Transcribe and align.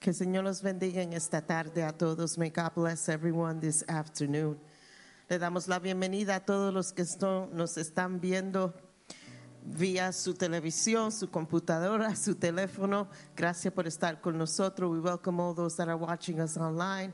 Que 0.00 0.14
Señor 0.14 0.44
los 0.44 0.62
bendiga 0.62 1.02
en 1.02 1.12
esta 1.12 1.42
tarde 1.42 1.82
a 1.82 1.92
todos. 1.92 2.38
May 2.38 2.48
God 2.48 2.72
bless 2.74 3.08
everyone 3.10 3.60
this 3.60 3.84
afternoon. 3.86 4.58
Le 5.28 5.38
damos 5.38 5.68
la 5.68 5.78
bienvenida 5.78 6.36
a 6.36 6.40
todos 6.40 6.72
los 6.72 6.92
que 6.92 7.02
esto- 7.02 7.50
nos 7.52 7.76
están 7.76 8.18
viendo 8.18 8.72
vía 9.62 10.10
su 10.12 10.32
televisión, 10.32 11.12
su 11.12 11.28
computadora, 11.28 12.16
su 12.16 12.34
teléfono. 12.34 13.08
Gracias 13.36 13.74
por 13.74 13.86
estar 13.86 14.22
con 14.22 14.38
nosotros. 14.38 14.90
We 14.90 15.00
welcome 15.00 15.38
all 15.38 15.52
those 15.54 15.76
that 15.76 15.88
are 15.88 15.98
watching 15.98 16.40
us 16.40 16.56
online. 16.56 17.12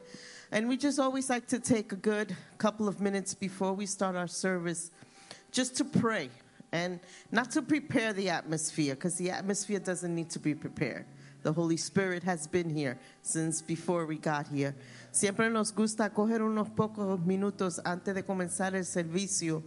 And 0.52 0.68
we 0.68 0.76
just 0.76 1.00
always 1.00 1.28
like 1.28 1.48
to 1.48 1.58
take 1.58 1.90
a 1.92 1.96
good 1.96 2.36
couple 2.56 2.86
of 2.86 3.00
minutes 3.00 3.34
before 3.34 3.72
we 3.72 3.86
start 3.86 4.14
our 4.14 4.28
service 4.28 4.92
just 5.50 5.76
to 5.78 5.84
pray 5.84 6.30
and 6.70 7.00
not 7.32 7.50
to 7.50 7.62
prepare 7.62 8.12
the 8.12 8.30
atmosphere 8.30 8.94
because 8.94 9.16
the 9.16 9.30
atmosphere 9.32 9.80
doesn't 9.80 10.14
need 10.14 10.30
to 10.30 10.38
be 10.38 10.54
prepared. 10.54 11.04
The 11.46 11.52
Holy 11.52 11.76
Spirit 11.76 12.24
has 12.24 12.48
been 12.48 12.68
here 12.68 12.98
since 13.22 13.62
before 13.62 14.04
we 14.04 14.16
got 14.16 14.48
here. 14.48 14.74
Siempre 15.12 15.48
nos 15.48 15.70
gusta 15.70 16.10
coger 16.10 16.42
unos 16.42 16.68
pocos 16.70 17.24
minutos 17.24 17.80
antes 17.84 18.16
de 18.16 18.24
comenzar 18.24 18.74
el 18.74 18.84
servicio 18.84 19.62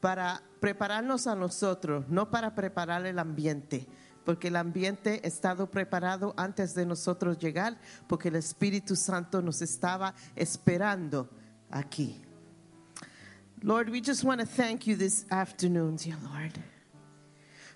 para 0.00 0.40
prepararnos 0.60 1.26
a 1.26 1.34
nosotros, 1.34 2.04
no 2.08 2.30
para 2.30 2.54
preparar 2.54 3.04
el 3.04 3.18
ambiente, 3.18 3.88
porque 4.24 4.46
el 4.46 4.54
ambiente 4.54 5.20
ha 5.24 5.26
estado 5.26 5.68
preparado 5.68 6.34
antes 6.36 6.72
de 6.76 6.86
nosotros 6.86 7.36
llegar, 7.36 7.76
porque 8.06 8.28
el 8.28 8.36
Espíritu 8.36 8.94
Santo 8.94 9.42
nos 9.42 9.60
estaba 9.60 10.14
esperando 10.36 11.28
aquí. 11.68 12.22
Lord, 13.64 13.90
we 13.90 14.00
just 14.00 14.22
want 14.22 14.40
to 14.40 14.46
thank 14.46 14.86
you 14.86 14.94
this 14.94 15.26
afternoon, 15.32 15.96
dear 15.96 16.16
Lord. 16.22 16.60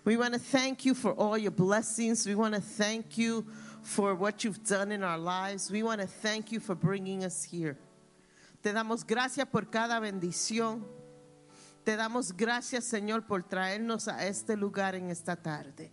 We 0.04 0.16
want 0.16 0.34
to 0.34 0.40
thank 0.40 0.84
you 0.84 0.94
for 0.94 1.12
all 1.12 1.38
your 1.38 1.52
blessings. 1.52 2.26
We 2.26 2.34
want 2.34 2.54
to 2.54 2.60
thank 2.60 3.16
you 3.16 3.46
for 3.82 4.14
what 4.16 4.42
you've 4.42 4.64
done 4.64 4.90
in 4.90 5.04
our 5.04 5.18
lives. 5.18 5.70
We 5.70 5.84
want 5.84 6.00
to 6.00 6.08
thank 6.08 6.50
you 6.50 6.58
for 6.58 6.74
bringing 6.74 7.24
us 7.24 7.44
here. 7.44 7.76
Te 8.62 8.72
damos 8.72 9.04
gracias 9.04 9.46
por 9.50 9.62
cada 9.70 10.00
bendición. 10.00 10.82
Te 11.84 11.96
damos 11.96 12.32
gracias, 12.32 12.84
Señor, 12.84 13.26
por 13.26 13.42
traernos 13.42 14.08
a 14.08 14.26
este 14.26 14.56
lugar 14.56 14.94
en 14.94 15.10
esta 15.10 15.36
tarde. 15.36 15.92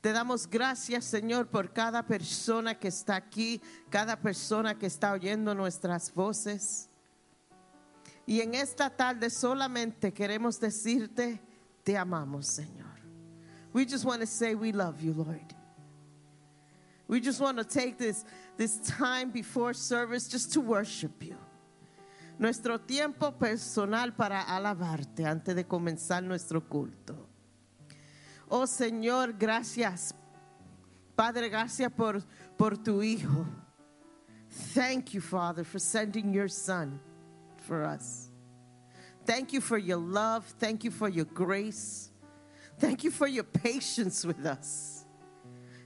Te 0.00 0.12
damos 0.12 0.46
gracias, 0.46 1.04
Señor, 1.04 1.48
por 1.48 1.72
cada 1.72 2.02
persona 2.06 2.78
que 2.78 2.88
está 2.88 3.16
aquí, 3.16 3.60
cada 3.90 4.16
persona 4.16 4.78
que 4.78 4.86
está 4.86 5.12
oyendo 5.12 5.54
nuestras 5.54 6.12
voces. 6.14 6.88
Y 8.26 8.40
en 8.40 8.54
esta 8.54 8.88
tarde 8.88 9.28
solamente 9.28 10.12
queremos 10.12 10.58
decirte, 10.58 11.40
te 11.82 11.98
amamos, 11.98 12.46
Señor. 12.46 12.89
We 13.72 13.84
just 13.84 14.04
want 14.04 14.20
to 14.20 14.26
say 14.26 14.54
we 14.54 14.72
love 14.72 15.02
you, 15.02 15.12
Lord. 15.12 15.54
We 17.06 17.20
just 17.20 17.40
want 17.40 17.58
to 17.58 17.64
take 17.64 17.98
this, 17.98 18.24
this 18.56 18.78
time 18.78 19.30
before 19.30 19.74
service 19.74 20.28
just 20.28 20.52
to 20.52 20.60
worship 20.60 21.22
you. 21.22 21.36
Nuestro 22.38 22.78
tiempo 22.78 23.32
personal 23.32 24.12
para 24.12 24.44
alabarte 24.46 25.26
antes 25.26 25.54
de 25.54 25.64
comenzar 25.64 26.22
nuestro 26.22 26.60
culto. 26.60 27.16
Oh 28.48 28.64
Señor, 28.64 29.38
gracias. 29.38 30.14
Padre, 31.16 31.48
gracias 31.48 31.92
por, 31.92 32.22
por 32.56 32.76
tu 32.76 33.02
Hijo. 33.02 33.46
Thank 34.74 35.14
you, 35.14 35.20
Father, 35.20 35.64
for 35.64 35.78
sending 35.78 36.32
your 36.32 36.48
Son 36.48 36.98
for 37.58 37.84
us. 37.84 38.30
Thank 39.26 39.52
you 39.52 39.60
for 39.60 39.78
your 39.78 39.98
love. 39.98 40.44
Thank 40.58 40.82
you 40.84 40.90
for 40.90 41.08
your 41.08 41.26
grace. 41.26 42.09
Thank 42.80 43.04
you 43.04 43.10
for 43.10 43.28
your 43.28 43.44
patience 43.44 44.24
with 44.24 44.44
us. 44.46 45.04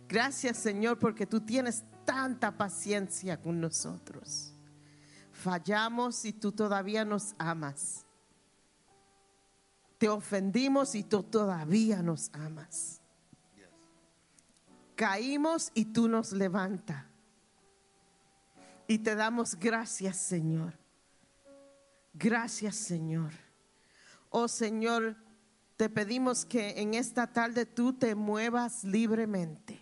Gracias, 0.09 0.59
Señor, 0.59 0.99
porque 0.99 1.27
tú 1.27 1.41
tienes 1.41 1.83
tanta 2.05 2.57
paciencia 2.57 3.37
con 3.37 3.61
nosotros. 3.61 4.53
Fallamos 5.33 6.25
y 6.25 6.33
tú 6.33 6.53
todavía 6.53 7.05
nos 7.05 7.35
amas. 7.37 8.05
Te 9.99 10.09
ofendimos 10.09 10.95
y 10.95 11.03
tú 11.03 11.25
todavía 11.25 12.01
nos 12.01 12.31
amas. 12.33 13.01
Caímos 14.95 15.73
y 15.75 15.87
tú 15.87 16.09
nos 16.09 16.33
levantas. 16.33 17.05
Y 18.87 18.99
te 18.99 19.17
damos 19.17 19.57
gracias, 19.57 20.17
Señor. 20.17 20.75
Gracias, 22.13 22.77
Señor. 22.77 23.33
Oh 24.31 24.47
Señor, 24.47 25.17
te 25.77 25.89
pedimos 25.89 26.45
que 26.45 26.75
en 26.77 26.95
esta 26.95 27.27
tarde 27.27 27.67
tú 27.67 27.93
te 27.93 28.15
muevas 28.15 28.85
libremente. 28.85 29.81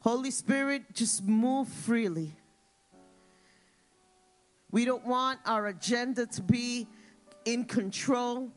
Holy 0.00 0.30
Spirit, 0.30 0.94
just 0.94 1.22
move 1.24 1.68
freely. 1.68 2.32
We 4.70 4.84
don't 4.84 5.04
want 5.04 5.40
our 5.46 5.66
agenda 5.66 6.26
to 6.26 6.42
be 6.42 6.86
in 7.44 7.64
control. 7.64 8.52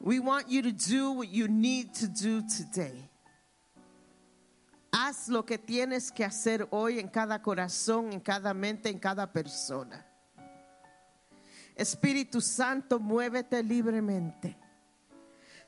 We 0.00 0.20
want 0.20 0.48
you 0.48 0.62
to 0.62 0.72
do 0.72 1.12
what 1.12 1.28
you 1.28 1.48
need 1.48 1.94
to 1.94 2.06
do 2.06 2.42
today. 2.42 3.08
Haz 4.92 5.28
lo 5.28 5.42
que 5.42 5.58
tienes 5.58 6.12
que 6.14 6.24
hacer 6.24 6.68
hoy 6.70 7.00
en 7.00 7.08
cada 7.08 7.40
corazón, 7.42 8.12
en 8.12 8.20
cada 8.20 8.54
mente, 8.54 8.90
en 8.90 9.00
cada 9.00 9.26
persona. 9.26 10.04
Espíritu 11.74 12.40
Santo, 12.40 12.98
muévete 13.00 13.62
libremente. 13.62 14.56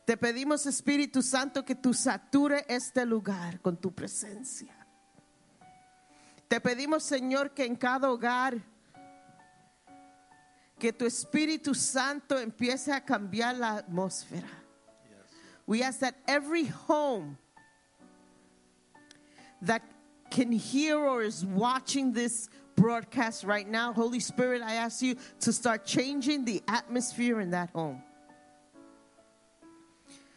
Te 0.05 0.17
pedimos, 0.17 0.67
Espíritu 0.67 1.21
Santo, 1.21 1.65
que 1.65 1.75
tú 1.75 1.93
sature 1.93 2.65
este 2.69 3.05
lugar 3.05 3.61
con 3.61 3.77
tu 3.77 3.93
presencia. 3.93 4.73
Te 6.47 6.61
pedimos, 6.61 7.03
Señor, 7.03 7.53
que 7.53 7.65
en 7.65 7.75
cada 7.75 8.09
hogar, 8.09 8.57
que 10.79 10.93
tu 10.93 11.07
Espíritu 11.07 11.75
Santo 11.75 12.39
empiece 12.39 12.93
a 12.93 13.05
cambiar 13.05 13.57
la 13.57 13.79
atmósfera. 13.79 14.49
We 15.67 15.83
ask 15.83 15.99
that 16.01 16.15
every 16.29 16.67
home 16.67 17.37
that 19.63 19.83
can 20.31 20.53
hear 20.53 20.99
or 20.99 21.23
is 21.23 21.45
watching 21.45 22.13
this 22.13 22.49
broadcast 22.77 23.45
right 23.45 23.69
now, 23.69 23.93
Holy 23.93 24.21
Spirit, 24.21 24.63
I 24.63 24.75
ask 24.75 25.03
you 25.03 25.17
to 25.41 25.53
start 25.53 25.85
changing 25.85 26.45
the 26.45 26.63
atmosphere 26.69 27.41
in 27.41 27.51
that 27.51 27.71
home. 27.71 28.03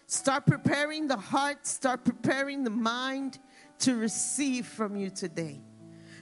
Start 0.07 0.47
preparing 0.47 1.07
the 1.07 1.17
heart, 1.17 1.67
start 1.67 2.03
preparing 2.03 2.63
the 2.63 2.71
mind 2.71 3.37
to 3.79 3.95
receive 3.95 4.65
from 4.65 4.95
you 4.95 5.09
today. 5.09 5.61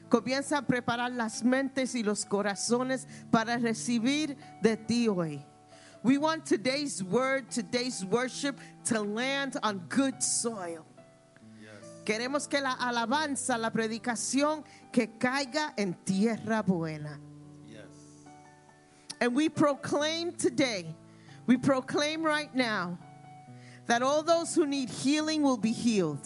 Comienza 0.09 0.57
a 0.57 0.61
preparar 0.61 1.16
las 1.16 1.41
mentes 1.44 1.95
y 1.95 2.01
los 2.01 2.25
corazones 2.25 3.05
para 3.31 3.57
recibir 3.57 4.35
de 4.61 4.75
ti 4.75 5.07
hoy. 5.07 5.45
We 6.03 6.17
want 6.17 6.45
today's 6.45 7.03
word, 7.03 7.49
today's 7.49 8.05
worship 8.05 8.59
to 8.85 9.01
land 9.01 9.57
on 9.63 9.79
good 9.89 10.22
soil. 10.22 10.85
Queremos 12.07 12.47
que 12.47 12.62
la 12.62 12.72
alabanza, 12.79 13.57
la 13.57 13.69
predicación, 13.69 14.63
que 14.94 15.18
caiga 15.19 15.73
en 15.75 15.94
tierra 16.06 16.63
buena. 16.63 17.19
And 19.19 19.35
we 19.35 19.50
proclaim 19.50 20.31
today, 20.31 20.96
we 21.46 21.57
proclaim 21.57 22.23
right 22.23 22.56
now, 22.56 22.97
that 23.88 24.01
all 24.01 24.23
those 24.23 24.56
who 24.56 24.66
need 24.66 24.90
healing 24.90 25.41
will 25.44 25.57
be 25.57 25.73
healed. 25.73 26.25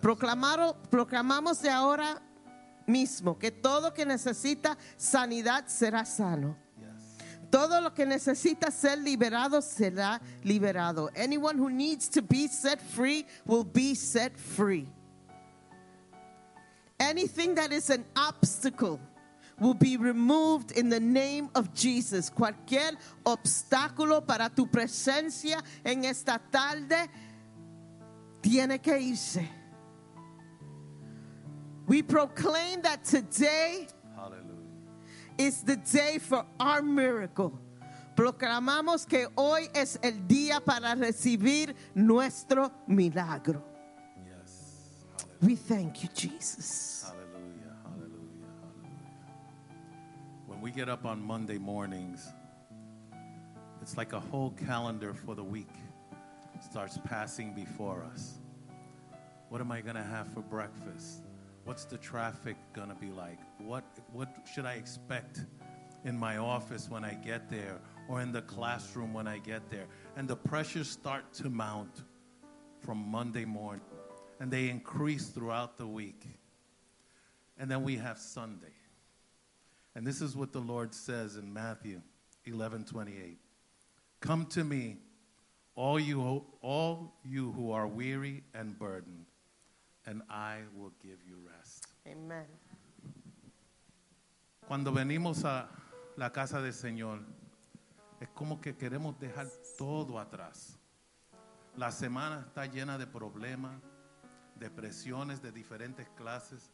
Proclamaro- 0.00 0.76
proclamamos 0.88 1.60
de 1.60 1.68
ahora 1.70 2.20
mismo 2.86 3.36
que 3.36 3.50
todo 3.50 3.90
que 3.90 4.04
necesita 4.04 4.76
sanidad 4.96 5.64
será 5.66 6.06
sano. 6.06 6.54
Todo 7.52 7.82
lo 7.82 7.90
que 7.90 8.06
necesita 8.06 8.70
ser 8.70 8.96
liberado 8.96 9.60
será 9.60 10.18
liberado. 10.42 11.10
Anyone 11.14 11.58
who 11.58 11.68
needs 11.68 12.08
to 12.08 12.22
be 12.22 12.48
set 12.48 12.80
free 12.80 13.26
will 13.44 13.62
be 13.62 13.94
set 13.94 14.38
free. 14.38 14.88
Anything 16.98 17.54
that 17.56 17.70
is 17.70 17.90
an 17.90 18.06
obstacle 18.16 18.98
will 19.60 19.74
be 19.74 19.98
removed 19.98 20.72
in 20.72 20.88
the 20.88 20.98
name 20.98 21.50
of 21.54 21.74
Jesus. 21.74 22.30
Cualquier 22.30 22.92
obstáculo 23.22 24.26
para 24.26 24.48
tu 24.48 24.66
presencia 24.66 25.62
en 25.84 26.06
esta 26.06 26.40
tarde 26.50 27.06
tiene 28.40 28.78
que 28.82 28.94
irse. 28.94 29.46
We 31.86 32.00
proclaim 32.00 32.80
that 32.80 33.04
today 33.04 33.88
is 35.38 35.62
the 35.62 35.76
day 35.76 36.18
for 36.18 36.44
our 36.58 36.82
miracle. 36.82 37.58
Proclamamos 38.14 39.08
que 39.08 39.26
hoy 39.36 39.68
es 39.74 39.98
el 40.02 40.26
día 40.26 40.64
para 40.64 40.94
recibir 40.94 41.74
nuestro 41.94 42.70
milagro. 42.86 43.62
Yes. 44.26 45.04
We 45.40 45.56
thank 45.56 46.02
you, 46.02 46.08
Jesus. 46.14 47.06
Hallelujah, 47.06 47.76
hallelujah, 47.84 48.52
hallelujah. 48.60 49.02
When 50.46 50.60
we 50.60 50.70
get 50.70 50.88
up 50.88 51.06
on 51.06 51.22
Monday 51.22 51.58
mornings, 51.58 52.28
it's 53.80 53.96
like 53.96 54.12
a 54.12 54.20
whole 54.20 54.50
calendar 54.50 55.14
for 55.14 55.34
the 55.34 55.44
week 55.44 55.70
starts 56.62 56.98
passing 57.04 57.52
before 57.52 58.04
us. 58.12 58.38
What 59.48 59.60
am 59.60 59.72
I 59.72 59.80
going 59.80 59.96
to 59.96 60.02
have 60.02 60.28
for 60.32 60.40
breakfast? 60.40 61.22
What's 61.64 61.84
the 61.84 61.98
traffic 61.98 62.56
going 62.72 62.88
to 62.88 62.94
be 62.94 63.10
like? 63.10 63.38
What, 63.58 63.84
what 64.12 64.28
should 64.52 64.66
I 64.66 64.74
expect 64.74 65.44
in 66.04 66.18
my 66.18 66.38
office 66.38 66.88
when 66.88 67.04
I 67.04 67.14
get 67.14 67.48
there 67.48 67.80
or 68.08 68.20
in 68.20 68.32
the 68.32 68.42
classroom 68.42 69.12
when 69.12 69.28
I 69.28 69.38
get 69.38 69.70
there? 69.70 69.86
And 70.16 70.26
the 70.26 70.36
pressures 70.36 70.90
start 70.90 71.32
to 71.34 71.48
mount 71.48 72.02
from 72.80 72.98
Monday 72.98 73.44
morning 73.44 73.84
and 74.40 74.50
they 74.50 74.68
increase 74.68 75.28
throughout 75.28 75.78
the 75.78 75.86
week. 75.86 76.26
And 77.58 77.70
then 77.70 77.84
we 77.84 77.96
have 77.96 78.18
Sunday. 78.18 78.74
And 79.94 80.04
this 80.04 80.20
is 80.20 80.34
what 80.34 80.52
the 80.52 80.60
Lord 80.60 80.92
says 80.92 81.36
in 81.36 81.52
Matthew 81.52 82.00
11 82.44 82.84
28. 82.84 83.38
Come 84.20 84.46
to 84.46 84.64
me, 84.64 84.96
all 85.76 86.00
you, 86.00 86.44
all 86.60 87.14
you 87.24 87.52
who 87.52 87.70
are 87.70 87.86
weary 87.86 88.42
and 88.54 88.76
burdened, 88.76 89.26
and 90.06 90.22
I 90.28 90.58
will 90.76 90.92
give 91.02 91.18
you 91.26 91.36
rest. 91.44 91.51
Amen. 92.04 92.46
Cuando 94.66 94.92
venimos 94.92 95.44
a 95.44 95.68
la 96.16 96.32
casa 96.32 96.60
del 96.60 96.72
Señor, 96.72 97.20
es 98.20 98.28
como 98.30 98.60
que 98.60 98.76
queremos 98.76 99.18
dejar 99.18 99.46
todo 99.78 100.18
atrás. 100.18 100.78
La 101.76 101.90
semana 101.90 102.44
está 102.46 102.66
llena 102.66 102.98
de 102.98 103.06
problemas, 103.06 103.80
depresiones 104.56 105.42
de 105.42 105.52
diferentes 105.52 106.08
clases, 106.10 106.70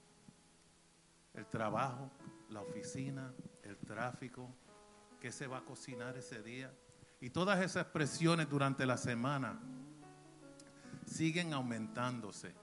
el 1.35 1.47
trabajo, 1.47 2.11
la 2.51 2.61
oficina, 2.63 3.33
el 3.63 3.77
tráfico, 3.79 4.53
qué 5.21 5.31
se 5.31 5.47
va 5.47 5.59
a 5.59 5.65
cocinar 5.65 6.17
ese 6.17 6.43
día. 6.43 6.73
Y 7.21 7.31
todas 7.31 7.61
esas 7.61 7.87
presiones 7.87 8.49
durante 8.49 8.87
la 8.87 8.97
semana 8.97 9.61
siguen 11.07 11.53
aumentándose. 11.53 12.55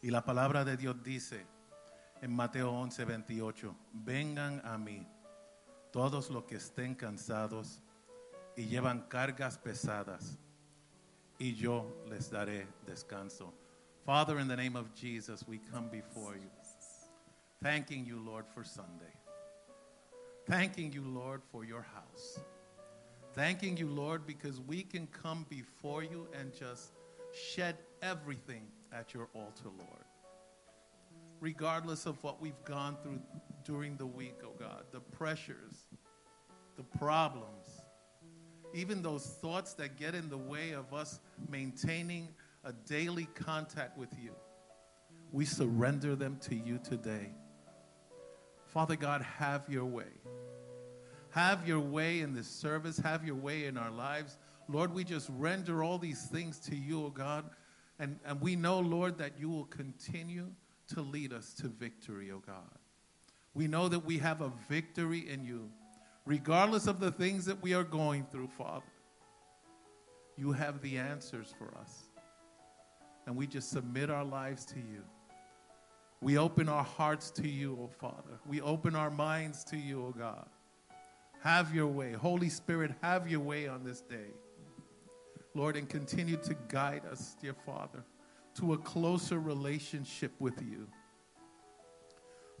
Y 0.00 0.10
la 0.10 0.24
palabra 0.24 0.64
de 0.64 0.76
Dios 0.76 1.02
dice 1.02 1.46
en 2.22 2.30
Mateo 2.30 2.70
11, 2.70 3.04
28, 3.04 3.74
vengan 3.92 4.60
a 4.64 4.78
mí 4.78 5.06
todos 5.90 6.30
los 6.30 6.44
que 6.44 6.56
estén 6.56 6.94
cansados 6.94 7.82
y 8.56 8.66
llevan 8.66 9.08
cargas 9.08 9.58
pesadas, 9.58 10.38
y 11.38 11.54
yo 11.54 11.86
les 12.08 12.30
daré 12.30 12.66
descanso. 12.86 13.52
Father, 14.06 14.38
in 14.38 14.48
the 14.48 14.56
name 14.56 14.76
of 14.76 14.94
Jesus, 14.94 15.44
we 15.46 15.58
come 15.58 15.88
before 15.88 16.34
you, 16.36 16.50
thanking 17.60 18.06
you, 18.06 18.18
Lord, 18.18 18.46
for 18.54 18.64
Sunday. 18.64 19.12
Thanking 20.46 20.92
you, 20.92 21.02
Lord, 21.02 21.42
for 21.50 21.64
your 21.64 21.82
house. 21.82 22.40
Thanking 23.34 23.76
you, 23.76 23.88
Lord, 23.88 24.26
because 24.26 24.60
we 24.60 24.82
can 24.82 25.06
come 25.06 25.46
before 25.48 26.02
you 26.02 26.28
and 26.38 26.52
just 26.52 26.92
shed 27.32 27.76
everything 28.02 28.66
at 28.92 29.14
your 29.14 29.28
altar, 29.34 29.70
Lord. 29.78 30.04
Regardless 31.42 32.06
of 32.06 32.22
what 32.22 32.40
we've 32.40 32.64
gone 32.64 32.96
through 33.02 33.18
during 33.64 33.96
the 33.96 34.06
week, 34.06 34.36
oh 34.44 34.54
God, 34.60 34.84
the 34.92 35.00
pressures, 35.00 35.88
the 36.76 36.84
problems, 36.84 37.66
even 38.74 39.02
those 39.02 39.26
thoughts 39.42 39.74
that 39.74 39.98
get 39.98 40.14
in 40.14 40.30
the 40.30 40.38
way 40.38 40.70
of 40.70 40.94
us 40.94 41.18
maintaining 41.50 42.28
a 42.62 42.72
daily 42.72 43.26
contact 43.34 43.98
with 43.98 44.10
you, 44.22 44.30
we 45.32 45.44
surrender 45.44 46.14
them 46.14 46.38
to 46.42 46.54
you 46.54 46.78
today. 46.78 47.32
Father 48.66 48.94
God, 48.94 49.22
have 49.22 49.64
your 49.68 49.84
way. 49.84 50.12
Have 51.30 51.66
your 51.66 51.80
way 51.80 52.20
in 52.20 52.34
this 52.34 52.46
service. 52.46 52.98
Have 52.98 53.26
your 53.26 53.34
way 53.34 53.64
in 53.64 53.76
our 53.76 53.90
lives. 53.90 54.38
Lord, 54.68 54.94
we 54.94 55.02
just 55.02 55.28
render 55.36 55.82
all 55.82 55.98
these 55.98 56.24
things 56.26 56.60
to 56.60 56.76
you, 56.76 57.06
oh 57.06 57.10
God. 57.10 57.50
And, 57.98 58.20
and 58.24 58.40
we 58.40 58.54
know, 58.54 58.78
Lord, 58.78 59.18
that 59.18 59.40
you 59.40 59.48
will 59.50 59.64
continue 59.64 60.52
to 60.88 61.00
lead 61.00 61.32
us 61.32 61.54
to 61.54 61.68
victory, 61.68 62.30
oh 62.32 62.42
God. 62.46 62.78
We 63.54 63.66
know 63.66 63.88
that 63.88 64.04
we 64.04 64.18
have 64.18 64.40
a 64.40 64.52
victory 64.68 65.28
in 65.28 65.44
you, 65.44 65.68
regardless 66.26 66.86
of 66.86 67.00
the 67.00 67.10
things 67.10 67.44
that 67.44 67.62
we 67.62 67.74
are 67.74 67.84
going 67.84 68.26
through, 68.30 68.48
Father. 68.48 68.84
You 70.36 70.52
have 70.52 70.80
the 70.80 70.98
answers 70.98 71.54
for 71.58 71.76
us. 71.78 72.08
And 73.26 73.36
we 73.36 73.46
just 73.46 73.70
submit 73.70 74.10
our 74.10 74.24
lives 74.24 74.64
to 74.66 74.78
you. 74.78 75.02
We 76.20 76.38
open 76.38 76.68
our 76.68 76.84
hearts 76.84 77.30
to 77.32 77.48
you, 77.48 77.78
oh 77.80 77.90
Father. 78.00 78.38
We 78.46 78.60
open 78.60 78.94
our 78.94 79.10
minds 79.10 79.64
to 79.64 79.76
you, 79.76 80.06
oh 80.06 80.14
God. 80.16 80.46
Have 81.42 81.74
your 81.74 81.88
way. 81.88 82.12
Holy 82.12 82.48
Spirit, 82.48 82.92
have 83.02 83.28
your 83.28 83.40
way 83.40 83.66
on 83.66 83.84
this 83.84 84.00
day. 84.00 84.30
Lord, 85.54 85.76
and 85.76 85.88
continue 85.88 86.36
to 86.36 86.54
guide 86.68 87.02
us, 87.10 87.36
dear 87.40 87.54
Father, 87.66 88.04
to 88.56 88.74
a 88.74 88.78
closer 88.78 89.38
relationship 89.38 90.32
with 90.38 90.60
you. 90.62 90.86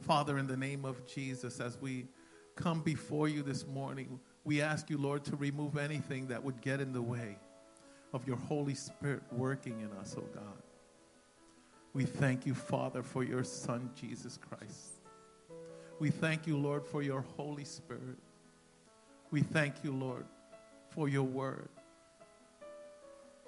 Father, 0.00 0.38
in 0.38 0.46
the 0.46 0.56
name 0.56 0.84
of 0.84 1.06
Jesus, 1.06 1.60
as 1.60 1.78
we 1.80 2.06
come 2.56 2.80
before 2.80 3.28
you 3.28 3.42
this 3.42 3.66
morning, 3.66 4.18
we 4.44 4.60
ask 4.60 4.90
you, 4.90 4.98
Lord, 4.98 5.24
to 5.26 5.36
remove 5.36 5.76
anything 5.76 6.26
that 6.28 6.42
would 6.42 6.60
get 6.60 6.80
in 6.80 6.92
the 6.92 7.02
way 7.02 7.38
of 8.12 8.26
your 8.26 8.36
Holy 8.36 8.74
Spirit 8.74 9.22
working 9.30 9.80
in 9.80 9.92
us, 9.98 10.16
oh 10.18 10.28
God. 10.34 10.62
We 11.94 12.04
thank 12.04 12.46
you, 12.46 12.54
Father, 12.54 13.02
for 13.02 13.22
your 13.22 13.44
Son, 13.44 13.90
Jesus 13.94 14.38
Christ. 14.38 15.02
We 15.98 16.10
thank 16.10 16.46
you, 16.46 16.56
Lord, 16.56 16.84
for 16.84 17.02
your 17.02 17.20
Holy 17.36 17.64
Spirit. 17.64 18.18
We 19.30 19.42
thank 19.42 19.84
you, 19.84 19.92
Lord, 19.92 20.24
for 20.90 21.08
your 21.08 21.22
word. 21.22 21.68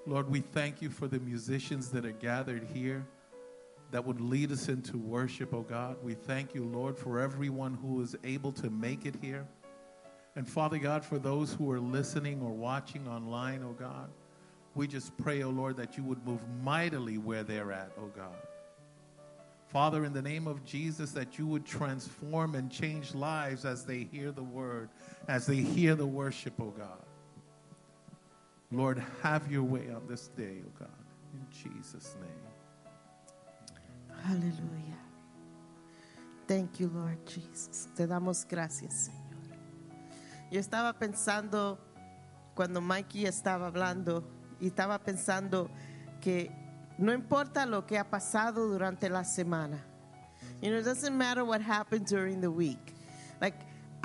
Lord, 0.07 0.31
we 0.31 0.41
thank 0.41 0.83
you 0.83 0.91
for 0.91 1.09
the 1.09 1.19
musicians 1.19 1.91
that 1.91 2.05
are 2.05 2.13
gathered 2.13 2.67
here 2.75 3.07
that 3.91 4.05
would 4.05 4.21
lead 4.21 4.53
us 4.53 4.69
into 4.69 4.99
worship, 4.99 5.55
oh 5.55 5.63
God. 5.63 5.97
We 6.03 6.13
thank 6.13 6.55
you, 6.55 6.65
Lord, 6.65 6.99
for 6.99 7.21
everyone 7.21 7.79
who 7.81 8.03
is 8.03 8.15
able 8.23 8.53
to 8.53 8.69
make 8.69 9.07
it 9.07 9.15
here. 9.23 9.47
And 10.37 10.47
Father 10.47 10.79
God, 10.79 11.05
for 11.05 11.19
those 11.19 11.55
who 11.55 11.71
are 11.71 11.81
listening 11.81 12.43
or 12.43 12.51
watching 12.51 13.09
online, 13.09 13.63
oh 13.65 13.73
God, 13.73 14.11
we 14.75 14.87
just 14.87 15.17
pray, 15.17 15.43
oh 15.43 15.51
Lord, 15.51 15.79
that 15.79 15.97
you 15.97 16.03
would 16.05 16.27
move 16.27 16.41
mightily 16.63 17.17
where 17.17 17.43
they're 17.43 17.73
at, 17.73 17.93
oh 17.99 18.11
God. 18.15 18.37
Father, 19.69 20.05
in 20.05 20.13
the 20.13 20.23
name 20.23 20.47
of 20.47 20.65
Jesus, 20.67 21.13
that 21.13 21.39
you 21.39 21.47
would 21.47 21.65
transform 21.65 22.57
and 22.57 22.71
change 22.71 23.15
lives 23.15 23.65
as 23.65 23.85
they 23.85 24.07
hear 24.13 24.33
the 24.33 24.43
word, 24.43 24.91
as 25.29 25.47
they 25.47 25.57
hear 25.57 25.95
the 25.95 26.07
worship, 26.07 26.53
oh 26.61 26.75
God. 26.77 27.04
Lord, 28.71 29.03
have 29.23 29.51
your 29.51 29.63
way 29.63 29.91
on 29.91 30.07
this 30.09 30.29
day, 30.29 30.63
oh 30.67 30.73
God. 30.79 30.89
In 31.33 31.47
Jesus' 31.51 32.17
name. 32.21 32.31
Hallelujah. 34.23 35.01
Thank 36.47 36.81
you, 36.81 36.89
Lord 36.89 37.19
Jesus. 37.27 37.89
Te 37.95 38.07
damos 38.07 38.47
gracias, 38.47 39.09
Señor. 39.09 39.59
Yo 40.51 40.61
estaba 40.61 40.93
pensando 40.99 41.79
cuando 42.55 42.81
Mikey 42.81 43.27
estaba 43.27 43.67
hablando 43.67 44.25
y 44.61 44.69
estaba 44.69 44.99
pensando 44.99 45.71
que 46.21 46.51
no 46.99 47.13
importa 47.13 47.67
lo 47.67 47.87
que 47.87 47.99
ha 47.99 48.05
pasado 48.05 48.69
durante 48.69 49.09
la 49.09 49.25
semana. 49.25 49.79
You 50.63 50.71
know, 50.71 50.79
it 50.79 50.85
doesn't 50.85 51.17
matter 51.17 51.45
what 51.45 51.61
happened 51.61 52.07
during 52.07 52.41
the 52.41 52.51
week. 52.51 52.95
Like, 53.41 53.57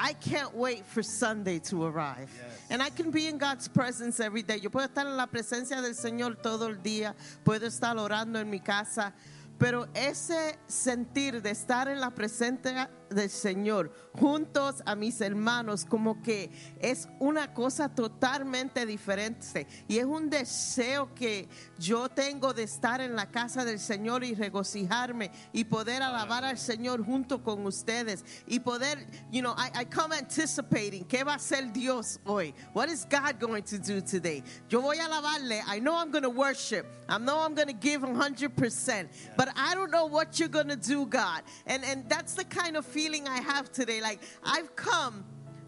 I 0.02 0.14
can't 0.14 0.56
wait 0.56 0.86
for 0.86 1.04
Sunday 1.04 1.60
to 1.60 1.84
arrive. 1.84 2.32
And 2.70 2.82
I 2.82 2.90
can 2.90 3.12
be 3.12 3.28
in 3.28 3.38
God's 3.38 3.68
presence 3.68 4.20
every 4.20 4.44
day. 4.44 4.60
Yo 4.60 4.70
puedo 4.70 4.88
estar 4.88 5.06
en 5.06 5.18
la 5.18 5.28
presencia 5.28 5.82
del 5.82 5.94
Señor 5.94 6.42
todo 6.42 6.68
el 6.68 6.78
día. 6.82 7.16
Puedo 7.44 7.66
estar 7.66 7.98
orando 7.98 8.40
en 8.40 8.50
mi 8.50 8.60
casa. 8.60 9.14
Pero 9.58 9.88
ese 9.94 10.58
sentir 10.68 11.42
de 11.42 11.52
estar 11.52 11.90
en 11.90 12.00
la 12.00 12.12
presencia 12.12 12.90
del 13.10 13.30
Señor 13.30 13.92
juntos 14.14 14.84
a 14.86 14.96
mis 14.96 15.22
hermanos 15.22 15.86
como 15.86 16.22
que 16.22 16.52
es 16.80 17.08
una 17.20 17.54
cosa 17.54 17.90
totalmente 17.90 18.86
diferente 18.86 19.68
y 19.88 19.98
es 19.98 20.06
un 20.06 20.30
deseo 20.30 21.14
que 21.14 21.48
yo 21.78 22.10
tengo 22.10 22.54
de 22.54 22.64
estar 22.64 23.02
en 23.02 23.16
la 23.16 23.32
casa 23.32 23.66
del 23.66 23.80
Señor 23.80 24.24
y 24.24 24.36
regocijarme 24.36 25.32
y 25.54 25.66
poder 25.66 26.04
alabar 26.04 26.44
al 26.44 26.58
Señor 26.58 27.04
junto 27.04 27.44
con 27.44 27.66
ustedes 27.66 28.24
y 28.48 28.60
poder, 28.60 29.08
you 29.32 29.42
know, 29.42 29.56
I, 29.58 29.86
come 29.86 30.16
anticipating 30.16 31.06
qué 31.06 31.24
va 31.24 31.34
a 31.34 31.36
hacer 31.36 31.72
Dios 31.74 32.20
hoy. 32.26 32.54
What 32.74 32.90
is 32.90 33.06
God 33.10 33.40
going 33.40 33.64
to 33.64 33.78
do 33.78 34.02
today? 34.02 34.44
Yo 34.70 34.82
voy 34.82 34.98
a 35.00 35.08
alabarle. 35.08 35.62
I 35.68 35.80
know 35.80 35.96
I'm 35.96 36.12
going 36.12 36.24
to 36.24 36.30
worship. 36.30 36.86
I 37.08 37.18
know 37.18 37.40
I'm 37.40 37.56
going 37.56 37.68
to 37.68 37.74
give 37.74 38.02
100%. 38.02 39.08
But 39.36 39.50
I 39.56 39.74
don't 39.74 39.92
know 39.92 40.06
what 40.06 40.40
you're 40.40 40.50
going 40.50 40.68
to 40.68 40.76
do, 40.76 41.06
God. 41.06 41.42
And 41.66 41.84
and 41.84 42.08
that's 42.08 42.34
the 42.36 42.44
kind 42.44 42.78
of 42.78 42.86
feeling 42.86 42.99
I 43.08 43.42
have 43.42 43.72
today. 43.72 44.02
Like 44.02 44.20
I've 44.44 44.76
come 44.76 45.24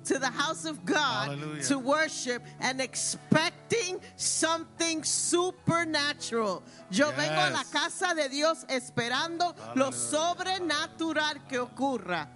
to 0.06 0.20
the 0.20 0.28
house 0.28 0.66
of 0.66 0.84
God 0.86 1.30
Hallelujah. 1.30 1.64
to 1.64 1.80
worship 1.80 2.44
and 2.60 2.82
expecting 2.82 4.00
something 4.16 5.04
supernatural. 5.04 6.64
Yo 6.90 7.12
vengo 7.12 7.40
a 7.40 7.52
la 7.52 7.64
casa 7.72 8.14
de 8.16 8.28
Dios 8.28 8.66
esperando 8.68 9.56
lo 9.76 9.92
sobrenatural 9.92 11.48
que 11.48 11.60
ocurra. 11.60 12.28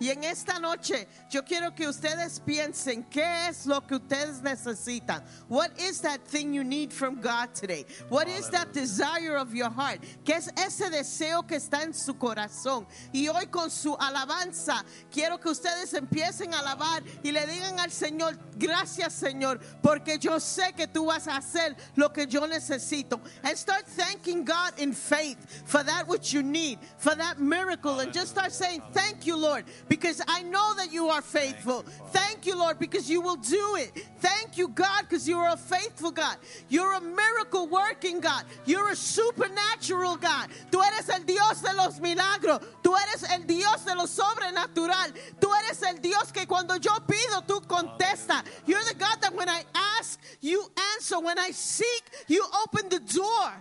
Y 0.00 0.08
en 0.08 0.24
esta 0.24 0.58
noche 0.58 1.06
yo 1.30 1.44
quiero 1.44 1.74
que 1.74 1.86
ustedes 1.86 2.40
piensen 2.40 3.04
qué 3.10 3.48
es 3.48 3.66
lo 3.66 3.86
que 3.86 3.96
ustedes 3.96 4.40
necesitan. 4.40 5.22
What 5.48 5.78
is 5.78 6.00
that 6.00 6.20
thing 6.26 6.54
you 6.54 6.64
need 6.64 6.90
from 6.90 7.20
God 7.20 7.54
today? 7.54 7.84
What 8.08 8.26
is 8.26 8.48
that 8.48 8.72
desire 8.72 9.36
of 9.36 9.54
your 9.54 9.68
heart? 9.68 10.00
¿Qué 10.24 10.36
es 10.36 10.48
ese 10.56 10.88
deseo 10.88 11.46
que 11.46 11.56
está 11.56 11.82
en 11.82 11.92
su 11.92 12.14
corazón? 12.14 12.86
Y 13.12 13.28
hoy 13.28 13.46
con 13.50 13.70
su 13.70 13.94
alabanza 13.94 14.82
quiero 15.12 15.38
que 15.38 15.50
ustedes 15.50 15.92
empiecen 15.92 16.54
a 16.54 16.60
alabar 16.60 17.02
y 17.22 17.30
le 17.30 17.46
digan 17.46 17.78
al 17.78 17.90
Señor, 17.90 18.38
gracias 18.56 19.12
Señor, 19.12 19.60
porque 19.82 20.18
yo 20.18 20.40
sé 20.40 20.72
que 20.74 20.86
tú 20.86 21.06
vas 21.06 21.28
a 21.28 21.36
hacer 21.36 21.76
lo 21.96 22.10
que 22.10 22.26
yo 22.26 22.46
necesito. 22.46 23.20
And 23.42 23.54
start 23.54 23.86
thanking 23.86 24.46
God 24.46 24.78
in 24.78 24.94
faith 24.94 25.36
for 25.66 25.82
that 25.84 26.08
which 26.08 26.32
you 26.32 26.42
need, 26.42 26.78
for 26.96 27.14
that 27.14 27.38
miracle 27.38 28.00
and 28.00 28.14
just 28.14 28.28
start 28.28 28.50
saying, 28.50 28.82
"Thank 28.94 29.26
you, 29.26 29.36
Lord." 29.36 29.66
Because 29.90 30.22
I 30.28 30.42
know 30.42 30.72
that 30.76 30.92
you 30.92 31.08
are 31.08 31.20
faithful. 31.20 31.84
Thank 32.12 32.46
you, 32.46 32.56
Lord, 32.56 32.78
because 32.78 33.10
you 33.10 33.20
will 33.20 33.36
do 33.36 33.74
it. 33.76 34.06
Thank 34.20 34.56
you, 34.56 34.68
God, 34.68 35.02
because 35.02 35.28
you 35.28 35.36
are 35.36 35.52
a 35.52 35.56
faithful 35.56 36.12
God. 36.12 36.36
You're 36.68 36.94
a 36.94 37.00
miracle 37.00 37.66
working 37.66 38.20
God. 38.20 38.44
You're 38.64 38.90
a 38.90 38.96
supernatural 38.96 40.16
God. 40.16 40.48
Tú 40.70 40.80
eres 40.80 41.08
el 41.08 41.24
Dios 41.24 41.60
de 41.60 41.74
los 41.74 41.98
milagros. 41.98 42.60
Tú 42.84 42.96
eres 42.96 43.24
el 43.32 43.44
Dios 43.46 43.84
de 43.84 43.96
lo 43.96 44.06
sobrenatural. 44.06 45.12
Tú 45.40 45.50
eres 45.64 45.82
el 45.82 46.00
Dios 46.00 46.30
que 46.30 46.46
cuando 46.46 46.76
yo 46.76 46.92
pido, 47.08 47.44
tú 47.44 47.60
contestas. 47.66 48.44
You're 48.66 48.84
the 48.84 48.94
God 48.94 49.20
that 49.22 49.34
when 49.34 49.48
I 49.48 49.64
ask, 49.98 50.20
you 50.40 50.64
answer. 50.94 51.18
When 51.18 51.38
I 51.38 51.50
seek, 51.50 52.04
you 52.28 52.46
open 52.64 52.88
the 52.90 53.00
door. 53.00 53.52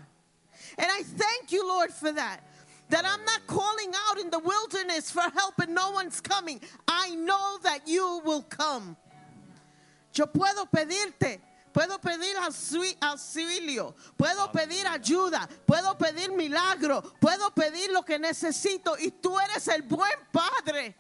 And 0.78 0.88
I 0.92 1.02
thank 1.02 1.52
you, 1.52 1.68
Lord, 1.68 1.90
for 1.90 2.12
that. 2.12 2.44
That 2.90 3.06
I'm 3.06 3.24
not 3.24 3.46
calling 3.46 3.92
out 4.10 4.20
in 4.20 4.30
the 4.32 4.40
wilderness 4.40 5.12
for 5.12 5.22
help 5.22 5.60
and 5.60 5.76
no 5.76 5.92
one's 5.92 6.20
coming. 6.22 6.60
I 6.88 7.14
know 7.16 7.60
that 7.64 7.88
you 7.88 8.22
will 8.26 8.42
come. 8.44 8.98
Yo 10.12 10.26
puedo 10.26 10.66
pedirte, 10.66 11.40
puedo 11.72 12.00
pedir 12.02 12.36
auxi- 12.38 12.98
auxilio, 13.00 13.94
puedo 14.18 14.52
pedir 14.52 14.88
ayuda, 14.88 15.48
puedo 15.68 15.96
pedir 16.00 16.32
milagro, 16.32 17.02
puedo 17.22 17.52
pedir 17.54 17.92
lo 17.92 18.02
que 18.02 18.18
necesito 18.18 18.98
y 19.00 19.12
tú 19.12 19.38
eres 19.40 19.68
el 19.68 19.84
buen 19.84 20.10
padre 20.32 20.96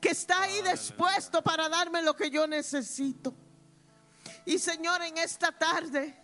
que 0.00 0.10
está 0.12 0.40
ahí 0.42 0.62
dispuesto 0.62 1.42
para 1.42 1.68
darme 1.68 2.00
lo 2.02 2.14
que 2.16 2.30
yo 2.30 2.46
necesito. 2.46 3.34
Y 4.46 4.58
Señor, 4.58 5.02
en 5.02 5.18
esta 5.18 5.52
tarde, 5.52 6.16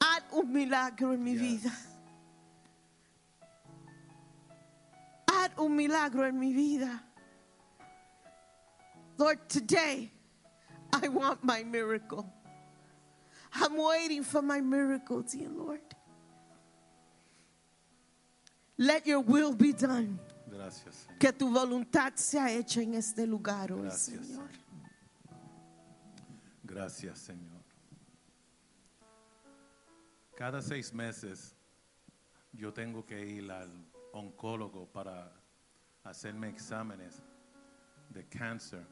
haz 0.00 0.22
un 0.32 0.52
milagro 0.52 1.14
en 1.14 1.24
mi 1.24 1.34
vida. 1.34 1.72
Haz 5.38 5.50
un 5.58 5.76
milagro 5.76 6.26
en 6.26 6.38
mi 6.38 6.52
vida. 6.52 7.00
Lord, 9.16 9.48
today 9.48 10.10
I 10.92 11.08
want 11.08 11.44
my 11.44 11.62
miracle. 11.62 12.26
I'm 13.54 13.76
waiting 13.76 14.24
for 14.24 14.42
my 14.42 14.60
miracle, 14.60 15.22
dear 15.22 15.48
Lord. 15.48 15.80
Let 18.76 19.06
your 19.06 19.20
will 19.20 19.54
be 19.54 19.72
done. 19.72 20.18
Gracias, 20.50 21.06
Señor. 21.06 21.18
Que 21.18 21.32
tu 21.32 21.50
voluntad 21.50 22.12
sea 22.16 22.50
hecha 22.50 22.80
en 22.80 22.94
este 22.94 23.26
lugar 23.26 23.72
hoy, 23.72 23.82
Gracias, 23.82 24.26
Señor. 24.26 24.48
Gracias, 26.64 27.18
Señor. 27.18 27.62
Cada 30.36 30.62
seis 30.62 30.92
meses 30.92 31.54
yo 32.52 32.72
tengo 32.72 33.04
que 33.04 33.20
ir 33.20 33.50
al 33.50 33.87
oncólogo 34.12 34.86
para 34.86 35.32
hacerme 36.04 36.48
exámenes 36.48 37.22
de 38.10 38.26
cáncer. 38.26 38.86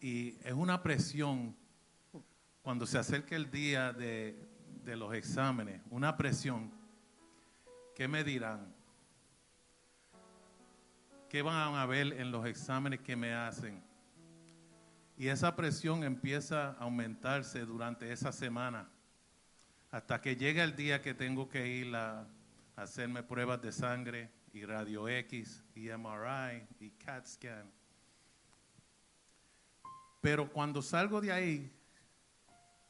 Y 0.00 0.38
es 0.44 0.52
una 0.52 0.82
presión 0.82 1.56
cuando 2.62 2.86
se 2.86 2.98
acerca 2.98 3.36
el 3.36 3.50
día 3.50 3.92
de, 3.92 4.48
de 4.84 4.96
los 4.96 5.14
exámenes, 5.14 5.82
una 5.90 6.16
presión. 6.16 6.70
¿Qué 7.94 8.08
me 8.08 8.24
dirán? 8.24 8.74
¿Qué 11.28 11.42
van 11.42 11.74
a 11.74 11.86
ver 11.86 12.12
en 12.14 12.32
los 12.32 12.46
exámenes 12.46 13.00
que 13.00 13.14
me 13.14 13.34
hacen? 13.34 13.82
Y 15.16 15.28
esa 15.28 15.54
presión 15.54 16.02
empieza 16.02 16.70
a 16.70 16.78
aumentarse 16.78 17.60
durante 17.66 18.10
esa 18.10 18.32
semana, 18.32 18.88
hasta 19.90 20.20
que 20.20 20.34
llega 20.34 20.64
el 20.64 20.74
día 20.74 21.02
que 21.02 21.12
tengo 21.12 21.48
que 21.48 21.68
ir 21.68 21.94
a, 21.94 22.26
hacerme 22.82 23.22
pruebas 23.22 23.60
de 23.60 23.72
sangre 23.72 24.30
y 24.52 24.64
radio 24.64 25.08
X 25.08 25.62
y 25.74 25.88
MRI 25.88 26.66
y 26.80 26.90
CAT 26.92 27.26
scan. 27.26 27.70
Pero 30.20 30.52
cuando 30.52 30.82
salgo 30.82 31.20
de 31.20 31.32
ahí, 31.32 31.72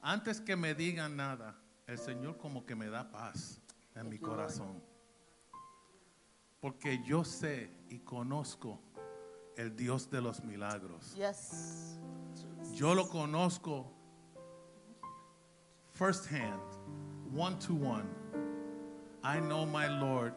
antes 0.00 0.40
que 0.40 0.56
me 0.56 0.75
digan 0.75 1.16
nada, 1.16 1.61
el 1.87 1.99
Señor 1.99 2.38
como 2.38 2.64
que 2.64 2.75
me 2.75 2.88
da 2.88 3.11
paz 3.11 3.61
en 3.94 4.09
mi 4.09 4.18
corazón. 4.18 4.82
Porque 6.61 7.02
yo 7.04 7.25
sé 7.25 7.70
y 7.88 8.00
conozco 8.00 8.80
el 9.56 9.76
Dios 9.76 10.11
de 10.11 10.20
los 10.20 10.42
milagros. 10.44 11.14
Yes. 11.14 11.99
Yo 12.75 12.94
lo 12.94 13.09
conozco 13.09 13.92
firsthand, 15.92 16.61
one 17.35 17.56
to 17.56 17.75
one. 17.75 18.20
I 19.23 19.39
know 19.41 19.67
my 19.67 19.87
Lord. 20.00 20.33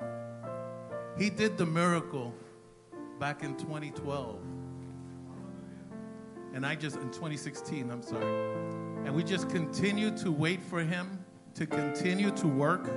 He 1.17 1.29
did 1.29 1.57
the 1.57 1.65
miracle 1.65 2.33
back 3.19 3.43
in 3.43 3.55
2012. 3.55 4.39
And 6.53 6.65
I 6.65 6.75
just, 6.75 6.97
in 6.97 7.09
2016, 7.09 7.89
I'm 7.89 8.01
sorry. 8.01 8.25
And 9.05 9.15
we 9.15 9.23
just 9.23 9.49
continue 9.49 10.15
to 10.17 10.31
wait 10.31 10.61
for 10.61 10.81
Him 10.81 11.23
to 11.55 11.65
continue 11.65 12.31
to 12.31 12.47
work. 12.47 12.89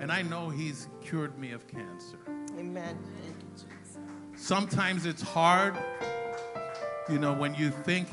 And 0.00 0.12
I 0.12 0.22
know 0.22 0.50
He's 0.50 0.88
cured 1.00 1.38
me 1.38 1.52
of 1.52 1.66
cancer. 1.66 2.18
Amen. 2.58 2.98
Thank 3.22 3.42
you, 3.42 3.48
Jesus. 3.52 3.98
Sometimes 4.36 5.06
it's 5.06 5.22
hard, 5.22 5.76
you 7.08 7.18
know, 7.18 7.32
when 7.32 7.54
you 7.54 7.70
think 7.70 8.08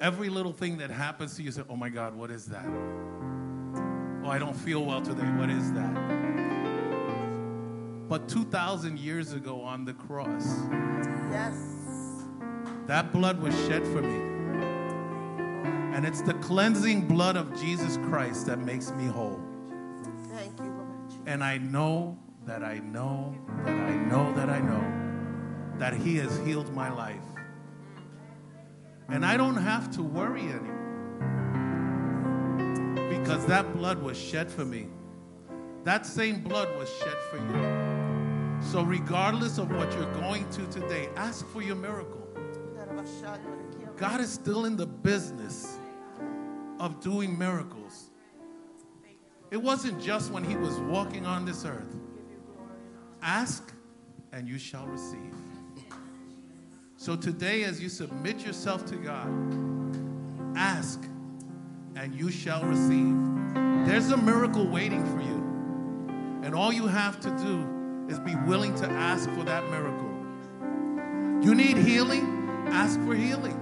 every 0.00 0.28
little 0.28 0.52
thing 0.52 0.78
that 0.78 0.90
happens 0.90 1.36
to 1.36 1.42
you, 1.42 1.46
you 1.46 1.52
say, 1.52 1.62
oh 1.70 1.76
my 1.76 1.88
God, 1.88 2.14
what 2.14 2.30
is 2.30 2.46
that? 2.46 2.66
Oh, 4.24 4.30
I 4.30 4.38
don't 4.38 4.54
feel 4.56 4.82
well 4.84 5.02
today. 5.02 5.26
What 5.36 5.50
is 5.50 5.70
that? 5.74 5.94
But 8.08 8.26
2,000 8.28 8.98
years 8.98 9.34
ago 9.34 9.60
on 9.60 9.84
the 9.84 9.92
cross, 9.92 10.46
Yes. 11.30 12.24
that 12.86 13.12
blood 13.12 13.40
was 13.42 13.54
shed 13.66 13.86
for 13.86 14.00
me. 14.00 14.32
And 15.94 16.06
it's 16.06 16.22
the 16.22 16.34
cleansing 16.34 17.06
blood 17.06 17.36
of 17.36 17.54
Jesus 17.60 17.98
Christ 18.08 18.46
that 18.46 18.58
makes 18.58 18.90
me 18.92 19.04
whole. 19.04 19.40
Thank 20.32 20.58
you, 20.58 20.70
Lord. 20.70 20.88
Jesus. 21.08 21.22
And 21.26 21.44
I 21.44 21.58
know 21.58 22.16
that 22.46 22.64
I 22.64 22.78
know 22.78 23.34
that 23.64 23.74
I 23.74 23.94
know 23.94 24.32
that 24.34 24.48
I 24.48 24.60
know 24.60 24.84
that 25.78 25.94
He 25.94 26.16
has 26.16 26.38
healed 26.46 26.72
my 26.74 26.90
life. 26.90 27.20
And 29.08 29.24
I 29.24 29.36
don't 29.36 29.56
have 29.56 29.90
to 29.96 30.02
worry 30.02 30.42
anymore 30.48 30.73
because 33.24 33.46
that 33.46 33.72
blood 33.72 34.02
was 34.02 34.18
shed 34.18 34.50
for 34.50 34.66
me. 34.66 34.86
That 35.82 36.04
same 36.04 36.42
blood 36.42 36.68
was 36.76 36.90
shed 36.98 37.16
for 37.30 37.38
you. 37.38 38.62
So, 38.70 38.82
regardless 38.82 39.56
of 39.56 39.70
what 39.70 39.90
you're 39.94 40.12
going 40.12 40.46
to 40.50 40.66
today, 40.66 41.08
ask 41.16 41.46
for 41.48 41.62
your 41.62 41.76
miracle. 41.76 42.28
God 43.96 44.20
is 44.20 44.30
still 44.30 44.66
in 44.66 44.76
the 44.76 44.84
business 44.84 45.78
of 46.78 47.00
doing 47.00 47.38
miracles. 47.38 48.10
It 49.50 49.56
wasn't 49.56 50.02
just 50.02 50.30
when 50.30 50.44
he 50.44 50.56
was 50.56 50.78
walking 50.80 51.24
on 51.24 51.46
this 51.46 51.64
earth. 51.64 51.96
Ask 53.22 53.72
and 54.32 54.46
you 54.46 54.58
shall 54.58 54.86
receive. 54.86 55.34
So 56.98 57.16
today, 57.16 57.64
as 57.64 57.80
you 57.80 57.88
submit 57.88 58.44
yourself 58.44 58.84
to 58.86 58.96
God, 58.96 59.28
ask 60.56 61.00
and 61.96 62.14
you 62.14 62.30
shall 62.30 62.62
receive. 62.64 63.14
There's 63.86 64.10
a 64.10 64.16
miracle 64.16 64.66
waiting 64.66 65.04
for 65.04 65.20
you. 65.20 65.34
And 66.44 66.54
all 66.54 66.72
you 66.72 66.86
have 66.86 67.20
to 67.20 67.30
do 67.30 68.06
is 68.08 68.18
be 68.18 68.34
willing 68.46 68.74
to 68.76 68.86
ask 68.86 69.30
for 69.30 69.44
that 69.44 69.68
miracle. 69.70 70.10
You 71.42 71.54
need 71.54 71.76
healing? 71.76 72.66
Ask 72.68 73.00
for 73.00 73.14
healing. 73.14 73.60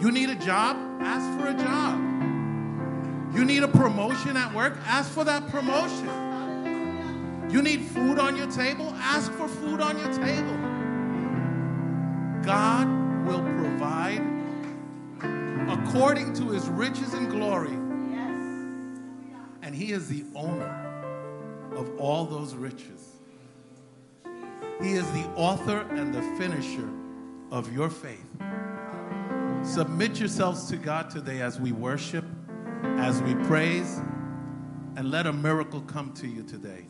You 0.00 0.10
need 0.10 0.30
a 0.30 0.34
job? 0.34 0.76
Ask 1.00 1.40
for 1.40 1.48
a 1.48 1.54
job. 1.54 1.98
You 3.34 3.44
need 3.44 3.62
a 3.62 3.68
promotion 3.68 4.36
at 4.36 4.54
work? 4.54 4.78
Ask 4.86 5.10
for 5.10 5.24
that 5.24 5.48
promotion. 5.48 6.08
You 7.50 7.62
need 7.62 7.82
food 7.82 8.18
on 8.18 8.36
your 8.36 8.50
table? 8.50 8.92
Ask 8.96 9.32
for 9.32 9.48
food 9.48 9.80
on 9.80 9.98
your 9.98 10.12
table. 10.12 10.56
God 12.44 13.26
will 13.26 13.42
provide 13.42 14.33
according 15.68 16.34
to 16.34 16.50
his 16.50 16.68
riches 16.68 17.14
and 17.14 17.30
glory. 17.30 17.74
And 19.62 19.74
he 19.74 19.92
is 19.92 20.08
the 20.08 20.24
owner 20.34 21.72
of 21.74 21.98
all 21.98 22.26
those 22.26 22.54
riches. 22.54 23.16
He 24.82 24.92
is 24.92 25.10
the 25.12 25.24
author 25.36 25.86
and 25.90 26.14
the 26.14 26.22
finisher 26.38 26.88
of 27.50 27.72
your 27.72 27.88
faith. 27.88 28.30
Submit 29.62 30.18
yourselves 30.18 30.68
to 30.68 30.76
God 30.76 31.08
today 31.08 31.40
as 31.40 31.58
we 31.58 31.72
worship, 31.72 32.24
as 32.98 33.22
we 33.22 33.34
praise, 33.46 34.00
and 34.96 35.10
let 35.10 35.26
a 35.26 35.32
miracle 35.32 35.80
come 35.80 36.12
to 36.14 36.26
you 36.26 36.42
today. 36.42 36.86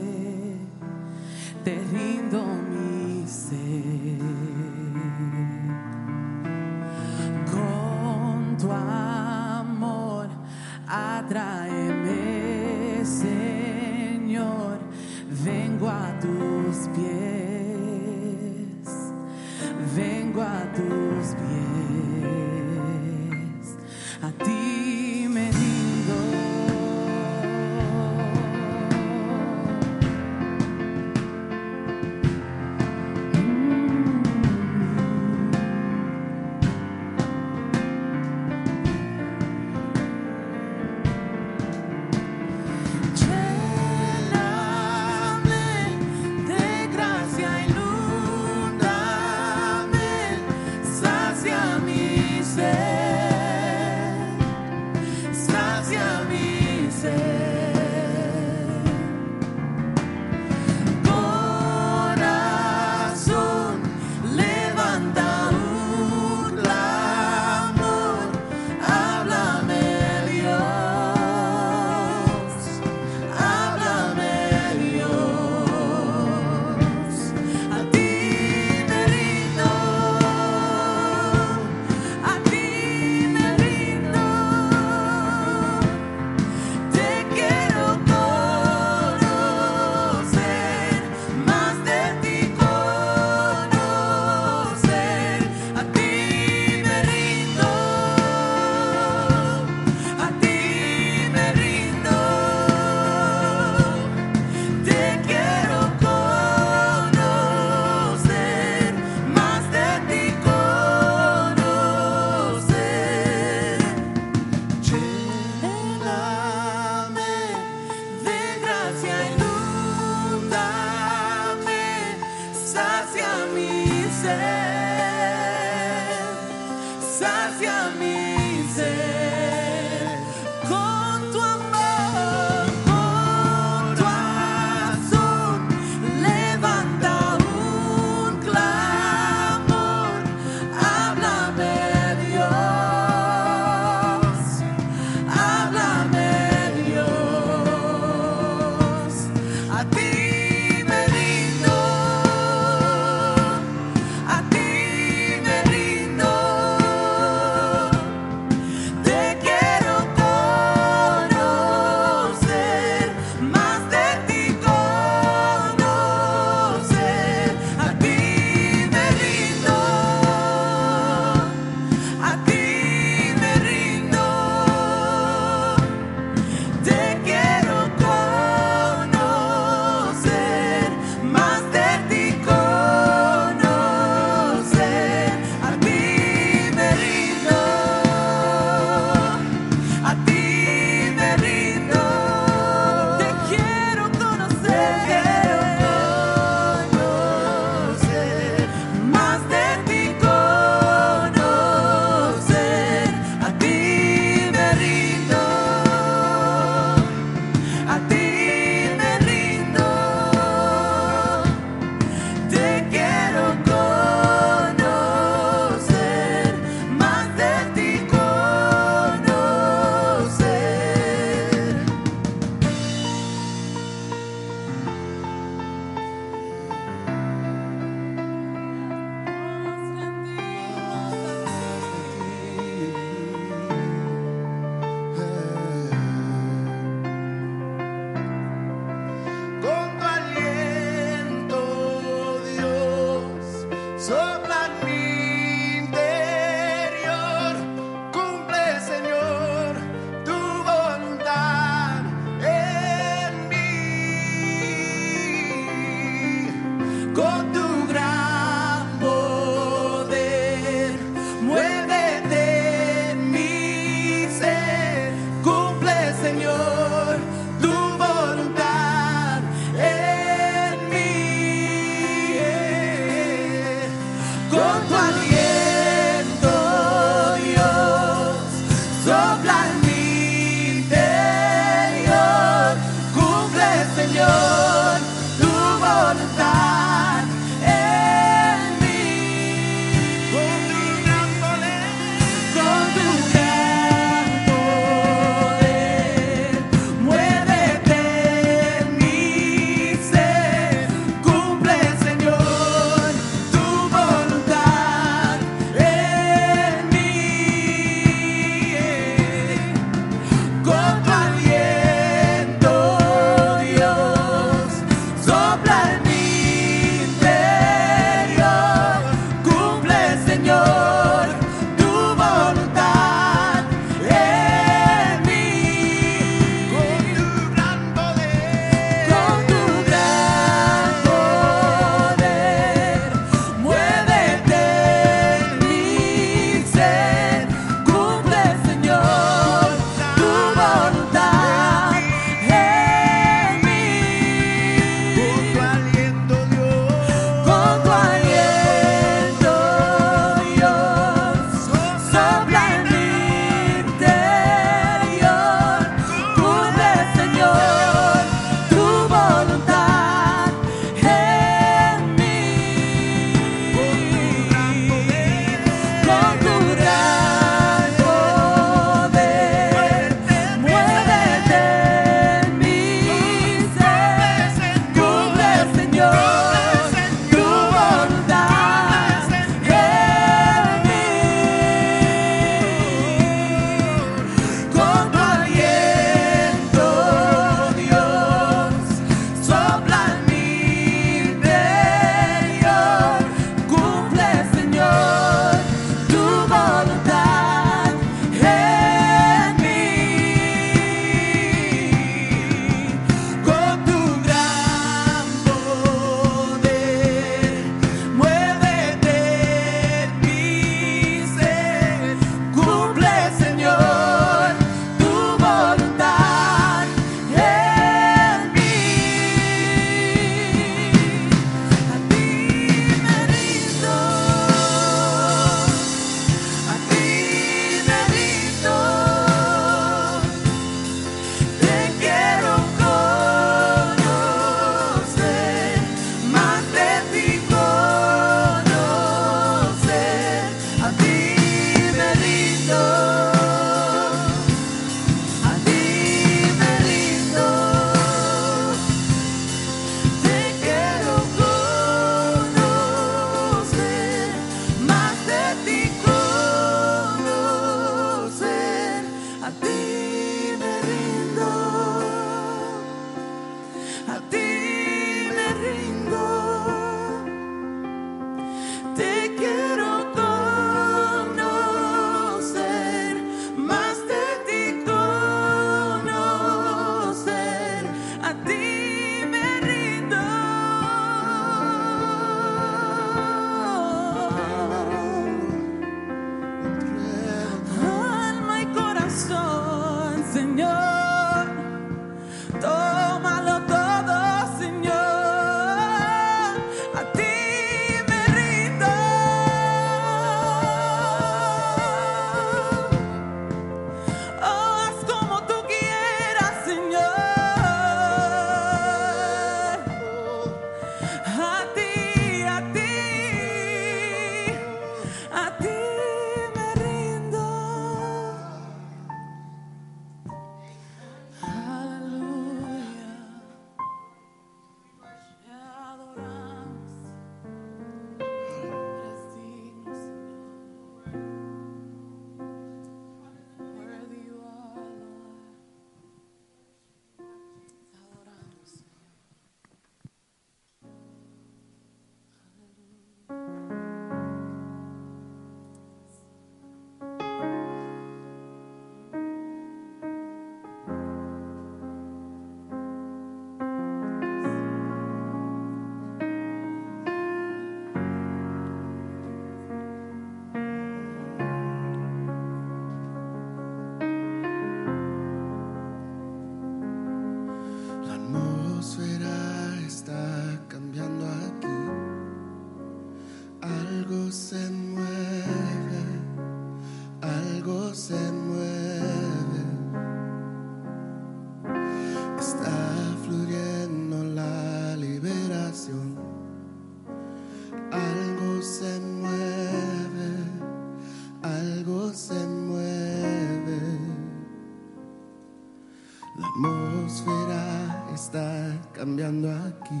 está 598.16 598.72
cambiando 598.94 599.50
aquí. 599.50 600.00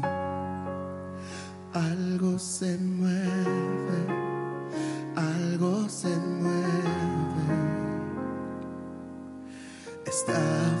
Algo 1.74 2.38
se 2.38 2.78
mueve, 2.78 4.00
algo 5.14 5.86
se 5.86 6.08
mueve. 6.08 6.96
Está 10.06 10.75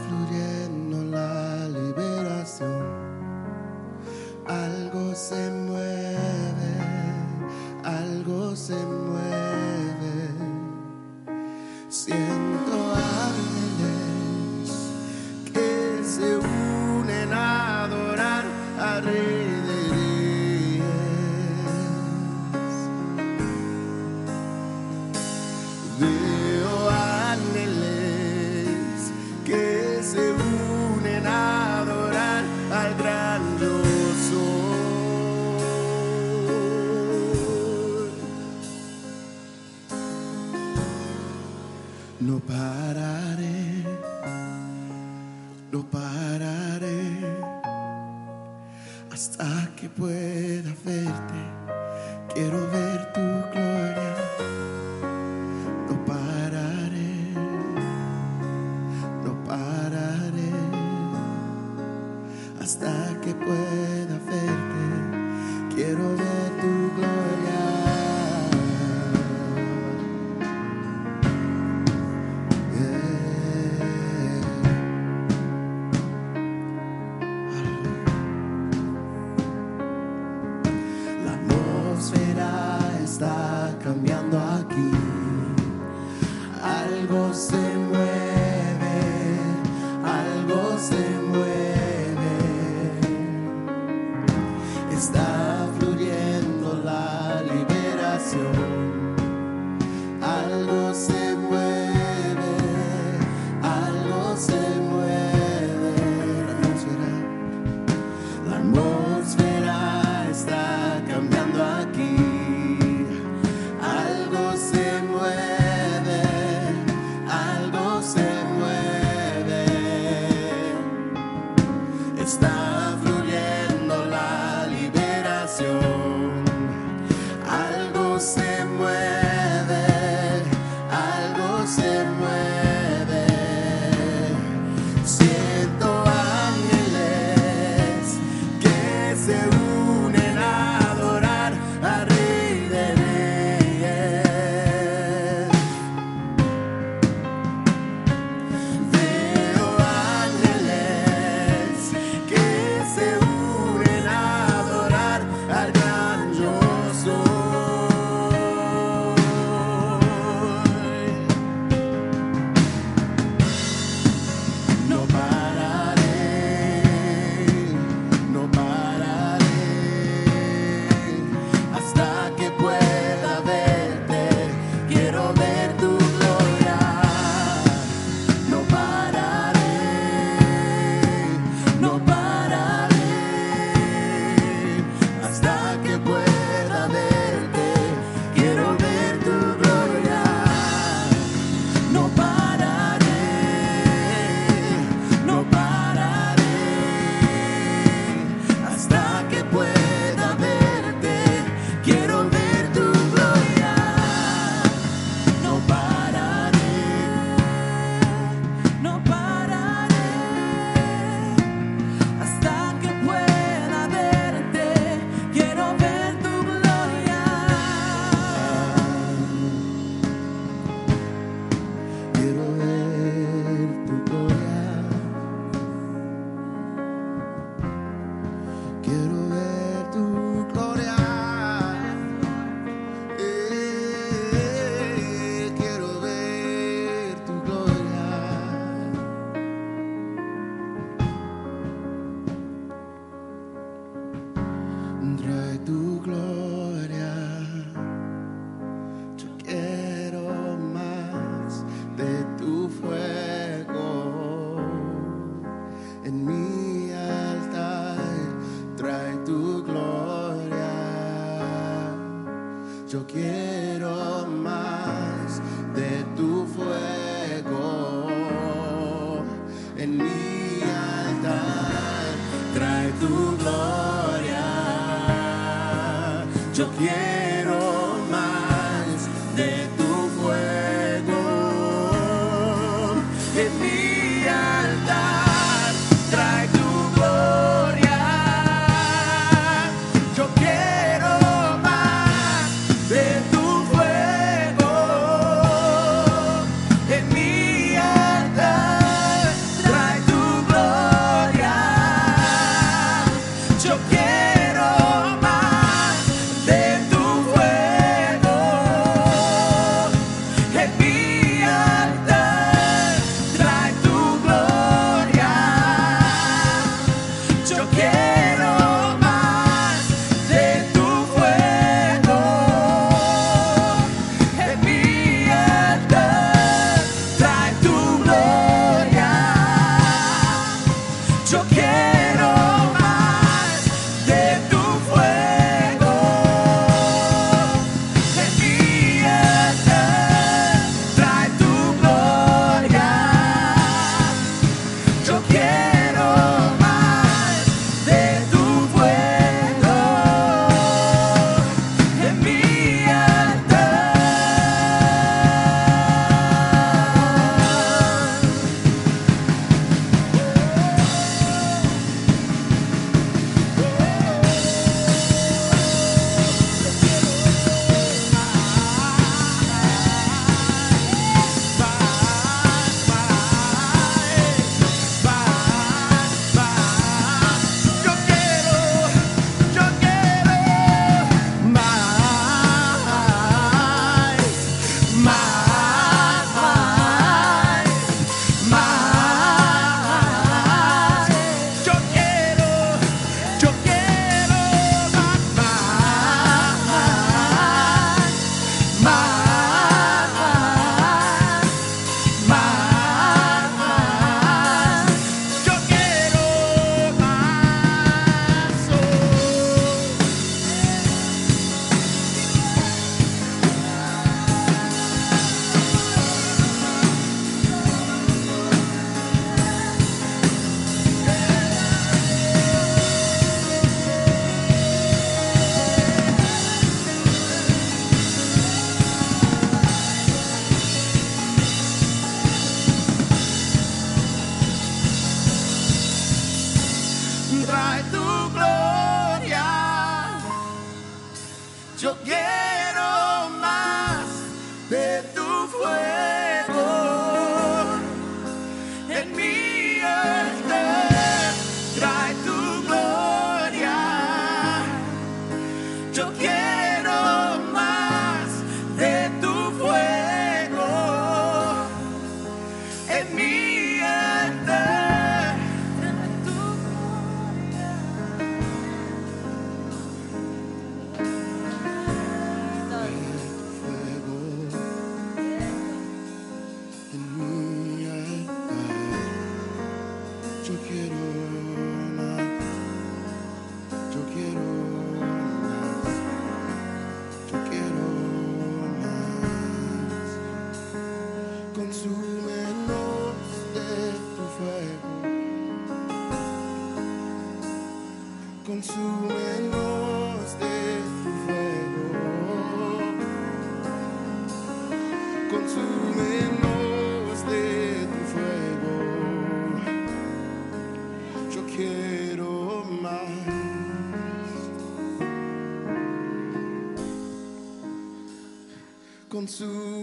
Consúmenos 519.26 519.75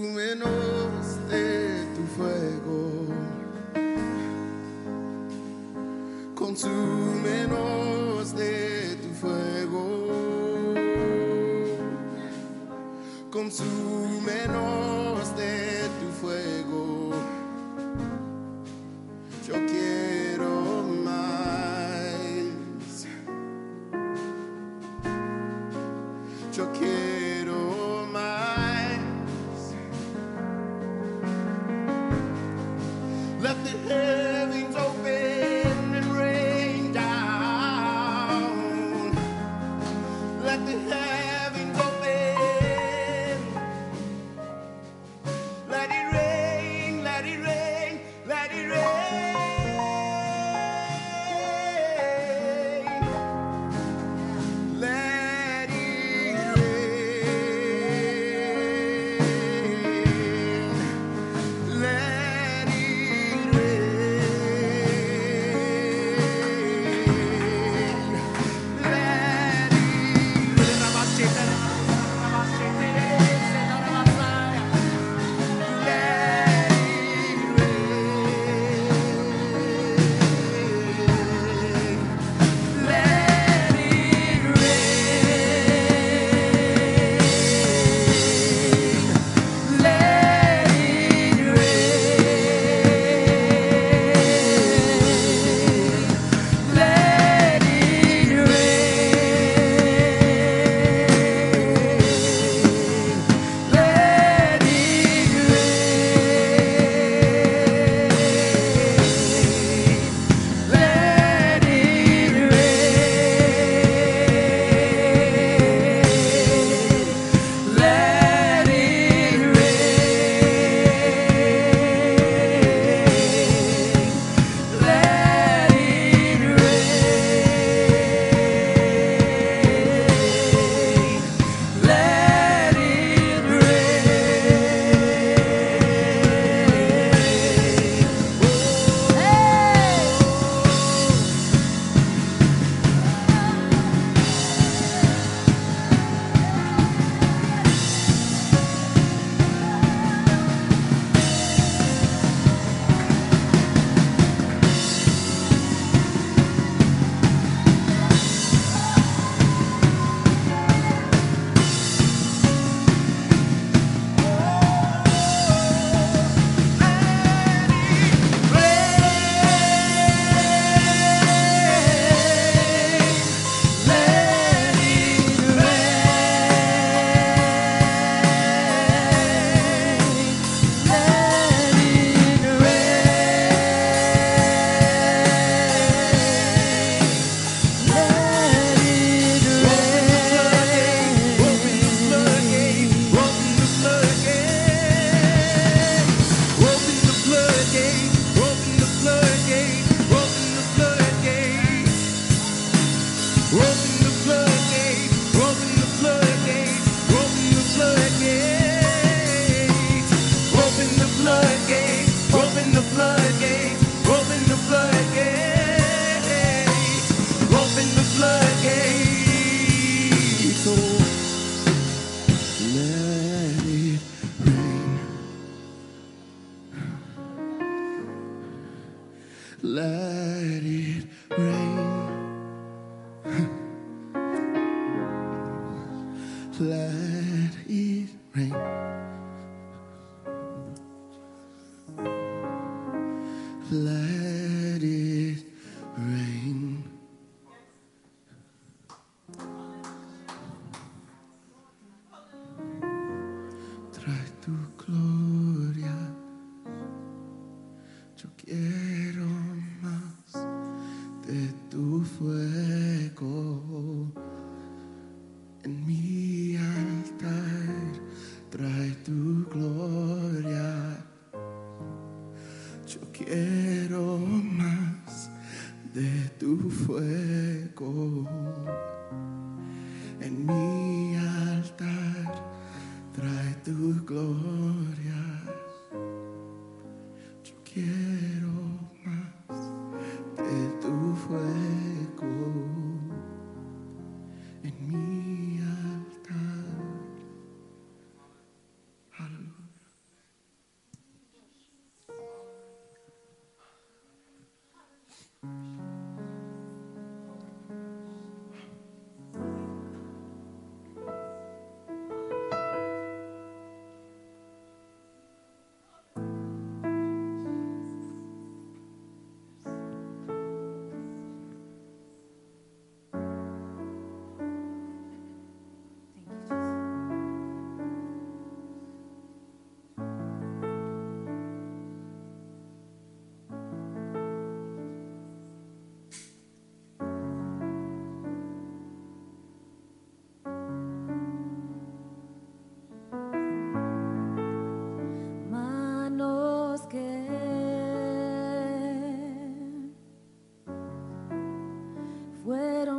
Let 40.53 40.67
the 40.67 40.77
heavens 40.93 41.92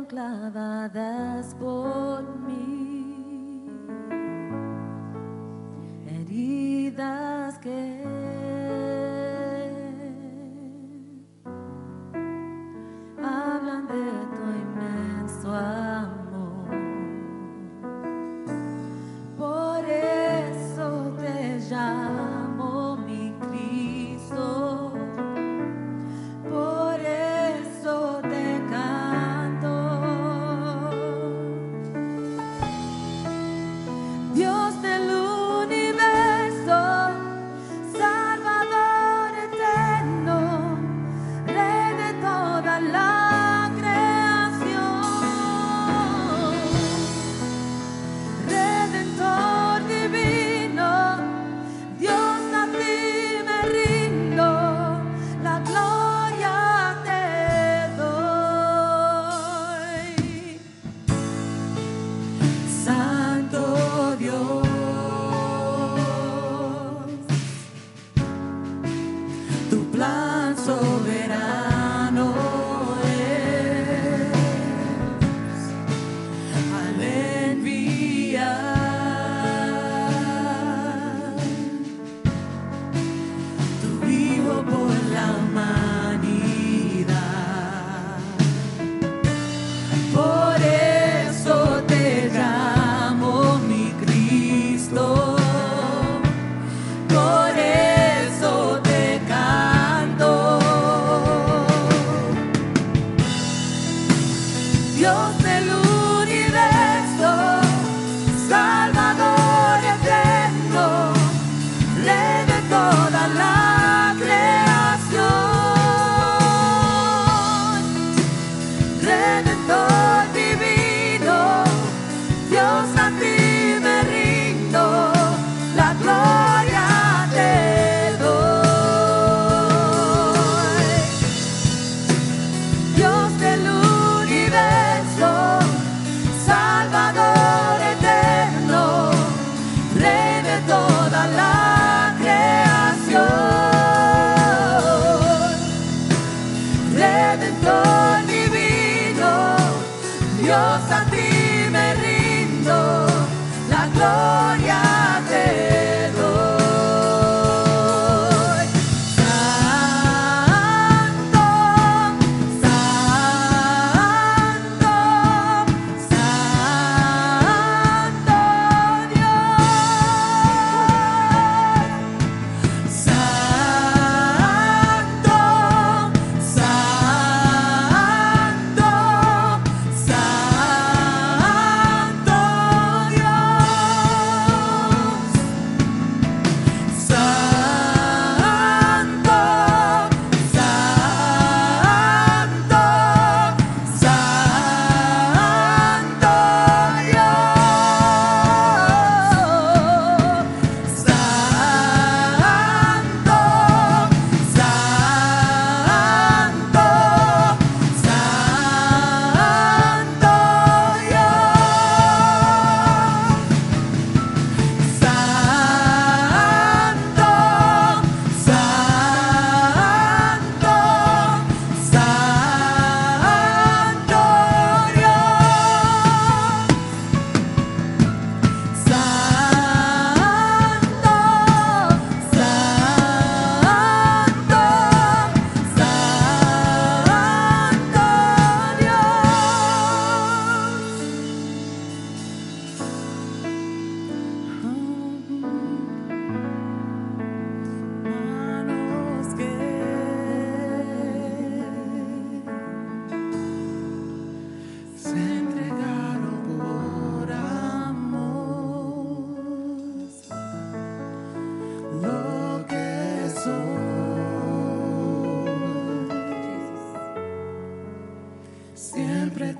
clavadas 0.05 1.55
por 1.59 2.04
soberano 70.65 71.64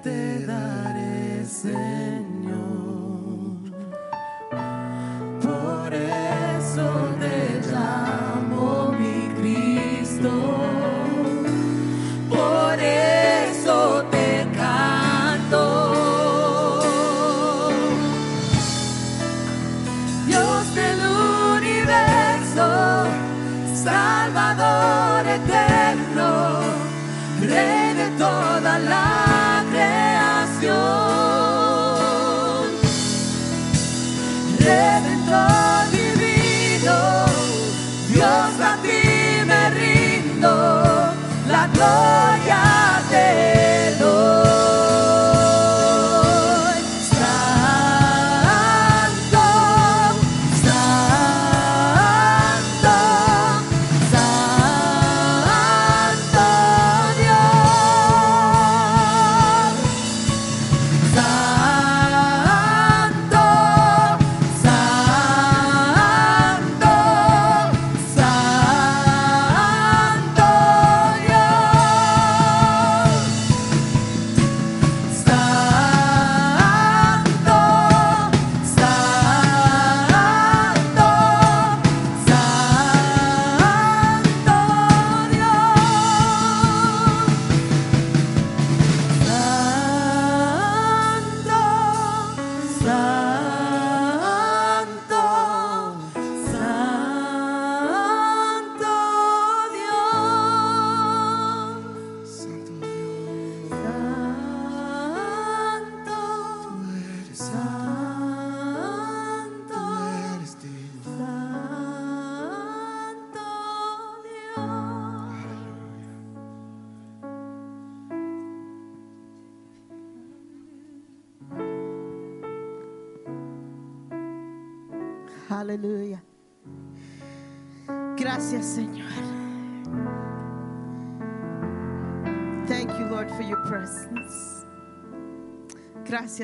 te 0.05 0.34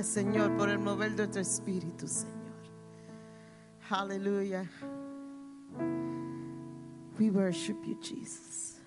Gracias, 0.02 0.16
Señor, 0.16 0.58
por 0.58 0.68
el 0.68 0.80
mover 0.80 1.16
de 1.16 1.28
tu 1.28 1.38
espíritu, 1.38 2.08
Señor. 2.08 2.34
Aleluya. 3.88 4.68
We 7.20 7.30
worship 7.30 7.78
you, 7.86 7.96
Jesus. 8.02 8.80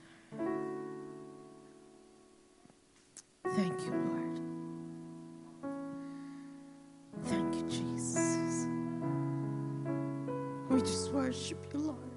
Thank 3.55 3.81
you, 3.85 3.93
Lord. 3.93 4.41
Thank 7.27 7.55
you, 7.55 7.63
Jesus. 7.69 8.67
We 10.69 10.81
just 10.81 11.13
worship 11.13 11.65
you, 11.73 11.79
Lord. 11.79 12.14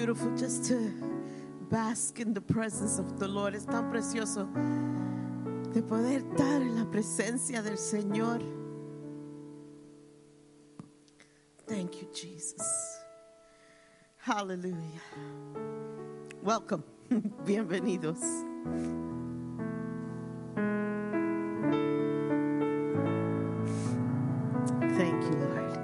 Beautiful 0.00 0.34
just 0.34 0.64
to 0.64 0.78
bask 1.68 2.20
in 2.20 2.32
the 2.32 2.40
presence 2.40 2.98
of 2.98 3.18
the 3.18 3.28
Lord. 3.28 3.54
Es 3.54 3.66
tan 3.66 3.90
precioso 3.90 4.48
de 5.74 5.82
poder 5.82 6.22
estar 6.22 6.62
en 6.62 6.74
la 6.74 6.86
presencia 6.86 7.62
del 7.62 7.76
Señor. 7.76 8.40
Thank 11.66 12.00
you, 12.00 12.08
Jesus. 12.14 12.98
Hallelujah. 14.16 15.02
Welcome. 16.42 16.82
Bienvenidos. 17.44 18.20
Thank 24.96 25.24
you, 25.24 25.36
Lord. 25.36 25.78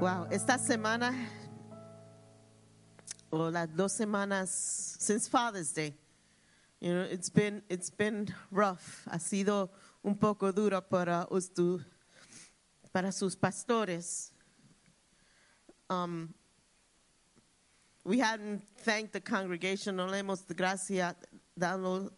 Wow, 0.00 0.26
esta 0.32 0.58
semana 0.58 1.14
or 3.30 3.50
las 3.50 3.68
dos 3.68 3.92
semanas 3.92 4.48
since 4.98 5.28
Father's 5.28 5.72
Day. 5.72 5.94
You 6.80 6.94
know, 6.94 7.02
it's 7.02 7.28
been 7.28 7.62
it's 7.68 7.90
been 7.90 8.28
rough. 8.50 9.06
Ha 9.10 9.18
sido 9.18 9.70
un 10.02 10.16
poco 10.16 10.50
duro 10.52 10.80
para 10.80 11.26
ustu, 11.30 11.84
para 12.92 13.12
sus 13.12 13.36
pastores. 13.36 14.30
Um, 15.88 16.32
we 18.04 18.18
hadn't 18.18 18.62
thanked 18.78 19.12
the 19.12 19.20
congregation. 19.20 19.96
No 19.96 20.06
le 20.06 20.18
hemos 20.18 20.42
gracia 20.46 21.14
dado, 21.58 22.10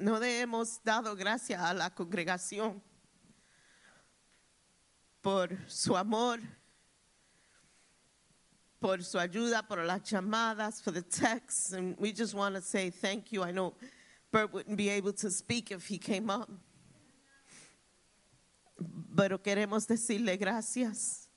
no 0.00 0.18
le 0.18 0.40
hemos 0.40 0.80
dado 0.82 1.14
gracias 1.14 1.60
a 1.60 1.74
la 1.74 1.90
congregación 1.90 2.80
por 5.22 5.48
su 5.66 5.94
amor 5.94 6.40
por 8.80 9.02
su 9.02 9.18
ayuda, 9.18 9.66
por 9.66 9.84
las 9.84 10.02
llamadas, 10.10 10.80
for 10.82 10.92
the 10.92 11.02
texts. 11.02 11.72
And 11.72 11.96
we 11.98 12.12
just 12.12 12.34
want 12.34 12.54
to 12.54 12.62
say 12.62 12.90
thank 12.90 13.32
you. 13.32 13.42
I 13.42 13.50
know 13.50 13.74
Bert 14.30 14.52
wouldn't 14.52 14.76
be 14.76 14.88
able 14.90 15.12
to 15.14 15.30
speak 15.30 15.70
if 15.70 15.86
he 15.86 15.98
came 15.98 16.30
up. 16.30 16.50
Pero 19.16 19.38
queremos 19.38 19.86
decirle 19.86 20.38
gracias. 20.38 21.28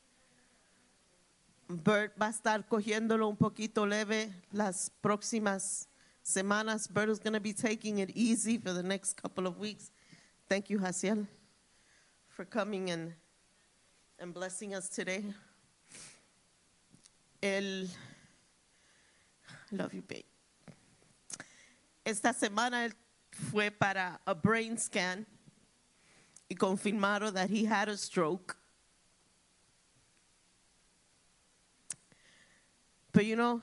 Bert 1.68 2.14
va 2.20 2.28
a 2.28 2.32
estar 2.32 2.68
cogiéndolo 2.68 3.28
un 3.28 3.38
poquito 3.38 3.88
leve 3.88 4.30
las 4.52 4.92
próximas 5.02 5.88
semanas. 6.22 6.88
Bert 6.88 7.10
is 7.10 7.18
going 7.18 7.34
to 7.34 7.40
be 7.40 7.54
taking 7.54 8.00
it 8.00 8.12
easy 8.14 8.58
for 8.58 8.74
the 8.74 8.84
next 8.84 9.14
couple 9.14 9.48
of 9.48 9.58
weeks. 9.58 9.90
Thank 10.50 10.70
you, 10.70 10.80
Haciel, 10.80 11.26
for 12.28 12.46
coming 12.46 12.92
and, 12.92 13.14
and 14.20 14.34
blessing 14.34 14.76
us 14.76 14.90
today. 14.90 15.24
El, 17.42 17.88
love 19.72 19.94
you, 19.94 20.02
babe. 20.02 20.24
Esta 22.06 22.34
semana 22.34 22.86
él 22.86 22.94
fue 23.32 23.70
para 23.72 24.20
a 24.28 24.36
brain 24.36 24.78
scan 24.78 25.26
y 26.50 26.56
confirmaron 26.56 27.34
that 27.34 27.50
he 27.50 27.66
had 27.66 27.90
a 27.90 27.98
stroke. 27.98 28.58
But 33.14 33.26
you 33.26 33.36
know, 33.36 33.62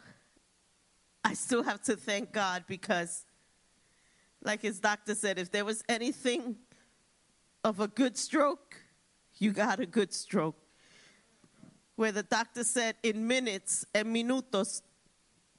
I 1.25 1.35
still 1.35 1.63
have 1.63 1.83
to 1.83 1.97
thank 1.97 2.33
God 2.33 2.65
because, 2.67 3.25
like 4.43 4.63
his 4.63 4.81
doctor 4.81 5.15
said, 5.15 5.39
if 5.39 5.51
there 5.51 5.65
was 5.65 5.83
anything 5.89 6.57
of 7.65 7.81
a 7.81 7.89
good 7.89 8.17
stroke, 8.17 8.77
you 9.39 9.53
got 9.53 9.81
a 9.81 9.87
good 9.87 10.13
stroke. 10.13 10.57
Where 11.99 12.13
the 12.13 12.23
doctor 12.23 12.63
said, 12.63 12.95
in 13.03 13.27
minutes, 13.27 13.85
en 13.93 14.15
minutos, 14.15 14.83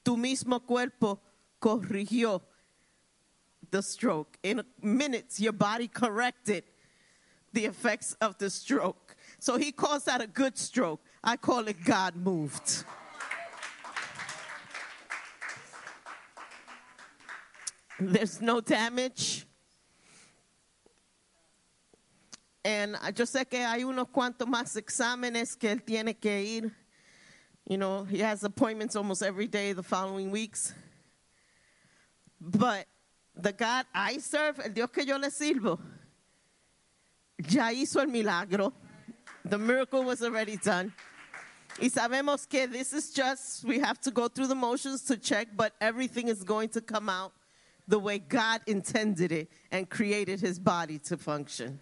tu 0.06 0.16
mismo 0.16 0.66
cuerpo 0.66 1.20
corrigió 1.62 2.40
the 3.70 3.82
stroke. 3.82 4.38
In 4.42 4.64
minutes, 4.82 5.42
your 5.42 5.52
body 5.52 5.90
corrected 5.90 6.64
the 7.52 7.66
effects 7.66 8.16
of 8.22 8.38
the 8.38 8.50
stroke. 8.50 9.18
So 9.40 9.58
he 9.58 9.74
calls 9.74 10.06
that 10.06 10.22
a 10.22 10.28
good 10.28 10.58
stroke. 10.58 11.02
I 11.22 11.36
call 11.36 11.68
it 11.68 11.84
God 11.84 12.16
moved. 12.16 12.86
There's 18.00 18.42
no 18.42 18.62
damage. 18.62 19.46
And 22.64 22.96
uh, 22.96 23.12
yo 23.16 23.26
sé 23.26 23.50
que 23.50 23.60
hay 23.60 23.84
unos 23.84 24.08
cuantos 24.10 24.48
más 24.48 24.76
exámenes 24.76 25.58
que 25.58 25.70
él 25.70 25.82
tiene 25.86 26.20
que 26.20 26.42
ir. 26.42 26.72
You 27.68 27.78
know, 27.78 28.04
he 28.04 28.20
has 28.20 28.44
appointments 28.44 28.96
almost 28.96 29.22
every 29.22 29.48
day 29.48 29.74
the 29.74 29.84
following 29.84 30.32
weeks. 30.32 30.74
But 32.42 32.86
the 33.36 33.54
God 33.54 33.86
I 33.94 34.18
serve, 34.18 34.60
el 34.60 34.72
Dios 34.72 34.90
que 34.92 35.06
yo 35.06 35.18
le 35.18 35.30
sirvo, 35.30 35.80
ya 37.48 37.70
hizo 37.70 38.02
el 38.02 38.08
milagro. 38.08 38.74
The 39.46 39.58
miracle 39.58 40.04
was 40.04 40.22
already 40.22 40.58
done. 40.58 40.94
Y 41.82 41.88
sabemos 41.88 42.50
que 42.50 42.68
this 42.68 42.92
is 42.92 43.12
just, 43.12 43.64
we 43.64 43.80
have 43.80 44.02
to 44.02 44.12
go 44.12 44.28
through 44.28 44.48
the 44.48 44.56
motions 44.56 45.04
to 45.04 45.16
check, 45.16 45.48
but 45.56 45.74
everything 45.80 46.28
is 46.28 46.44
going 46.44 46.70
to 46.70 46.82
come 46.82 47.08
out 47.08 47.32
the 47.88 48.00
way 48.00 48.20
God 48.20 48.62
intended 48.68 49.32
it 49.32 49.50
and 49.72 49.90
created 49.90 50.42
his 50.42 50.60
body 50.60 51.00
to 51.00 51.18
function. 51.18 51.80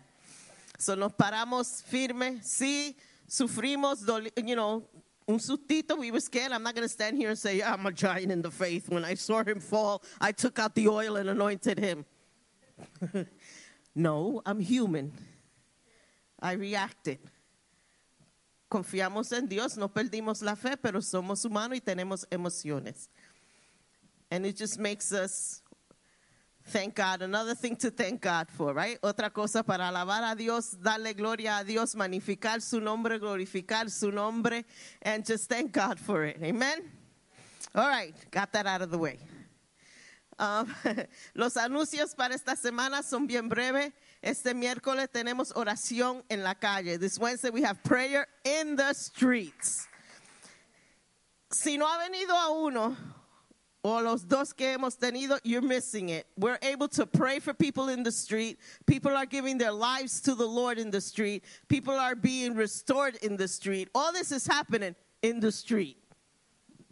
So 0.78 0.96
nos 0.96 1.12
paramos 1.14 1.82
firme. 1.84 2.40
Sí, 2.44 2.96
sufrimos, 3.28 4.06
you 4.46 4.56
know, 4.56 4.84
un 5.28 5.40
sustito. 5.40 5.98
We 5.98 6.12
were 6.12 6.20
scared. 6.20 6.52
I'm 6.52 6.64
not 6.64 6.76
going 6.76 6.86
to 6.86 6.94
stand 6.94 7.18
here 7.18 7.30
and 7.30 7.38
say, 7.38 7.62
I'm 7.62 7.86
a 7.86 7.92
giant 7.92 8.32
in 8.32 8.42
the 8.42 8.52
faith. 8.52 8.90
When 8.90 9.04
I 9.04 9.16
saw 9.16 9.44
him 9.44 9.60
fall, 9.60 10.04
I 10.22 10.32
took 10.32 10.60
out 10.60 10.76
the 10.76 10.88
oil 10.88 11.18
and 11.18 11.30
anointed 11.30 11.80
him. 11.80 12.06
no, 13.96 14.42
I'm 14.46 14.60
human. 14.60 15.12
I 16.40 16.54
reacted. 16.54 17.20
Confiamos 18.70 19.32
en 19.36 19.48
Dios, 19.48 19.78
no 19.78 19.88
perdimos 19.88 20.44
la 20.44 20.56
fe, 20.56 20.76
pero 20.76 21.00
somos 21.00 21.44
humanos 21.46 21.80
y 21.80 21.80
tenemos 21.80 22.26
emociones. 22.30 23.08
And 24.30 24.46
it 24.46 24.58
just 24.58 24.78
makes 24.78 25.14
us 25.14 25.62
thank 26.68 26.96
God. 26.96 27.22
Another 27.22 27.56
thing 27.56 27.76
to 27.78 27.90
thank 27.90 28.22
God 28.22 28.48
for, 28.50 28.74
right? 28.74 29.00
Otra 29.02 29.34
cosa 29.34 29.64
para 29.64 29.90
alabar 29.90 30.32
a 30.32 30.36
Dios, 30.36 30.76
darle 30.76 31.16
gloria 31.16 31.60
a 31.60 31.64
Dios, 31.64 31.96
magnificar 31.96 32.62
su 32.62 32.80
nombre, 32.80 33.20
glorificar 33.20 33.90
su 33.90 34.12
nombre, 34.12 34.64
and 35.02 35.26
just 35.26 35.50
thank 35.50 35.72
God 35.72 36.00
for 36.00 36.26
it. 36.26 36.38
Amen? 36.42 36.80
All 37.74 37.88
right, 37.88 38.14
got 38.32 38.52
that 38.54 38.66
out 38.66 38.82
of 38.82 38.92
the 38.92 38.98
way. 38.98 39.20
Um, 40.40 40.74
los 41.36 41.56
anuncios 41.56 42.16
para 42.16 42.36
esta 42.36 42.56
semana 42.56 43.04
son 43.04 43.28
bien 43.28 43.50
breves. 43.50 43.92
Este 44.22 44.54
miércoles 44.54 45.10
tenemos 45.10 45.52
oración 45.54 46.24
en 46.30 46.44
la 46.44 46.54
calle. 46.54 46.98
This 47.00 47.18
Wednesday 47.18 47.50
we 47.50 47.62
have 47.64 47.84
prayer 47.84 48.28
in 48.44 48.76
the 48.76 48.94
streets. 48.94 49.88
Si 51.52 51.78
no 51.78 51.88
ha 51.88 51.98
venido 52.08 52.32
a 52.32 52.52
uno 52.52 52.96
o 53.84 54.02
los 54.02 54.24
dos 54.24 54.54
que 54.54 54.76
hemos 54.76 54.98
tenido, 54.98 55.40
you're 55.44 55.62
missing 55.62 56.10
it. 56.10 56.28
We're 56.38 56.60
able 56.62 56.88
to 56.90 57.06
pray 57.06 57.40
for 57.40 57.54
people 57.54 57.90
in 57.90 58.04
the 58.04 58.12
street. 58.12 58.60
People 58.86 59.16
are 59.16 59.26
giving 59.26 59.58
their 59.58 59.72
lives 59.72 60.20
to 60.22 60.36
the 60.36 60.46
Lord 60.46 60.78
in 60.78 60.92
the 60.92 61.02
street. 61.02 61.44
People 61.68 61.94
are 61.94 62.16
being 62.16 62.56
restored 62.56 63.16
in 63.22 63.38
the 63.38 63.48
street. 63.48 63.90
All 63.96 64.12
this 64.12 64.32
is 64.32 64.46
happening 64.48 64.96
in 65.22 65.40
the 65.40 65.52
street. 65.52 65.98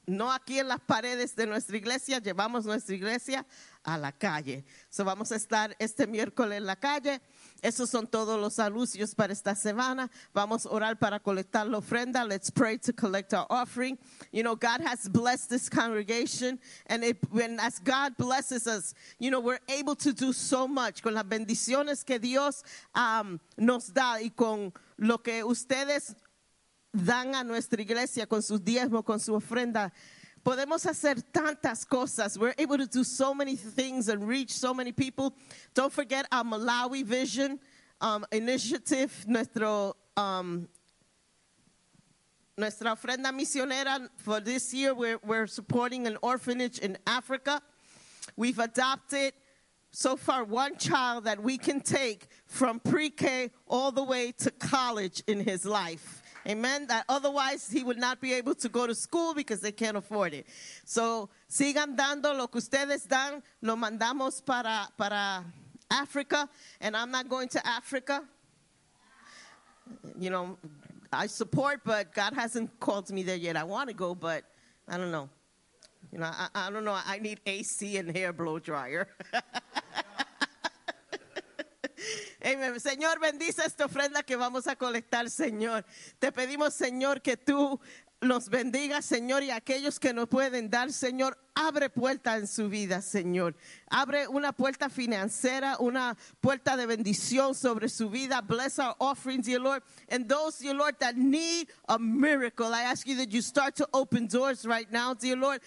No 0.07 0.25
aquí 0.27 0.59
en 0.59 0.67
las 0.67 0.79
paredes 0.87 1.35
de 1.35 1.47
nuestra 1.47 1.75
iglesia, 1.77 2.19
llevamos 2.19 2.65
nuestra 2.65 2.93
iglesia 2.93 3.43
a 3.83 3.97
la 3.97 4.11
calle. 4.11 4.63
So 4.89 5.03
vamos 5.03 5.31
a 5.31 5.35
estar 5.35 5.73
este 5.79 6.05
miércoles 6.05 6.57
en 6.57 6.65
la 6.65 6.75
calle. 6.75 7.19
Esos 7.61 7.89
son 7.89 8.05
todos 8.07 8.39
los 8.39 8.59
anuncios 8.59 9.15
para 9.15 9.33
esta 9.33 9.55
semana. 9.55 10.09
Vamos 10.33 10.65
a 10.65 10.69
orar 10.69 10.99
para 10.99 11.19
colectar 11.19 11.67
la 11.67 11.79
ofrenda. 11.79 12.23
Let's 12.27 12.51
pray 12.51 12.77
to 12.79 12.93
collect 12.93 13.33
our 13.33 13.47
offering. 13.49 13.97
You 14.31 14.43
know, 14.43 14.55
God 14.55 14.81
has 14.81 15.07
blessed 15.07 15.49
this 15.49 15.69
congregation, 15.69 16.59
and 16.87 17.03
it, 17.03 17.17
when 17.31 17.59
as 17.59 17.79
God 17.79 18.17
blesses 18.17 18.67
us, 18.67 18.93
you 19.19 19.31
know, 19.31 19.39
we're 19.39 19.59
able 19.67 19.95
to 19.95 20.13
do 20.13 20.33
so 20.33 20.67
much 20.67 21.01
con 21.01 21.13
las 21.13 21.23
bendiciones 21.23 22.05
que 22.05 22.19
Dios 22.19 22.63
um, 22.93 23.39
nos 23.57 23.87
da 23.87 24.19
y 24.21 24.29
con 24.35 24.71
lo 24.97 25.17
que 25.17 25.43
ustedes 25.43 26.15
dan 26.95 27.35
a 27.35 27.43
nuestra 27.43 27.81
iglesia 27.81 28.25
con 28.25 28.41
sus 28.41 28.63
diezmos, 28.63 29.03
con 29.03 29.19
su 29.19 29.33
ofrenda. 29.33 29.91
Podemos 30.45 30.85
hacer 30.85 31.23
tantas 31.33 31.83
cosas. 31.83 32.37
We're 32.37 32.53
able 32.59 32.77
to 32.77 32.85
do 32.85 33.03
so 33.03 33.33
many 33.33 33.55
things 33.55 34.09
and 34.09 34.27
reach 34.27 34.51
so 34.51 34.75
many 34.75 34.91
people. 34.91 35.33
Don't 35.73 35.91
forget 35.91 36.27
our 36.31 36.43
Malawi 36.43 37.03
Vision 37.03 37.59
um, 37.99 38.27
initiative, 38.31 39.25
nuestro, 39.27 39.95
um, 40.15 40.69
nuestra 42.55 42.91
ofrenda 42.91 43.31
misionera 43.31 44.07
for 44.17 44.39
this 44.39 44.71
year. 44.71 44.93
We're, 44.93 45.19
we're 45.25 45.47
supporting 45.47 46.05
an 46.05 46.15
orphanage 46.21 46.77
in 46.77 46.99
Africa. 47.07 47.59
We've 48.37 48.59
adopted 48.59 49.33
so 49.89 50.15
far 50.15 50.43
one 50.43 50.77
child 50.77 51.23
that 51.23 51.41
we 51.41 51.57
can 51.57 51.81
take 51.81 52.27
from 52.45 52.79
pre-K 52.81 53.49
all 53.67 53.91
the 53.91 54.03
way 54.03 54.31
to 54.33 54.51
college 54.51 55.23
in 55.25 55.39
his 55.39 55.65
life. 55.65 56.21
Amen. 56.47 56.87
That 56.87 57.05
otherwise 57.09 57.69
he 57.69 57.83
would 57.83 57.97
not 57.97 58.21
be 58.21 58.33
able 58.33 58.55
to 58.55 58.69
go 58.69 58.85
to 58.85 58.93
school 58.93 59.33
because 59.33 59.61
they 59.61 59.71
can't 59.71 59.97
afford 59.97 60.33
it. 60.33 60.45
So 60.83 61.29
sigan 61.49 61.95
dando 61.95 62.33
lo 62.33 62.47
que 62.47 62.61
ustedes 62.61 63.07
dan. 63.07 63.41
Lo 63.61 63.75
mandamos 63.75 64.45
para, 64.45 64.87
para 64.97 65.43
Africa. 65.89 66.47
And 66.79 66.95
I'm 66.95 67.11
not 67.11 67.29
going 67.29 67.47
to 67.49 67.67
Africa. 67.67 68.23
You 70.19 70.29
know, 70.29 70.57
I 71.11 71.27
support, 71.27 71.81
but 71.83 72.13
God 72.13 72.33
hasn't 72.33 72.79
called 72.79 73.09
me 73.11 73.23
there 73.23 73.35
yet. 73.35 73.55
I 73.55 73.63
want 73.63 73.89
to 73.89 73.95
go, 73.95 74.13
but 74.13 74.43
I 74.87 74.97
don't 74.97 75.11
know. 75.11 75.29
You 76.11 76.19
know, 76.19 76.25
I, 76.25 76.47
I 76.53 76.69
don't 76.71 76.85
know. 76.85 76.97
I 77.05 77.19
need 77.19 77.39
AC 77.45 77.97
and 77.97 78.15
hair 78.15 78.33
blow 78.33 78.59
dryer. 78.59 79.07
Señor, 82.79 83.19
bendice 83.19 83.65
esta 83.65 83.85
ofrenda 83.85 84.21
que 84.21 84.35
vamos 84.35 84.67
a 84.67 84.75
colectar, 84.75 85.31
Señor. 85.31 85.83
Te 86.19 86.31
pedimos, 86.31 86.75
Señor, 86.75 87.23
que 87.23 87.37
tú 87.37 87.79
nos 88.21 88.49
bendigas, 88.49 89.03
Señor, 89.03 89.41
y 89.41 89.49
aquellos 89.49 89.99
que 89.99 90.13
nos 90.13 90.27
pueden 90.27 90.69
dar, 90.69 90.93
Señor, 90.93 91.39
abre 91.55 91.89
puerta 91.89 92.37
en 92.37 92.47
su 92.47 92.69
vida, 92.69 93.01
Señor. 93.01 93.55
Abre 93.89 94.27
una 94.27 94.51
puerta 94.51 94.89
financiera, 94.89 95.77
una 95.79 96.17
puerta 96.41 96.75
de 96.75 96.85
bendición 96.85 97.55
sobre 97.55 97.87
su 97.87 98.09
vida. 98.09 98.41
Bless 98.41 98.77
our 98.77 98.95
offerings, 98.99 99.45
dear 99.45 99.59
Lord. 99.59 99.81
And 100.09 100.27
those, 100.27 100.59
dear 100.59 100.73
Lord, 100.73 100.99
that 100.99 101.15
need 101.15 101.69
a 101.87 101.97
miracle, 101.97 102.73
I 102.73 102.81
ask 102.81 103.07
you 103.07 103.15
that 103.17 103.31
you 103.31 103.41
start 103.41 103.75
to 103.77 103.87
open 103.93 104.27
doors 104.27 104.65
right 104.65 104.91
now, 104.91 105.13
dear 105.13 105.37
Lord. 105.37 105.61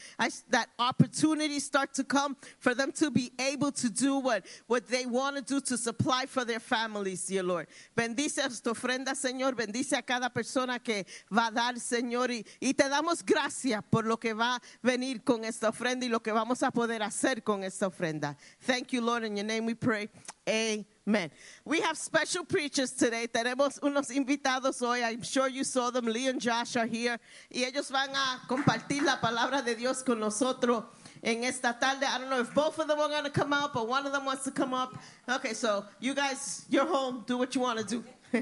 That 0.51 0.69
opportunities 0.79 1.65
start 1.65 1.95
to 1.95 2.05
come 2.05 2.37
for 2.59 2.75
them 2.75 2.93
to 2.93 3.11
be 3.11 3.33
able 3.39 3.73
to 3.73 3.89
do 3.89 4.19
what, 4.19 4.45
what 4.67 4.87
they 4.89 5.07
want 5.07 5.37
to 5.37 5.43
do 5.43 5.61
to 5.63 5.79
supply 5.79 6.27
for 6.27 6.45
their 6.45 6.61
families, 6.61 7.25
dear 7.27 7.43
Lord. 7.43 7.67
Bendice 7.97 8.39
esta 8.39 8.71
ofrenda, 8.71 9.15
Señor. 9.15 9.55
Bendice 9.57 9.95
a 9.95 10.03
cada 10.03 10.29
persona 10.29 10.79
que 10.79 11.07
va 11.33 11.47
a 11.47 11.51
dar, 11.51 11.75
Señor. 11.79 12.31
Y, 12.31 12.45
y 12.61 12.75
te 12.75 12.89
damos 12.89 13.25
gracias 13.25 13.83
por 13.91 14.05
lo 14.05 14.19
que 14.19 14.35
va 14.35 14.57
a 14.57 14.63
venir 14.83 15.23
con 15.25 15.45
esta 15.45 15.69
ofrenda 15.69 15.78
y 15.81 16.09
lo 16.09 16.21
que 16.21 16.33
vamos 16.33 16.63
a 16.63 16.71
poder 16.71 17.03
hacer 17.03 17.43
con 17.43 17.63
esta 17.63 17.87
ofrenda. 17.87 18.37
Thank 18.61 18.93
you, 18.93 19.01
Lord. 19.01 19.25
In 19.25 19.37
your 19.37 19.47
name 19.47 19.65
we 19.67 19.75
pray. 19.75 20.09
Amen. 20.49 21.31
We 21.65 21.81
have 21.81 21.97
special 21.97 22.45
preachers 22.45 22.91
today. 22.93 23.29
Tenemos 23.29 23.79
unos 23.81 24.11
invitados 24.11 24.81
hoy. 24.81 25.03
I'm 25.05 25.23
sure 25.23 25.49
you 25.49 25.65
saw 25.65 25.91
them. 25.91 26.07
Lee 26.07 26.29
and 26.29 26.41
Josh 26.41 26.77
are 26.77 26.87
here. 26.87 27.19
Y 27.51 27.65
ellos 27.65 27.91
van 27.91 28.11
a 28.15 28.41
compartir 28.49 29.03
la 29.03 29.21
palabra 29.21 29.65
de 29.65 29.75
Dios 29.75 30.03
con 30.03 30.19
nosotros 30.19 30.85
en 31.23 31.45
esta 31.45 31.79
tarde. 31.79 32.05
I 32.05 32.19
don't 32.19 32.31
know 32.31 32.41
if 32.41 32.53
both 32.55 32.79
of 32.79 32.89
them 32.89 32.99
are 32.99 33.09
going 33.09 33.25
to 33.25 33.31
come 33.31 33.53
up 33.53 33.77
or 33.77 33.87
one 33.87 34.07
of 34.07 34.13
them 34.13 34.25
wants 34.25 34.45
to 34.45 34.51
come 34.51 34.75
up. 34.75 34.99
Okay, 35.29 35.55
so 35.55 35.85
you 36.01 36.15
guys, 36.15 36.65
you're 36.69 36.87
home. 36.87 37.25
Do 37.27 37.39
what 37.39 37.55
you 37.55 37.61
want 37.61 37.79
to 37.79 37.85
do. 37.85 38.05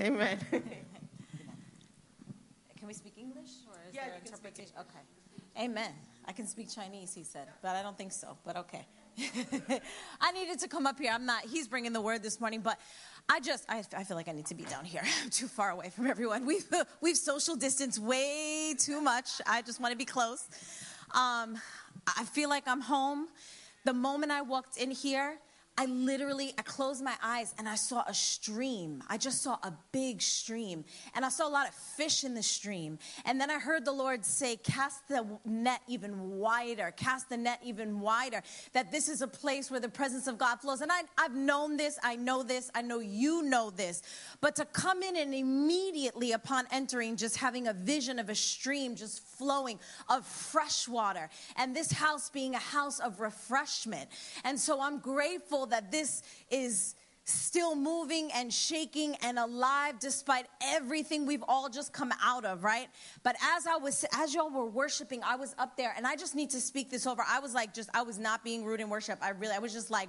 Amen. 0.00 0.38
Can 2.78 2.86
we 2.86 2.92
speak 2.94 3.14
English 3.16 3.50
or 3.68 3.76
is 3.88 3.94
Yeah, 3.94 4.06
there 4.06 4.14
you 4.16 4.30
can 4.30 4.36
speak 4.36 4.58
interpretation? 4.58 4.76
Okay. 4.78 5.00
Amen. 5.64 5.92
I 6.26 6.32
can 6.32 6.46
speak 6.46 6.70
Chinese, 6.70 7.14
he 7.14 7.24
said, 7.24 7.48
but 7.62 7.76
I 7.76 7.82
don't 7.82 7.96
think 7.96 8.12
so, 8.12 8.36
but 8.44 8.56
okay. 8.56 8.86
I 10.20 10.32
needed 10.32 10.58
to 10.60 10.68
come 10.68 10.86
up 10.86 10.98
here. 10.98 11.10
I'm 11.12 11.26
not, 11.26 11.44
he's 11.44 11.68
bringing 11.68 11.92
the 11.92 12.00
word 12.00 12.22
this 12.22 12.40
morning, 12.40 12.60
but 12.60 12.78
I 13.28 13.40
just, 13.40 13.64
I, 13.68 13.82
I 13.96 14.04
feel 14.04 14.16
like 14.16 14.28
I 14.28 14.32
need 14.32 14.46
to 14.46 14.54
be 14.54 14.64
down 14.64 14.84
here. 14.84 15.02
I'm 15.22 15.30
too 15.30 15.48
far 15.48 15.70
away 15.70 15.90
from 15.90 16.06
everyone. 16.06 16.46
We've, 16.46 16.66
we've 17.00 17.16
social 17.16 17.56
distanced 17.56 17.98
way 17.98 18.74
too 18.78 19.00
much. 19.00 19.40
I 19.46 19.62
just 19.62 19.80
want 19.80 19.92
to 19.92 19.98
be 19.98 20.04
close. 20.04 20.48
Um, 21.12 21.58
I 22.06 22.24
feel 22.24 22.48
like 22.48 22.64
I'm 22.66 22.80
home. 22.80 23.28
The 23.84 23.92
moment 23.92 24.32
I 24.32 24.42
walked 24.42 24.76
in 24.76 24.90
here, 24.90 25.38
I 25.80 25.86
literally, 25.86 26.52
I 26.58 26.62
closed 26.62 27.02
my 27.02 27.14
eyes 27.22 27.54
and 27.56 27.66
I 27.66 27.74
saw 27.74 28.04
a 28.06 28.12
stream. 28.12 29.02
I 29.08 29.16
just 29.16 29.42
saw 29.42 29.54
a 29.62 29.72
big 29.92 30.20
stream. 30.20 30.84
And 31.14 31.24
I 31.24 31.30
saw 31.30 31.48
a 31.48 31.50
lot 31.50 31.66
of 31.66 31.72
fish 31.72 32.22
in 32.22 32.34
the 32.34 32.42
stream. 32.42 32.98
And 33.24 33.40
then 33.40 33.50
I 33.50 33.58
heard 33.58 33.86
the 33.86 33.92
Lord 33.92 34.22
say, 34.22 34.56
Cast 34.56 35.08
the 35.08 35.26
net 35.46 35.80
even 35.88 36.36
wider, 36.36 36.92
cast 36.98 37.30
the 37.30 37.38
net 37.38 37.60
even 37.64 37.98
wider. 38.00 38.42
That 38.74 38.92
this 38.92 39.08
is 39.08 39.22
a 39.22 39.26
place 39.26 39.70
where 39.70 39.80
the 39.80 39.88
presence 39.88 40.26
of 40.26 40.36
God 40.36 40.60
flows. 40.60 40.82
And 40.82 40.92
I, 40.92 41.00
I've 41.16 41.34
known 41.34 41.78
this, 41.78 41.98
I 42.02 42.14
know 42.14 42.42
this, 42.42 42.70
I 42.74 42.82
know 42.82 42.98
you 42.98 43.42
know 43.44 43.70
this. 43.70 44.02
But 44.42 44.56
to 44.56 44.66
come 44.66 45.02
in 45.02 45.16
and 45.16 45.32
immediately 45.32 46.32
upon 46.32 46.66
entering, 46.70 47.16
just 47.16 47.38
having 47.38 47.68
a 47.68 47.72
vision 47.72 48.18
of 48.18 48.28
a 48.28 48.34
stream 48.34 48.96
just 48.96 49.26
flowing 49.26 49.78
of 50.10 50.26
fresh 50.26 50.86
water, 50.86 51.30
and 51.56 51.74
this 51.74 51.90
house 51.90 52.28
being 52.28 52.54
a 52.54 52.58
house 52.58 53.00
of 53.00 53.18
refreshment. 53.18 54.10
And 54.44 54.60
so 54.60 54.82
I'm 54.82 54.98
grateful 54.98 55.69
that 55.70 55.90
this 55.90 56.22
is 56.50 56.94
still 57.30 57.76
moving 57.76 58.30
and 58.34 58.52
shaking 58.52 59.14
and 59.22 59.38
alive 59.38 59.98
despite 60.00 60.46
everything 60.62 61.26
we've 61.26 61.44
all 61.46 61.68
just 61.68 61.92
come 61.92 62.12
out 62.22 62.44
of 62.44 62.64
right? 62.64 62.88
But 63.22 63.36
as 63.56 63.66
i 63.66 63.76
was 63.76 64.04
as 64.14 64.34
y'all 64.34 64.50
were 64.50 64.66
worshiping 64.66 65.22
i 65.24 65.36
was 65.36 65.54
up 65.58 65.76
there 65.76 65.94
and 65.96 66.06
i 66.06 66.16
just 66.16 66.34
need 66.34 66.50
to 66.50 66.60
speak 66.60 66.90
this 66.90 67.06
over. 67.06 67.22
I 67.26 67.40
was 67.40 67.54
like 67.54 67.74
just 67.74 67.90
i 67.94 68.02
was 68.02 68.18
not 68.18 68.44
being 68.44 68.64
rude 68.64 68.80
in 68.80 68.88
worship. 68.88 69.18
I 69.22 69.30
really 69.30 69.54
i 69.54 69.58
was 69.58 69.72
just 69.72 69.90
like 69.90 70.08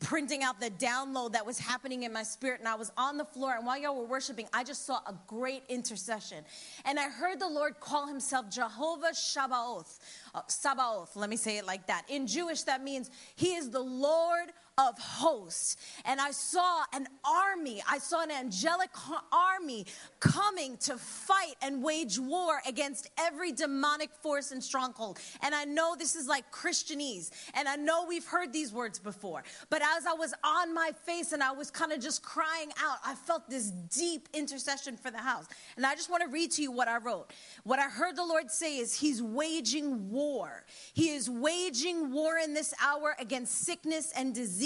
printing 0.00 0.42
out 0.42 0.58
the 0.58 0.70
download 0.70 1.32
that 1.32 1.44
was 1.44 1.58
happening 1.58 2.04
in 2.04 2.12
my 2.12 2.22
spirit 2.22 2.60
and 2.60 2.68
I 2.68 2.76
was 2.76 2.90
on 2.96 3.18
the 3.18 3.26
floor 3.26 3.54
and 3.56 3.66
while 3.66 3.78
y'all 3.78 3.94
were 3.94 4.06
worshiping 4.06 4.48
I 4.52 4.64
just 4.64 4.86
saw 4.86 5.00
a 5.06 5.14
great 5.26 5.64
intercession. 5.68 6.44
And 6.84 6.98
I 6.98 7.10
heard 7.10 7.40
the 7.40 7.48
Lord 7.48 7.78
call 7.78 8.06
himself 8.06 8.50
Jehovah 8.50 9.12
Shabbaoth 9.12 9.98
uh, 10.34 10.42
Sabaoth 10.48 11.14
let 11.16 11.30
me 11.30 11.36
say 11.36 11.58
it 11.58 11.66
like 11.66 11.86
that. 11.88 12.04
In 12.08 12.26
Jewish 12.26 12.62
that 12.62 12.82
means 12.82 13.10
he 13.34 13.54
is 13.54 13.70
the 13.70 13.80
Lord 13.80 14.50
of 14.78 14.98
hosts 14.98 15.76
and 16.04 16.20
I 16.20 16.32
saw 16.32 16.82
an 16.92 17.06
army 17.24 17.82
I 17.88 17.98
saw 17.98 18.22
an 18.22 18.30
angelic 18.30 18.90
army 19.32 19.86
coming 20.20 20.76
to 20.78 20.98
fight 20.98 21.54
and 21.62 21.82
wage 21.82 22.18
war 22.18 22.60
against 22.68 23.08
every 23.18 23.52
demonic 23.52 24.10
force 24.22 24.52
and 24.52 24.62
stronghold 24.62 25.18
and 25.42 25.54
I 25.54 25.64
know 25.64 25.96
this 25.98 26.14
is 26.14 26.28
like 26.28 26.50
Christianese 26.50 27.30
and 27.54 27.68
I 27.68 27.76
know 27.76 28.04
we've 28.06 28.26
heard 28.26 28.52
these 28.52 28.72
words 28.72 28.98
before 28.98 29.44
but 29.70 29.82
as 29.82 30.06
I 30.06 30.12
was 30.12 30.34
on 30.44 30.74
my 30.74 30.92
face 31.04 31.32
and 31.32 31.42
I 31.42 31.52
was 31.52 31.70
kind 31.70 31.92
of 31.92 32.00
just 32.00 32.22
crying 32.22 32.70
out, 32.82 32.98
I 33.04 33.14
felt 33.14 33.48
this 33.48 33.70
deep 33.70 34.28
intercession 34.32 34.96
for 34.96 35.10
the 35.10 35.18
house. 35.18 35.46
And 35.76 35.86
I 35.86 35.94
just 35.94 36.10
want 36.10 36.22
to 36.22 36.28
read 36.28 36.50
to 36.52 36.62
you 36.62 36.70
what 36.70 36.88
I 36.88 36.98
wrote. 36.98 37.32
What 37.64 37.78
I 37.78 37.88
heard 37.88 38.16
the 38.16 38.24
Lord 38.24 38.50
say 38.50 38.78
is, 38.78 38.94
He's 38.94 39.22
waging 39.22 40.10
war. 40.10 40.64
He 40.92 41.10
is 41.10 41.30
waging 41.30 42.12
war 42.12 42.38
in 42.38 42.54
this 42.54 42.74
hour 42.82 43.16
against 43.18 43.62
sickness 43.62 44.12
and 44.16 44.34
disease. 44.34 44.65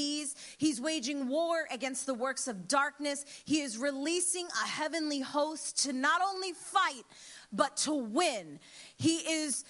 He's 0.59 0.80
waging 0.80 1.28
war 1.28 1.66
against 1.70 2.07
the 2.07 2.14
works 2.14 2.48
of 2.48 2.68
darkness. 2.68 3.24
He 3.44 3.61
is 3.61 3.78
releasing 3.78 4.46
a 4.46 4.66
heavenly 4.66 5.20
host 5.20 5.84
to 5.84 5.92
not 5.92 6.20
only 6.22 6.53
fight, 6.53 7.05
but 7.53 7.76
to 7.78 7.94
win. 7.94 8.61
He 8.96 9.16
is 9.16 9.64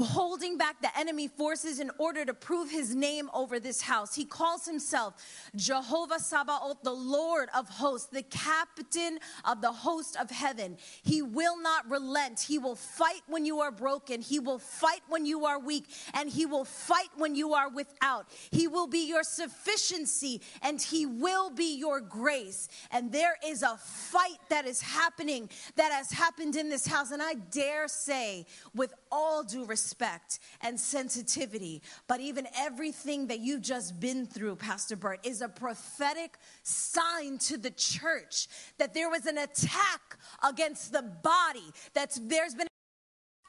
holding 0.00 0.56
back 0.56 0.80
the 0.80 0.98
enemy 0.98 1.28
forces 1.28 1.80
in 1.80 1.90
order 1.98 2.24
to 2.24 2.32
prove 2.32 2.70
his 2.70 2.94
name 2.94 3.28
over 3.34 3.60
this 3.60 3.82
house. 3.82 4.14
He 4.14 4.24
calls 4.24 4.64
himself 4.64 5.14
Jehovah 5.54 6.18
Sabaoth, 6.18 6.82
the 6.82 6.92
Lord 6.92 7.50
of 7.54 7.68
hosts, 7.68 8.08
the 8.10 8.22
captain 8.22 9.18
of 9.44 9.60
the 9.60 9.72
host 9.72 10.16
of 10.16 10.30
heaven. 10.30 10.78
He 11.02 11.20
will 11.20 11.60
not 11.60 11.90
relent. 11.90 12.40
He 12.40 12.58
will 12.58 12.74
fight 12.74 13.20
when 13.26 13.44
you 13.44 13.60
are 13.60 13.70
broken. 13.70 14.22
He 14.22 14.38
will 14.38 14.58
fight 14.58 15.02
when 15.08 15.26
you 15.26 15.44
are 15.44 15.58
weak, 15.58 15.84
and 16.14 16.30
he 16.30 16.46
will 16.46 16.64
fight 16.64 17.10
when 17.16 17.34
you 17.34 17.52
are 17.52 17.68
without. 17.68 18.28
He 18.50 18.68
will 18.68 18.86
be 18.86 19.06
your 19.06 19.24
sufficiency, 19.24 20.40
and 20.62 20.80
he 20.80 21.04
will 21.04 21.50
be 21.50 21.76
your 21.76 22.00
grace. 22.00 22.68
And 22.90 23.12
there 23.12 23.36
is 23.44 23.62
a 23.62 23.76
fight 23.76 24.38
that 24.48 24.66
is 24.66 24.80
happening 24.80 25.50
that 25.74 25.92
has 25.92 26.10
happened 26.10 26.56
in 26.56 26.70
this 26.70 26.86
house. 26.86 27.10
And 27.10 27.22
I 27.22 27.34
dare 27.34 27.88
say, 27.88 28.46
with 28.74 28.94
all 29.12 29.42
due 29.42 29.65
respect 29.66 30.38
and 30.60 30.78
sensitivity, 30.78 31.82
but 32.08 32.20
even 32.20 32.46
everything 32.56 33.26
that 33.28 33.40
you've 33.40 33.62
just 33.62 33.98
been 34.00 34.26
through, 34.26 34.56
Pastor 34.56 34.96
Bert, 34.96 35.26
is 35.26 35.42
a 35.42 35.48
prophetic 35.48 36.38
sign 36.62 37.38
to 37.38 37.56
the 37.56 37.70
church 37.70 38.48
that 38.78 38.94
there 38.94 39.10
was 39.10 39.26
an 39.26 39.38
attack 39.38 40.18
against 40.46 40.92
the 40.92 41.02
body, 41.02 41.72
that's 41.94 42.20
there's 42.22 42.54
been 42.54 42.66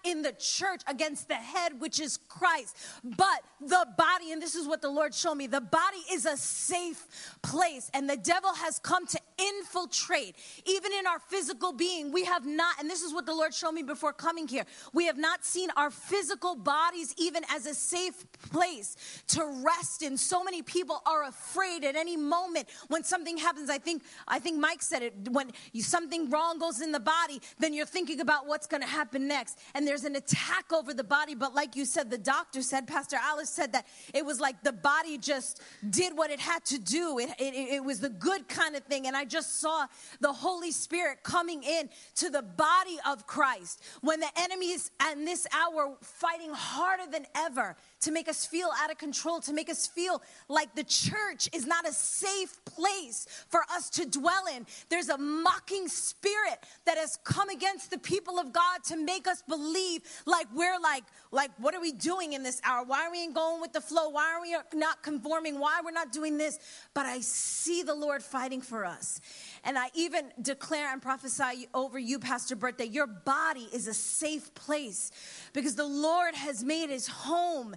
in 0.04 0.22
the 0.22 0.34
church 0.34 0.82
against 0.88 1.28
the 1.28 1.36
head, 1.36 1.80
which 1.80 2.00
is 2.00 2.18
Christ. 2.30 2.76
But 3.04 3.42
the 3.60 3.88
body, 3.98 4.32
and 4.32 4.42
this 4.42 4.56
is 4.56 4.68
what 4.68 4.82
the 4.82 4.90
Lord 4.90 5.14
showed 5.14 5.36
me 5.36 5.48
the 5.48 5.62
body 5.62 6.04
is 6.12 6.26
a 6.26 6.38
safe 6.38 7.36
place, 7.42 7.90
and 7.94 8.10
the 8.10 8.18
devil 8.18 8.54
has 8.54 8.80
come 8.80 9.06
to 9.08 9.20
infiltrate. 9.38 10.36
Even 10.66 10.92
in 10.94 11.08
our 11.08 11.20
physical 11.20 11.72
being, 11.72 12.12
we 12.12 12.26
have 12.26 12.46
not, 12.46 12.80
and 12.80 12.90
this 12.90 13.02
is 13.02 13.14
what 13.14 13.26
the 13.26 13.34
Lord 13.34 13.54
showed 13.54 13.72
me 13.72 13.84
before 13.84 14.14
coming 14.14 14.48
here, 14.48 14.66
we 14.94 15.06
have 15.06 15.18
not 15.18 15.46
seen 15.46 15.70
our 15.76 15.92
physical 15.92 16.56
bodies 16.56 17.14
even 17.18 17.44
as 17.50 17.66
a 17.66 17.74
safe 17.74 18.26
place 18.50 18.96
to 19.28 19.46
rest 19.64 20.02
in. 20.02 20.18
So 20.18 20.44
many 20.44 20.62
people 20.62 21.02
are 21.06 21.24
afraid 21.24 21.84
at 21.84 21.96
any 21.96 22.18
moment 22.18 22.68
when 22.88 23.04
something 23.04 23.38
happens. 23.38 23.70
I 23.70 23.78
think, 23.78 24.04
I 24.28 24.40
think 24.40 24.60
Mike 24.60 24.82
said 24.82 25.04
it 25.04 25.14
when 25.32 25.52
you, 25.72 25.84
something 25.84 26.30
wrong 26.30 26.60
goes 26.60 26.82
in 26.82 26.92
the 26.92 27.00
body, 27.00 27.42
then 27.60 27.74
you're 27.74 27.86
thinking 27.86 28.20
about 28.20 28.48
what's 28.48 28.68
going 28.68 28.82
to 28.82 28.88
happen 28.88 29.28
next. 29.28 29.58
And 29.74 29.87
there's 29.88 30.04
an 30.04 30.16
attack 30.16 30.74
over 30.74 30.94
the 30.94 31.04
body. 31.04 31.34
But 31.34 31.56
like 31.56 31.76
you 31.76 31.86
said, 31.86 32.12
the 32.12 32.18
doctor 32.18 32.62
said, 32.62 32.88
Pastor 32.88 33.16
Alice 33.16 33.50
said 33.50 33.72
that 33.72 33.88
it 34.14 34.26
was 34.26 34.40
like 34.40 34.62
the 34.62 34.74
body 34.74 35.18
just 35.18 35.62
did 35.90 36.18
what 36.18 36.30
it 36.30 36.40
had 36.40 36.66
to 36.66 36.78
do. 36.78 37.20
It, 37.20 37.30
it, 37.40 37.54
it 37.76 37.84
was 37.84 38.02
the 38.02 38.10
good 38.10 38.48
kind 38.50 38.76
of 38.76 38.84
thing. 38.84 39.08
And 39.08 39.16
I 39.16 39.24
just 39.24 39.62
saw 39.62 39.86
the 40.20 40.34
Holy 40.34 40.72
Spirit 40.72 41.24
coming 41.24 41.64
in 41.64 41.90
to 42.16 42.30
the 42.30 42.42
body 42.42 42.98
of 43.08 43.26
Christ 43.26 43.82
when 44.02 44.20
the 44.20 44.30
enemy 44.38 44.72
is 44.72 44.92
in 45.12 45.24
this 45.24 45.48
hour 45.54 45.96
fighting 46.02 46.52
harder 46.52 47.10
than 47.10 47.26
ever 47.36 47.78
to 48.02 48.12
make 48.12 48.28
us 48.28 48.46
feel 48.46 48.70
out 48.80 48.92
of 48.92 48.98
control, 48.98 49.40
to 49.42 49.54
make 49.54 49.70
us 49.70 49.88
feel 49.88 50.22
like 50.48 50.76
the 50.76 50.84
church 50.84 51.50
is 51.54 51.66
not 51.66 51.88
a 51.88 51.92
safe 51.92 52.64
place 52.66 53.28
for 53.50 53.62
us 53.72 53.90
to 53.92 54.06
dwell 54.06 54.46
in. 54.56 54.66
There's 54.90 55.10
a 55.10 55.18
mocking 55.18 55.88
spirit 55.88 56.60
that 56.86 56.98
has 56.98 57.18
come 57.24 57.50
against 57.50 57.92
the 57.92 57.98
people 57.98 58.40
of 58.40 58.54
God 58.54 58.84
to 58.86 58.98
make 58.98 59.28
us 59.28 59.42
believe 59.48 60.02
like 60.26 60.48
we're 60.54 60.80
like, 60.80 61.04
like, 61.32 61.52
what 61.58 61.74
are 61.74 61.82
we 61.82 61.92
doing 61.92 62.34
in 62.34 62.44
this 62.44 62.62
hour? 62.64 62.84
Why 62.86 63.06
are 63.06 63.12
we 63.12 63.28
going 63.32 63.62
with 63.62 63.74
the 63.74 63.82
flow? 63.82 64.10
Why 64.10 64.34
are 64.34 64.42
we 64.42 64.56
not 64.80 65.04
conforming? 65.04 65.60
Why 65.60 65.82
we're 65.84 65.92
not 65.92 66.12
doing 66.12 66.38
this? 66.38 66.60
But 66.94 67.06
I 67.06 67.20
see 67.22 67.84
the 67.84 67.96
Lord 67.96 68.24
fighting 68.24 68.62
for 68.62 68.86
us. 68.86 69.22
And 69.64 69.78
I 69.78 69.90
even 69.94 70.32
declare 70.42 70.92
and 70.94 71.02
prophesy 71.02 71.68
over 71.74 72.00
you, 72.00 72.20
Pastor 72.20 72.56
Bert, 72.56 72.78
that 72.78 72.92
your 72.92 73.08
body 73.08 73.68
is 73.74 73.88
a 73.88 73.94
safe 73.94 74.54
place 74.54 75.12
because 75.54 75.76
the 75.76 75.86
Lord 75.86 76.36
has 76.36 76.64
made 76.64 76.90
his 76.90 77.08
home 77.08 77.76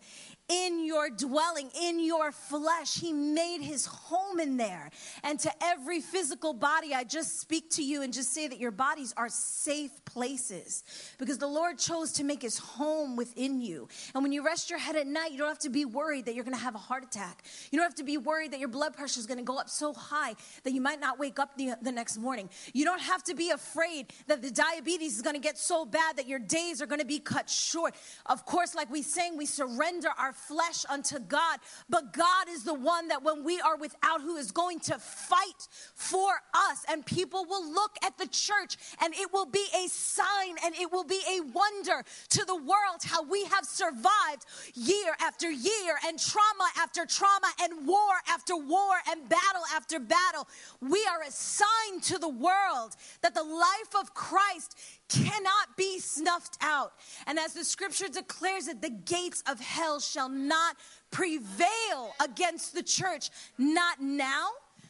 in 0.50 0.84
your 0.84 1.08
dwelling, 1.08 1.70
in 1.80 2.04
your 2.04 2.32
flesh. 2.32 2.98
He 2.98 3.12
made 3.12 3.60
his 3.62 3.86
home 3.86 4.40
in 4.40 4.56
there. 4.56 4.90
And 5.22 5.38
to 5.40 5.50
every 5.62 6.00
physical 6.00 6.52
body, 6.52 6.92
I 6.92 7.04
just 7.04 7.40
speak 7.40 7.70
to 7.70 7.84
you 7.84 8.02
and 8.02 8.12
just 8.12 8.34
say 8.34 8.48
that 8.48 8.58
your 8.58 8.72
bodies 8.72 9.14
are 9.16 9.28
safe 9.28 9.92
places 10.04 10.82
because 11.18 11.38
the 11.38 11.46
Lord 11.46 11.78
chose 11.78 12.12
to 12.12 12.24
make 12.24 12.42
his 12.42 12.58
home 12.58 13.14
within 13.14 13.60
you. 13.60 13.88
And 14.14 14.24
when 14.24 14.32
you 14.32 14.44
rest 14.44 14.70
your 14.70 14.78
head 14.80 14.96
at 14.96 15.06
night, 15.06 15.30
you 15.30 15.38
don't 15.38 15.48
have 15.48 15.58
to 15.60 15.70
be 15.70 15.84
worried 15.84 16.26
that 16.26 16.34
you're 16.34 16.44
going 16.44 16.56
to 16.56 16.62
have 16.62 16.74
a 16.74 16.78
heart 16.78 17.04
attack. 17.04 17.44
You 17.70 17.78
don't 17.78 17.86
have 17.86 17.94
to 17.96 18.04
be 18.04 18.18
worried 18.18 18.52
that 18.52 18.58
your 18.58 18.68
blood 18.68 18.94
pressure 18.94 19.20
is 19.20 19.26
going 19.26 19.38
to 19.38 19.44
go 19.44 19.56
up 19.56 19.68
so 19.68 19.92
high 19.92 20.34
that 20.64 20.72
you 20.72 20.80
might 20.80 21.00
not 21.00 21.18
wake 21.18 21.38
up 21.38 21.56
the, 21.56 21.74
the 21.80 21.92
next 21.92 22.18
morning. 22.18 22.50
You 22.72 22.84
don't 22.84 23.00
have 23.00 23.22
to 23.24 23.34
be 23.34 23.50
afraid 23.50 24.12
that 24.26 24.42
the 24.42 24.50
diabetes 24.50 25.14
is 25.14 25.22
going 25.22 25.36
to 25.36 25.40
get 25.40 25.58
so 25.58 25.84
bad 25.84 26.16
that 26.16 26.26
your 26.26 26.40
days 26.40 26.82
are 26.82 26.86
going 26.86 27.00
to 27.00 27.06
be 27.06 27.20
cut 27.20 27.48
short. 27.48 27.94
Of 28.26 28.44
course, 28.44 28.74
like 28.74 28.90
we 28.90 29.02
sang, 29.02 29.36
we 29.36 29.46
surrender 29.46 30.08
our 30.18 30.32
flesh 30.40 30.84
unto 30.88 31.18
God, 31.18 31.58
but 31.88 32.12
God 32.12 32.48
is 32.48 32.64
the 32.64 32.74
one 32.74 33.08
that 33.08 33.22
when 33.22 33.44
we 33.44 33.60
are 33.60 33.76
without, 33.76 34.20
who 34.20 34.36
is 34.36 34.50
going 34.50 34.80
to 34.80 34.98
fight 34.98 35.68
for 35.94 36.30
us. 36.54 36.84
And 36.88 37.04
people 37.04 37.44
will 37.48 37.72
look 37.72 37.96
at 38.04 38.18
the 38.18 38.26
church 38.26 38.76
and 39.02 39.14
it 39.14 39.32
will 39.32 39.46
be 39.46 39.64
a 39.74 39.88
sign 39.88 40.56
and 40.64 40.74
it 40.74 40.90
will 40.90 41.04
be 41.04 41.20
a 41.28 41.40
wonder 41.52 42.04
to 42.30 42.44
the 42.44 42.56
world 42.56 43.02
how 43.04 43.22
we 43.22 43.44
have 43.44 43.64
survived 43.64 44.44
year 44.74 45.14
after 45.20 45.50
year 45.50 45.96
and 46.06 46.18
trauma 46.18 46.68
after 46.78 47.06
trauma 47.06 47.52
and 47.62 47.86
war 47.86 48.12
after 48.28 48.56
war 48.56 48.94
and 49.10 49.28
battle 49.28 49.62
after 49.74 49.98
battle. 49.98 50.48
We 50.80 51.06
are 51.10 51.22
a 51.26 51.30
sign 51.30 52.00
to 52.02 52.18
the 52.18 52.28
world 52.28 52.96
that 53.22 53.34
the 53.34 53.42
life 53.42 53.94
of 54.00 54.14
Christ 54.14 54.76
cannot 55.10 55.76
be 55.76 55.98
snuffed 55.98 56.56
out. 56.62 56.92
And 57.26 57.38
as 57.38 57.52
the 57.52 57.64
scripture 57.64 58.08
declares 58.08 58.68
it, 58.68 58.80
the 58.80 58.90
gates 58.90 59.42
of 59.46 59.60
hell 59.60 60.00
shall 60.00 60.28
not 60.28 60.76
prevail 61.10 62.14
against 62.22 62.74
the 62.74 62.82
church, 62.82 63.30
not 63.58 64.00
now, 64.00 64.48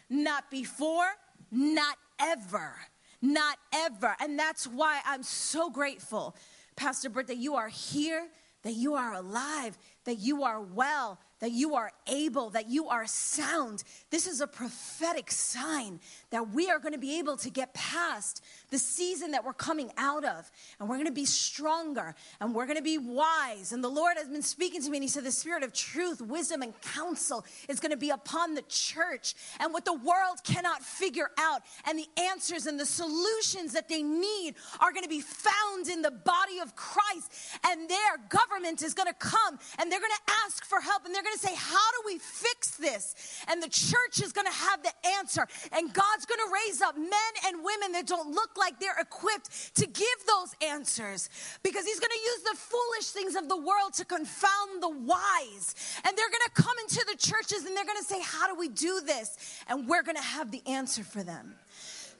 not 0.08 0.50
before, 0.50 1.08
not 1.50 1.96
ever. 2.20 2.74
Not 3.22 3.58
ever. 3.74 4.16
And 4.20 4.38
that's 4.38 4.66
why 4.66 5.00
I'm 5.04 5.22
so 5.22 5.68
grateful, 5.68 6.34
Pastor 6.76 7.10
Bert, 7.10 7.26
that 7.26 7.36
you 7.36 7.54
are 7.56 7.68
here, 7.68 8.28
that 8.62 8.72
you 8.72 8.94
are 8.94 9.12
alive, 9.14 9.76
that 10.04 10.18
you 10.18 10.42
are 10.42 10.60
well, 10.60 11.18
that 11.40 11.50
you 11.50 11.74
are 11.74 11.92
able, 12.06 12.50
that 12.50 12.68
you 12.68 12.88
are 12.88 13.06
sound. 13.06 13.82
This 14.10 14.26
is 14.26 14.40
a 14.40 14.46
prophetic 14.46 15.30
sign 15.30 16.00
that 16.30 16.50
we 16.50 16.70
are 16.70 16.78
going 16.78 16.92
to 16.92 16.98
be 16.98 17.18
able 17.18 17.36
to 17.38 17.50
get 17.50 17.74
past 17.74 18.42
the 18.70 18.78
season 18.78 19.32
that 19.32 19.44
we're 19.44 19.52
coming 19.52 19.90
out 19.96 20.24
of. 20.24 20.50
And 20.78 20.88
we're 20.88 20.96
going 20.96 21.06
to 21.06 21.12
be 21.12 21.24
stronger 21.24 22.14
and 22.40 22.54
we're 22.54 22.66
going 22.66 22.78
to 22.78 22.82
be 22.82 22.98
wise. 22.98 23.72
And 23.72 23.82
the 23.82 23.88
Lord 23.88 24.16
has 24.16 24.28
been 24.28 24.42
speaking 24.42 24.82
to 24.82 24.90
me 24.90 24.98
and 24.98 25.04
He 25.04 25.08
said, 25.08 25.24
The 25.24 25.32
spirit 25.32 25.62
of 25.62 25.72
truth, 25.72 26.20
wisdom, 26.20 26.62
and 26.62 26.78
counsel 26.80 27.44
is 27.68 27.80
going 27.80 27.90
to 27.90 27.96
be 27.96 28.10
upon 28.10 28.54
the 28.54 28.62
church. 28.68 29.34
And 29.58 29.72
what 29.72 29.84
the 29.84 29.94
world 29.94 30.42
cannot 30.44 30.82
figure 30.82 31.30
out 31.38 31.62
and 31.86 31.98
the 31.98 32.08
answers 32.20 32.66
and 32.66 32.78
the 32.78 32.86
solutions 32.86 33.72
that 33.72 33.88
they 33.88 34.02
need 34.02 34.54
are 34.80 34.92
going 34.92 35.02
to 35.02 35.08
be 35.08 35.20
found 35.20 35.88
in 35.88 36.02
the 36.02 36.10
body 36.10 36.60
of 36.62 36.76
Christ. 36.76 37.32
And 37.66 37.88
their 37.88 38.18
government 38.28 38.82
is 38.82 38.94
going 38.94 39.08
to 39.08 39.14
come 39.14 39.58
and 39.78 39.90
they're 39.90 40.00
going 40.00 40.12
to 40.26 40.32
ask 40.46 40.64
for 40.64 40.80
help 40.80 41.04
and 41.04 41.14
they're 41.14 41.22
going 41.22 41.36
to 41.36 41.46
say, 41.46 41.54
How 41.54 41.90
do 41.92 42.02
we 42.06 42.18
fix 42.18 42.76
this? 42.76 43.14
And 43.48 43.62
the 43.62 43.68
church 43.68 44.22
is 44.22 44.32
going 44.32 44.46
to 44.46 44.52
have 44.52 44.82
the 44.82 44.92
answer. 45.18 45.46
And 45.72 45.92
God's 45.92 46.26
going 46.26 46.40
to 46.46 46.52
raise 46.66 46.80
up 46.80 46.96
men 46.96 47.32
and 47.46 47.64
women 47.64 47.92
that 47.92 48.06
don't 48.06 48.32
look 48.32 48.56
like 48.60 48.78
they're 48.78 49.00
equipped 49.00 49.74
to 49.76 49.86
give 49.86 50.06
those 50.26 50.54
answers 50.70 51.28
because 51.62 51.84
He's 51.84 51.98
going 51.98 52.10
to 52.10 52.24
use 52.24 52.42
the 52.42 52.56
foolish 52.56 53.06
things 53.06 53.34
of 53.34 53.48
the 53.48 53.56
world 53.56 53.94
to 53.94 54.04
confound 54.04 54.82
the 54.82 54.90
wise. 54.90 55.74
And 56.04 56.16
they're 56.16 56.30
going 56.30 56.48
to 56.54 56.62
come 56.62 56.76
into 56.82 57.04
the 57.10 57.16
churches 57.16 57.66
and 57.66 57.76
they're 57.76 57.84
going 57.84 57.98
to 57.98 58.04
say, 58.04 58.20
How 58.22 58.46
do 58.46 58.54
we 58.54 58.68
do 58.68 59.00
this? 59.04 59.36
And 59.68 59.88
we're 59.88 60.02
going 60.02 60.16
to 60.16 60.22
have 60.22 60.50
the 60.50 60.62
answer 60.66 61.02
for 61.02 61.22
them. 61.22 61.54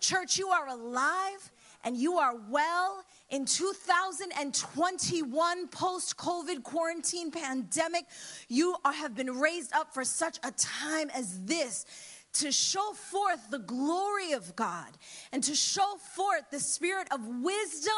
Church, 0.00 0.38
you 0.38 0.48
are 0.48 0.66
alive 0.66 1.50
and 1.84 1.96
you 1.96 2.18
are 2.18 2.34
well 2.50 3.04
in 3.30 3.44
2021 3.44 5.68
post 5.68 6.16
COVID 6.16 6.62
quarantine 6.62 7.30
pandemic. 7.30 8.04
You 8.48 8.76
are, 8.84 8.92
have 8.92 9.14
been 9.14 9.38
raised 9.38 9.72
up 9.72 9.94
for 9.94 10.04
such 10.04 10.38
a 10.42 10.50
time 10.52 11.10
as 11.10 11.44
this 11.44 11.86
to 12.34 12.52
show 12.52 12.92
forth 12.92 13.50
the 13.50 13.58
glory 13.58 14.32
of 14.32 14.54
God 14.56 14.88
and 15.32 15.42
to 15.44 15.54
show 15.54 15.96
forth 16.14 16.44
the 16.50 16.60
spirit 16.60 17.08
of 17.10 17.20
wisdom 17.26 17.92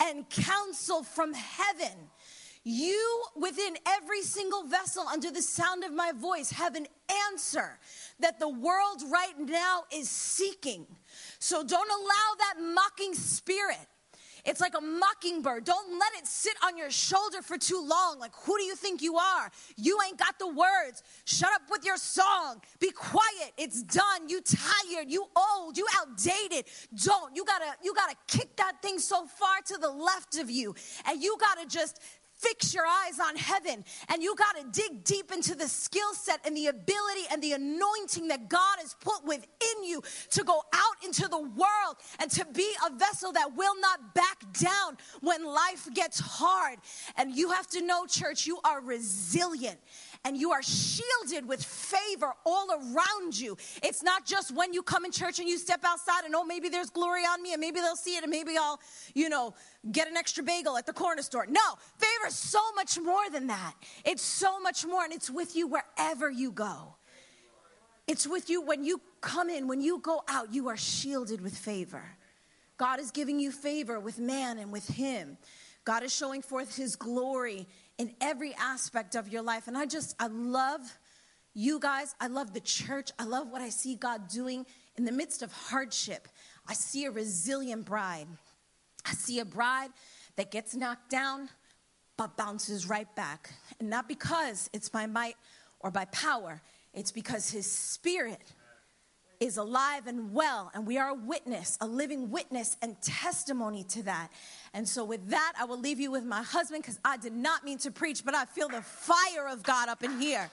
and 0.00 0.28
counsel 0.30 1.02
from 1.02 1.34
heaven. 1.34 2.10
You, 2.64 3.24
within 3.34 3.76
every 3.86 4.22
single 4.22 4.62
vessel 4.64 5.04
under 5.08 5.32
the 5.32 5.42
sound 5.42 5.82
of 5.82 5.92
my 5.92 6.12
voice, 6.12 6.50
have 6.52 6.76
an 6.76 6.86
answer 7.30 7.80
that 8.20 8.38
the 8.38 8.48
world 8.48 9.02
right 9.10 9.36
now 9.38 9.82
is 9.92 10.08
seeking. 10.08 10.86
So 11.40 11.64
don't 11.64 11.90
allow 11.90 12.34
that 12.38 12.54
mocking 12.62 13.14
spirit. 13.14 13.88
It's 14.44 14.60
like 14.60 14.74
a 14.76 14.80
mockingbird. 14.80 15.64
Don't 15.64 15.98
let 15.98 16.12
it 16.18 16.26
sit 16.26 16.54
on 16.64 16.76
your 16.76 16.90
shoulder 16.90 17.42
for 17.42 17.56
too 17.56 17.80
long. 17.80 18.18
Like, 18.18 18.32
who 18.34 18.58
do 18.58 18.64
you 18.64 18.74
think 18.74 19.00
you 19.00 19.16
are? 19.16 19.50
You 19.76 19.98
ain't 20.04 20.18
got 20.18 20.36
the 20.40 20.48
words. 20.48 21.04
Shut 21.24 21.50
up 21.54 21.62
with 21.70 21.84
your 21.84 21.96
song. 21.96 22.60
Be 22.80 22.90
quiet. 22.90 23.52
It's 23.56 23.84
done. 23.84 24.28
You 24.28 24.40
tired. 24.40 25.08
You 25.08 25.26
old. 25.36 25.78
You 25.78 25.86
outdated. 25.96 26.64
Don't. 27.04 27.36
You 27.36 27.44
gotta, 27.44 27.76
you 27.84 27.94
gotta 27.94 28.16
kick 28.26 28.56
that 28.56 28.82
thing 28.82 28.98
so 28.98 29.26
far 29.26 29.58
to 29.66 29.78
the 29.78 29.90
left 29.90 30.36
of 30.38 30.50
you. 30.50 30.74
And 31.06 31.22
you 31.22 31.36
gotta 31.38 31.68
just 31.68 32.00
fix 32.42 32.74
your 32.74 32.84
eyes 32.84 33.18
on 33.20 33.36
heaven 33.36 33.84
and 34.08 34.22
you 34.22 34.34
got 34.36 34.56
to 34.56 34.80
dig 34.80 35.04
deep 35.04 35.32
into 35.32 35.54
the 35.54 35.68
skill 35.68 36.12
set 36.12 36.40
and 36.44 36.56
the 36.56 36.66
ability 36.66 37.22
and 37.30 37.42
the 37.42 37.52
anointing 37.52 38.28
that 38.28 38.48
God 38.48 38.78
has 38.78 38.94
put 39.00 39.24
within 39.24 39.84
you 39.84 40.02
to 40.30 40.44
go 40.44 40.62
out 40.72 41.04
into 41.04 41.28
the 41.28 41.38
world 41.40 41.96
and 42.20 42.30
to 42.32 42.44
be 42.52 42.68
a 42.86 42.92
vessel 42.94 43.32
that 43.32 43.56
will 43.56 43.78
not 43.80 44.14
back 44.14 44.40
down 44.54 44.96
when 45.20 45.44
life 45.44 45.88
gets 45.94 46.18
hard. 46.20 46.78
And 47.16 47.34
you 47.34 47.50
have 47.50 47.68
to 47.68 47.82
know, 47.82 48.06
church, 48.06 48.46
you 48.46 48.58
are 48.64 48.80
resilient 48.80 49.78
and 50.24 50.36
you 50.36 50.52
are 50.52 50.62
shielded 50.62 51.46
with 51.46 51.62
favor 51.64 52.32
all 52.46 52.68
around 52.70 53.38
you. 53.38 53.56
It's 53.82 54.02
not 54.02 54.24
just 54.24 54.54
when 54.54 54.72
you 54.72 54.82
come 54.82 55.04
in 55.04 55.10
church 55.10 55.38
and 55.40 55.48
you 55.48 55.58
step 55.58 55.80
outside 55.84 56.24
and 56.24 56.34
oh, 56.34 56.44
maybe 56.44 56.68
there's 56.68 56.90
glory 56.90 57.22
on 57.22 57.42
me 57.42 57.52
and 57.52 57.60
maybe 57.60 57.80
they'll 57.80 57.96
see 57.96 58.16
it 58.16 58.22
and 58.22 58.30
maybe 58.30 58.56
I'll, 58.56 58.78
you 59.14 59.28
know, 59.28 59.54
get 59.90 60.08
an 60.08 60.16
extra 60.16 60.44
bagel 60.44 60.76
at 60.76 60.86
the 60.86 60.92
corner 60.92 61.22
store. 61.22 61.46
No, 61.48 61.60
favor 61.98 62.28
is 62.28 62.36
so 62.36 62.60
much 62.76 62.98
more 63.00 63.28
than 63.30 63.48
that. 63.48 63.74
It's 64.04 64.22
so 64.22 64.60
much 64.60 64.86
more 64.86 65.04
and 65.04 65.12
it's 65.12 65.30
with 65.30 65.56
you 65.56 65.66
wherever 65.66 66.30
you 66.30 66.52
go. 66.52 66.94
It's 68.06 68.26
with 68.26 68.50
you 68.50 68.62
when 68.62 68.84
you 68.84 69.00
come 69.20 69.48
in, 69.48 69.68
when 69.68 69.80
you 69.80 70.00
go 70.00 70.22
out, 70.28 70.52
you 70.52 70.68
are 70.68 70.76
shielded 70.76 71.40
with 71.40 71.56
favor. 71.56 72.04
God 72.76 73.00
is 73.00 73.10
giving 73.10 73.38
you 73.38 73.52
favor 73.52 74.00
with 74.00 74.18
man 74.18 74.58
and 74.58 74.72
with 74.72 74.86
Him. 74.88 75.38
God 75.84 76.02
is 76.02 76.14
showing 76.14 76.42
forth 76.42 76.76
His 76.76 76.96
glory 76.96 77.66
in 78.02 78.12
every 78.20 78.52
aspect 78.54 79.14
of 79.14 79.28
your 79.28 79.42
life. 79.42 79.68
And 79.68 79.78
I 79.78 79.86
just, 79.86 80.16
I 80.18 80.26
love 80.26 80.80
you 81.54 81.78
guys. 81.78 82.16
I 82.20 82.26
love 82.26 82.52
the 82.52 82.60
church. 82.60 83.12
I 83.16 83.22
love 83.22 83.48
what 83.48 83.62
I 83.62 83.68
see 83.68 83.94
God 83.94 84.26
doing 84.26 84.66
in 84.96 85.04
the 85.04 85.12
midst 85.12 85.40
of 85.40 85.52
hardship. 85.52 86.26
I 86.66 86.74
see 86.74 87.04
a 87.04 87.12
resilient 87.12 87.84
bride. 87.84 88.26
I 89.06 89.12
see 89.12 89.38
a 89.38 89.44
bride 89.44 89.90
that 90.34 90.50
gets 90.50 90.74
knocked 90.74 91.10
down 91.10 91.48
but 92.16 92.36
bounces 92.36 92.88
right 92.88 93.14
back. 93.14 93.54
And 93.78 93.88
not 93.88 94.08
because 94.08 94.68
it's 94.72 94.88
by 94.88 95.06
might 95.06 95.36
or 95.78 95.92
by 95.92 96.06
power, 96.06 96.60
it's 96.92 97.12
because 97.12 97.52
his 97.52 97.70
spirit 97.70 98.40
is 99.42 99.56
alive 99.56 100.06
and 100.06 100.32
well, 100.32 100.70
and 100.72 100.86
we 100.86 100.98
are 100.98 101.08
a 101.08 101.14
witness, 101.14 101.76
a 101.80 101.86
living 101.86 102.30
witness 102.30 102.76
and 102.80 103.00
testimony 103.02 103.82
to 103.84 104.02
that. 104.04 104.28
And 104.72 104.88
so, 104.88 105.04
with 105.04 105.28
that, 105.30 105.54
I 105.58 105.64
will 105.64 105.78
leave 105.78 105.98
you 106.00 106.10
with 106.10 106.24
my 106.24 106.42
husband 106.42 106.82
because 106.82 107.00
I 107.04 107.16
did 107.16 107.32
not 107.32 107.64
mean 107.64 107.78
to 107.78 107.90
preach, 107.90 108.24
but 108.24 108.34
I 108.34 108.44
feel 108.44 108.68
the 108.68 108.82
fire 108.82 109.48
of 109.48 109.62
God 109.62 109.88
up 109.88 110.02
in 110.02 110.20
here. 110.20 110.48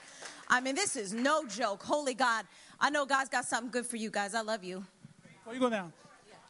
I 0.48 0.60
mean, 0.60 0.74
this 0.74 0.96
is 0.96 1.12
no 1.12 1.46
joke. 1.46 1.82
Holy 1.82 2.14
God. 2.14 2.44
I 2.80 2.90
know 2.90 3.06
God's 3.06 3.28
got 3.28 3.44
something 3.44 3.70
good 3.70 3.86
for 3.86 3.96
you 3.96 4.10
guys. 4.10 4.34
I 4.34 4.40
love 4.40 4.64
you. 4.64 4.84
Before 5.22 5.54
you 5.54 5.60
go 5.60 5.70
down, 5.70 5.92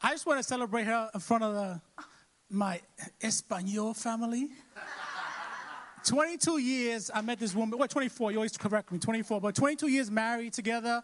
I 0.02 0.12
just 0.12 0.24
want 0.24 0.38
to 0.38 0.42
celebrate 0.42 0.84
her 0.84 1.10
in 1.12 1.20
front 1.20 1.44
of 1.44 1.54
the, 1.54 1.80
my 2.48 2.80
Espanol 3.20 3.94
family. 3.94 4.48
22 6.06 6.58
years, 6.58 7.10
I 7.12 7.20
met 7.20 7.38
this 7.38 7.54
woman. 7.54 7.78
What, 7.78 7.90
24? 7.90 8.32
You 8.32 8.38
always 8.38 8.56
correct 8.56 8.90
me. 8.90 8.98
24, 8.98 9.40
but 9.40 9.54
22 9.54 9.88
years 9.88 10.10
married 10.10 10.54
together. 10.54 11.02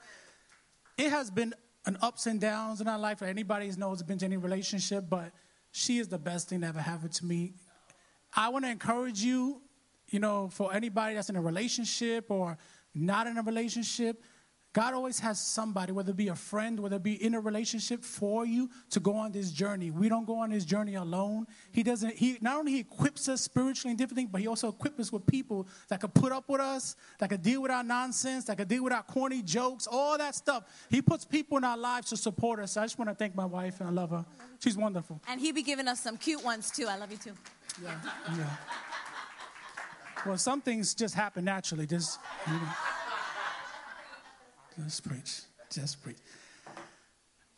It 0.98 1.10
has 1.10 1.30
been 1.30 1.54
an 1.84 1.98
ups 2.02 2.26
and 2.26 2.40
downs 2.40 2.80
in 2.80 2.88
our 2.88 2.98
life. 2.98 3.22
Anybody 3.22 3.70
knows 3.76 4.02
been 4.02 4.18
to 4.18 4.24
any 4.24 4.36
relationship, 4.36 5.04
but 5.08 5.32
she 5.70 5.98
is 5.98 6.08
the 6.08 6.18
best 6.18 6.48
thing 6.48 6.60
that 6.60 6.68
ever 6.68 6.80
happened 6.80 7.12
to 7.12 7.24
me. 7.26 7.52
I 8.34 8.48
want 8.48 8.64
to 8.64 8.70
encourage 8.70 9.20
you, 9.20 9.60
you 10.08 10.18
know, 10.18 10.48
for 10.48 10.74
anybody 10.74 11.14
that's 11.14 11.28
in 11.28 11.36
a 11.36 11.40
relationship 11.40 12.30
or 12.30 12.58
not 12.94 13.26
in 13.26 13.36
a 13.36 13.42
relationship, 13.42 14.22
God 14.76 14.92
always 14.92 15.18
has 15.20 15.40
somebody, 15.40 15.90
whether 15.90 16.10
it 16.10 16.18
be 16.18 16.28
a 16.28 16.34
friend, 16.34 16.78
whether 16.78 16.96
it 16.96 17.02
be 17.02 17.14
in 17.24 17.32
a 17.32 17.40
relationship 17.40 18.04
for 18.04 18.44
you 18.44 18.68
to 18.90 19.00
go 19.00 19.16
on 19.16 19.32
this 19.32 19.50
journey. 19.50 19.90
We 19.90 20.10
don't 20.10 20.26
go 20.26 20.36
on 20.40 20.50
this 20.50 20.66
journey 20.66 20.96
alone. 20.96 21.46
He 21.72 21.82
doesn't, 21.82 22.14
he 22.14 22.36
not 22.42 22.58
only 22.58 22.72
he 22.72 22.80
equips 22.80 23.26
us 23.30 23.40
spiritually 23.40 23.92
and 23.92 23.98
different 23.98 24.18
things, 24.18 24.28
but 24.30 24.42
he 24.42 24.46
also 24.46 24.68
equips 24.68 25.00
us 25.00 25.10
with 25.10 25.24
people 25.24 25.66
that 25.88 26.02
could 26.02 26.12
put 26.12 26.30
up 26.30 26.50
with 26.50 26.60
us, 26.60 26.94
that 27.20 27.30
could 27.30 27.40
deal 27.40 27.62
with 27.62 27.70
our 27.70 27.82
nonsense, 27.82 28.44
that 28.44 28.58
could 28.58 28.68
deal 28.68 28.84
with 28.84 28.92
our 28.92 29.02
corny 29.02 29.40
jokes, 29.40 29.86
all 29.90 30.18
that 30.18 30.34
stuff. 30.34 30.64
He 30.90 31.00
puts 31.00 31.24
people 31.24 31.56
in 31.56 31.64
our 31.64 31.78
lives 31.78 32.10
to 32.10 32.18
support 32.18 32.60
us. 32.60 32.72
So 32.72 32.82
I 32.82 32.84
just 32.84 32.98
want 32.98 33.08
to 33.08 33.14
thank 33.14 33.34
my 33.34 33.46
wife 33.46 33.80
and 33.80 33.88
I 33.88 33.92
love 33.92 34.10
her. 34.10 34.26
She's 34.62 34.76
wonderful. 34.76 35.22
And 35.26 35.40
he 35.40 35.52
be 35.52 35.62
giving 35.62 35.88
us 35.88 36.00
some 36.00 36.18
cute 36.18 36.44
ones 36.44 36.70
too. 36.70 36.86
I 36.86 36.98
love 36.98 37.10
you 37.10 37.16
too. 37.16 37.32
Yeah. 37.82 37.98
yeah. 38.36 38.56
Well, 40.26 40.36
some 40.36 40.60
things 40.60 40.92
just 40.92 41.14
happen 41.14 41.46
naturally. 41.46 41.86
Just, 41.86 42.20
you 42.46 42.52
know. 42.52 42.68
Just 44.82 45.08
preach. 45.08 45.40
Just 45.70 46.02
preach. 46.02 46.18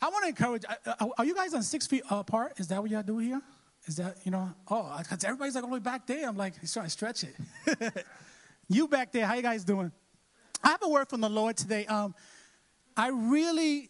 I 0.01 0.09
want 0.09 0.23
to 0.23 0.29
encourage. 0.29 0.63
Are 1.17 1.25
you 1.25 1.35
guys 1.35 1.53
on 1.53 1.63
six 1.63 1.85
feet 1.85 2.03
apart? 2.09 2.53
Is 2.57 2.67
that 2.69 2.81
what 2.81 2.89
y'all 2.89 3.03
do 3.03 3.17
here? 3.17 3.41
Is 3.85 3.97
that 3.97 4.17
you 4.23 4.31
know? 4.31 4.53
Oh, 4.69 4.95
because 4.99 5.23
everybody's 5.23 5.55
like 5.55 5.69
way 5.69 5.79
back 5.79 6.07
there. 6.07 6.27
I'm 6.27 6.37
like, 6.37 6.59
he's 6.59 6.73
trying 6.73 6.85
to 6.85 6.91
stretch 6.91 7.23
it. 7.23 8.05
you 8.69 8.87
back 8.87 9.11
there, 9.11 9.25
how 9.25 9.35
you 9.35 9.41
guys 9.41 9.63
doing? 9.63 9.91
I 10.63 10.69
have 10.69 10.81
a 10.83 10.89
word 10.89 11.09
from 11.09 11.21
the 11.21 11.29
Lord 11.29 11.57
today. 11.57 11.85
Um, 11.85 12.13
I 12.95 13.09
really, 13.09 13.89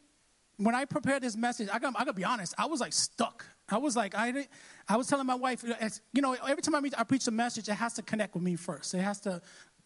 when 0.57 0.75
I 0.75 0.85
prepared 0.85 1.23
this 1.23 1.35
message, 1.35 1.67
I 1.71 1.79
got, 1.79 1.93
I 1.95 1.99
got 1.99 2.11
to 2.11 2.13
be 2.13 2.23
honest. 2.23 2.53
I 2.57 2.65
was 2.65 2.79
like 2.79 2.93
stuck. 2.93 3.45
I 3.67 3.77
was 3.77 3.95
like, 3.95 4.15
I, 4.15 4.47
I 4.87 4.97
was 4.97 5.07
telling 5.07 5.25
my 5.25 5.35
wife, 5.35 5.63
you 6.13 6.21
know, 6.21 6.35
every 6.47 6.61
time 6.61 6.75
I, 6.75 6.79
meet, 6.79 6.93
I 6.97 7.03
preach 7.03 7.27
a 7.27 7.31
message, 7.31 7.69
it 7.69 7.73
has 7.73 7.93
to 7.95 8.01
connect 8.01 8.33
with 8.33 8.43
me 8.43 8.55
first. 8.55 8.93
It 8.93 9.01
has 9.01 9.19
to 9.21 9.41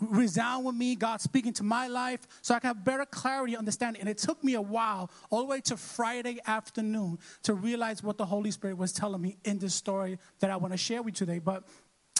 resound 0.09 0.65
with 0.65 0.75
me, 0.75 0.95
God 0.95 1.21
speaking 1.21 1.53
to 1.53 1.63
my 1.63 1.87
life, 1.87 2.27
so 2.41 2.55
I 2.55 2.59
can 2.59 2.69
have 2.69 2.83
better 2.83 3.05
clarity, 3.05 3.55
understanding. 3.55 3.99
And 3.99 4.09
it 4.09 4.17
took 4.17 4.43
me 4.43 4.53
a 4.55 4.61
while, 4.61 5.09
all 5.29 5.39
the 5.39 5.45
way 5.45 5.61
to 5.61 5.77
Friday 5.77 6.39
afternoon, 6.45 7.19
to 7.43 7.53
realize 7.53 8.03
what 8.03 8.17
the 8.17 8.25
Holy 8.25 8.51
Spirit 8.51 8.77
was 8.77 8.91
telling 8.91 9.21
me 9.21 9.37
in 9.43 9.59
this 9.59 9.73
story 9.73 10.19
that 10.39 10.51
I 10.51 10.55
want 10.57 10.73
to 10.73 10.77
share 10.77 11.01
with 11.01 11.19
you 11.19 11.25
today. 11.25 11.39
But 11.39 11.63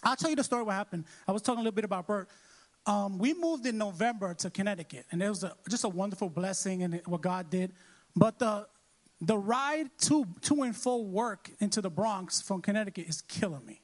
I'll 0.04 0.16
tell 0.16 0.30
you 0.30 0.36
the 0.36 0.44
story 0.44 0.64
what 0.64 0.74
happened. 0.74 1.06
I 1.28 1.32
was 1.32 1.42
talking 1.42 1.60
a 1.60 1.64
little 1.64 1.76
bit 1.76 1.86
about 1.86 2.08
Bert. 2.08 2.30
Um, 2.86 3.18
we 3.18 3.34
moved 3.34 3.66
in 3.66 3.78
November 3.78 4.34
to 4.36 4.50
Connecticut, 4.50 5.06
and 5.12 5.24
it 5.24 5.30
was 5.30 5.44
a, 5.44 5.54
just 5.70 5.86
a 5.86 5.90
wonderful 5.90 6.30
blessing 6.30 6.84
and 6.84 7.02
what 7.06 7.22
God 7.22 7.50
did. 7.50 7.72
But 8.16 8.40
the 8.40 8.68
the 9.22 9.38
ride 9.38 9.90
to 10.02 10.26
to 10.42 10.64
and 10.64 10.76
fro 10.76 10.98
work 10.98 11.50
into 11.60 11.80
the 11.80 11.90
Bronx 11.90 12.42
from 12.42 12.62
Connecticut 12.62 13.08
is 13.08 13.22
killing 13.22 13.66
me. 13.66 13.83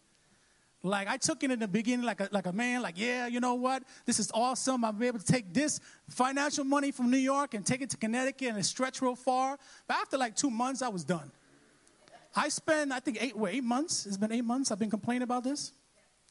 Like 0.81 1.09
I 1.09 1.17
took 1.17 1.43
it 1.43 1.51
in 1.51 1.59
the 1.59 1.67
beginning 1.67 2.05
like 2.05 2.21
a, 2.21 2.29
like 2.31 2.45
a 2.45 2.53
man, 2.53 2.81
like, 2.81 2.97
yeah, 2.97 3.27
you 3.27 3.39
know 3.41 3.55
what? 3.55 3.83
This 4.05 4.17
is 4.17 4.31
awesome. 4.33 4.85
I'll 4.85 4.93
be 4.93 5.07
able 5.07 5.19
to 5.19 5.25
take 5.25 5.53
this 5.53 5.81
financial 6.07 6.63
money 6.63 6.91
from 6.91 7.11
New 7.11 7.17
York 7.17 7.53
and 7.53 7.65
take 7.65 7.81
it 7.81 7.89
to 7.89 7.97
Connecticut 7.97 8.53
and 8.53 8.65
stretch 8.65 9.01
real 9.01 9.15
far. 9.15 9.57
But 9.87 9.97
after 9.97 10.17
like 10.17 10.35
two 10.35 10.49
months, 10.49 10.81
I 10.81 10.87
was 10.87 11.03
done. 11.03 11.31
I 12.35 12.47
spent, 12.49 12.91
I 12.91 12.99
think, 12.99 13.17
eight, 13.21 13.33
eight 13.47 13.63
months. 13.63 14.05
It's 14.05 14.15
been 14.15 14.31
eight 14.31 14.45
months. 14.45 14.71
I've 14.71 14.79
been 14.79 14.89
complaining 14.89 15.23
about 15.23 15.43
this. 15.43 15.73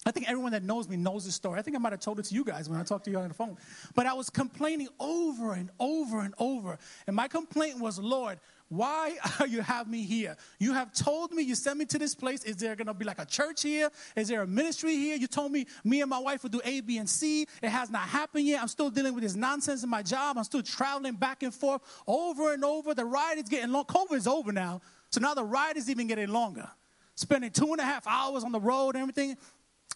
I 0.07 0.13
think 0.13 0.31
everyone 0.31 0.53
that 0.53 0.63
knows 0.63 0.89
me 0.89 0.97
knows 0.97 1.25
this 1.25 1.35
story. 1.35 1.59
I 1.59 1.63
think 1.63 1.77
I 1.77 1.81
might 1.81 1.93
have 1.93 2.01
told 2.01 2.21
it 2.21 2.25
to 2.27 2.35
you 2.35 2.45
guys 2.45 2.69
when 2.69 2.79
I 2.79 2.85
talked 2.85 3.05
to 3.07 3.11
you 3.11 3.19
on 3.19 3.29
the 3.29 3.35
phone. 3.35 3.57
But 3.95 4.07
I 4.07 4.15
was 4.15 4.31
complaining 4.31 4.89
over 5.01 5.55
and 5.55 5.71
over 5.81 6.21
and 6.21 6.35
over. 6.39 6.79
And 7.07 7.17
my 7.17 7.27
complaint 7.27 7.81
was, 7.81 7.99
Lord, 7.99 8.39
why 8.69 9.17
are 9.41 9.47
you 9.55 9.63
have 9.63 9.89
me 9.89 10.03
here? 10.03 10.37
You 10.59 10.75
have 10.75 10.93
told 10.93 11.33
me 11.33 11.43
you 11.43 11.55
sent 11.55 11.79
me 11.79 11.87
to 11.87 11.99
this 11.99 12.15
place. 12.15 12.45
Is 12.45 12.57
there 12.57 12.77
going 12.77 12.87
to 12.87 12.95
be 12.95 13.05
like 13.05 13.19
a 13.19 13.25
church 13.25 13.63
here? 13.63 13.91
Is 14.15 14.29
there 14.29 14.43
a 14.43 14.47
ministry 14.47 14.95
here? 14.95 15.17
You 15.17 15.27
told 15.27 15.53
me 15.53 15.67
me 15.85 16.01
and 16.01 16.11
my 16.11 16.19
wife 16.19 16.43
would 16.43 16.53
do 16.53 16.61
A, 16.65 16.81
B, 16.81 16.99
and 16.99 17.09
C. 17.09 17.47
It 17.63 17.71
has 17.71 17.91
not 17.91 18.03
happened 18.03 18.47
yet. 18.47 18.61
I'm 18.61 18.69
still 18.69 18.91
dealing 18.91 19.15
with 19.15 19.25
this 19.25 19.35
nonsense 19.35 19.83
in 19.83 19.91
my 19.91 20.03
job. 20.03 20.37
I'm 20.37 20.45
still 20.45 20.63
traveling 20.63 21.15
back 21.15 21.43
and 21.43 21.55
forth 21.55 21.83
over 22.07 22.53
and 22.53 22.65
over. 22.65 22.95
The 22.95 23.05
ride 23.05 23.39
is 23.39 23.49
getting 23.49 23.73
long. 23.73 23.85
COVID 23.85 24.17
is 24.17 24.27
over 24.27 24.53
now. 24.53 24.81
So 25.11 25.21
now 25.21 25.35
the 25.35 25.45
ride 25.45 25.77
is 25.77 25.89
even 25.89 26.07
getting 26.07 26.29
longer. 26.29 26.69
Spending 27.15 27.51
two 27.51 27.73
and 27.73 27.81
a 27.81 27.85
half 27.85 28.07
hours 28.07 28.45
on 28.45 28.53
the 28.53 28.61
road 28.61 28.95
and 28.95 29.03
everything. 29.03 29.37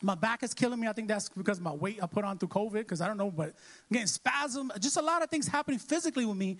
My 0.00 0.14
back 0.16 0.42
is 0.42 0.54
killing 0.54 0.80
me. 0.80 0.88
I 0.88 0.92
think 0.92 1.06
that's 1.06 1.28
because 1.28 1.58
of 1.58 1.62
my 1.62 1.72
weight 1.72 2.02
I 2.02 2.06
put 2.06 2.24
on 2.24 2.38
through 2.38 2.48
COVID, 2.48 2.72
because 2.72 3.00
I 3.00 3.06
don't 3.06 3.18
know, 3.18 3.30
but 3.30 3.48
I'm 3.48 3.92
getting 3.92 4.06
spasm. 4.08 4.72
Just 4.80 4.96
a 4.96 5.02
lot 5.02 5.22
of 5.22 5.30
things 5.30 5.46
happening 5.46 5.78
physically 5.78 6.24
with 6.24 6.36
me. 6.36 6.56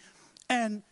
And 0.48 0.82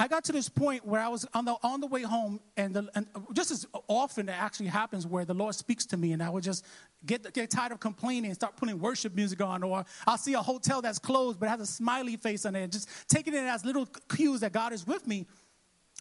I 0.00 0.06
got 0.06 0.24
to 0.24 0.32
this 0.32 0.48
point 0.48 0.86
where 0.86 1.00
I 1.00 1.08
was 1.08 1.26
on 1.34 1.44
the 1.44 1.56
on 1.62 1.80
the 1.80 1.88
way 1.88 2.02
home, 2.02 2.40
and, 2.56 2.72
the, 2.72 2.88
and 2.94 3.06
just 3.32 3.50
as 3.50 3.66
often 3.88 4.28
it 4.28 4.32
actually 4.32 4.68
happens 4.68 5.06
where 5.06 5.24
the 5.24 5.34
Lord 5.34 5.54
speaks 5.56 5.84
to 5.86 5.96
me, 5.96 6.12
and 6.12 6.22
I 6.22 6.30
would 6.30 6.44
just 6.44 6.64
get 7.04 7.32
get 7.34 7.50
tired 7.50 7.72
of 7.72 7.80
complaining 7.80 8.26
and 8.26 8.34
start 8.34 8.56
putting 8.56 8.78
worship 8.78 9.14
music 9.14 9.42
on, 9.42 9.64
or 9.64 9.84
I'll 10.06 10.18
see 10.18 10.34
a 10.34 10.42
hotel 10.42 10.80
that's 10.80 11.00
closed 11.00 11.40
but 11.40 11.48
has 11.48 11.60
a 11.60 11.66
smiley 11.66 12.16
face 12.16 12.46
on 12.46 12.54
it, 12.54 12.62
and 12.62 12.72
just 12.72 12.88
taking 13.08 13.34
it 13.34 13.38
as 13.38 13.64
little 13.64 13.86
cues 14.08 14.40
that 14.40 14.52
God 14.52 14.72
is 14.72 14.86
with 14.86 15.06
me. 15.06 15.26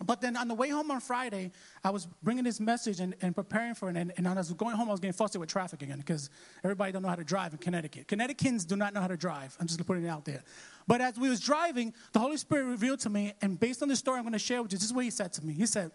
But 0.06 0.22
then 0.22 0.38
on 0.38 0.48
the 0.48 0.54
way 0.54 0.70
home 0.70 0.92
on 0.92 1.00
Friday, 1.00 1.52
I 1.84 1.90
was 1.90 2.08
bringing 2.22 2.44
this 2.44 2.60
message 2.60 3.00
and, 3.00 3.16
and 3.22 3.34
preparing 3.34 3.74
for 3.74 3.90
it. 3.90 3.98
And, 3.98 4.14
and 4.16 4.28
as 4.28 4.34
I 4.34 4.40
was 4.40 4.54
going 4.54 4.76
home, 4.76 4.90
I 4.90 4.92
was 4.92 5.00
getting 5.00 5.14
frustrated 5.14 5.40
with 5.40 5.50
traffic 5.50 5.82
again 5.82 5.98
because 5.98 6.30
everybody 6.64 6.92
don't 6.92 7.02
know 7.02 7.08
how 7.08 7.16
to 7.16 7.24
drive 7.24 7.54
in 7.54 7.58
Connecticut. 7.58 8.08
Connecticutans 8.08 8.68
do 8.68 8.76
not 8.76 8.94
know 8.94 9.02
how 9.02 9.08
to 9.08 9.18
drive. 9.18 9.58
I'm 9.60 9.66
just 9.66 9.84
putting 9.88 10.04
it 10.04 10.10
out 10.10 10.24
there. 10.24 10.44
But 10.88 11.02
as 11.02 11.20
we 11.20 11.30
was 11.30 11.42
driving, 11.42 11.94
the 12.14 12.20
Holy 12.20 12.38
Spirit 12.38 12.66
revealed 12.66 13.00
to 13.02 13.10
me, 13.10 13.34
and 13.42 13.60
based 13.60 13.84
on 13.84 13.90
the 13.90 13.96
story 13.96 14.18
I'm 14.18 14.24
going 14.24 14.34
to 14.34 14.40
share 14.40 14.62
with 14.62 14.72
you, 14.72 14.78
this 14.78 14.88
is 14.88 14.94
what 14.94 15.04
He 15.04 15.12
said 15.12 15.34
to 15.34 15.46
me. 15.46 15.54
He 15.54 15.66
said, 15.66 15.92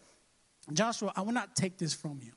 Joshua, 0.72 1.12
I 1.16 1.22
will 1.22 1.32
not 1.32 1.56
take 1.56 1.78
this 1.78 1.94
from 1.94 2.20
you. 2.22 2.32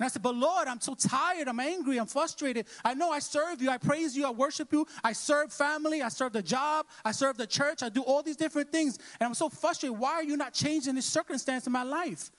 And 0.00 0.06
I 0.06 0.08
said, 0.08 0.22
But 0.22 0.34
Lord, 0.34 0.66
I'm 0.66 0.80
so 0.80 0.94
tired. 0.94 1.46
I'm 1.46 1.60
angry. 1.60 1.98
I'm 1.98 2.06
frustrated. 2.06 2.66
I 2.82 2.94
know 2.94 3.10
I 3.10 3.18
serve 3.18 3.60
you. 3.60 3.68
I 3.68 3.76
praise 3.76 4.16
you. 4.16 4.26
I 4.26 4.30
worship 4.30 4.72
you. 4.72 4.86
I 5.04 5.12
serve 5.12 5.52
family. 5.52 6.00
I 6.00 6.08
serve 6.08 6.32
the 6.32 6.42
job. 6.42 6.86
I 7.04 7.12
serve 7.12 7.36
the 7.36 7.46
church. 7.46 7.82
I 7.82 7.90
do 7.90 8.00
all 8.00 8.22
these 8.22 8.36
different 8.36 8.72
things. 8.72 8.98
And 9.20 9.26
I'm 9.26 9.34
so 9.34 9.50
frustrated. 9.50 9.98
Why 9.98 10.12
are 10.12 10.24
you 10.24 10.38
not 10.38 10.54
changing 10.54 10.94
this 10.94 11.04
circumstance 11.04 11.66
in 11.66 11.72
my 11.74 11.82
life? 11.82 12.30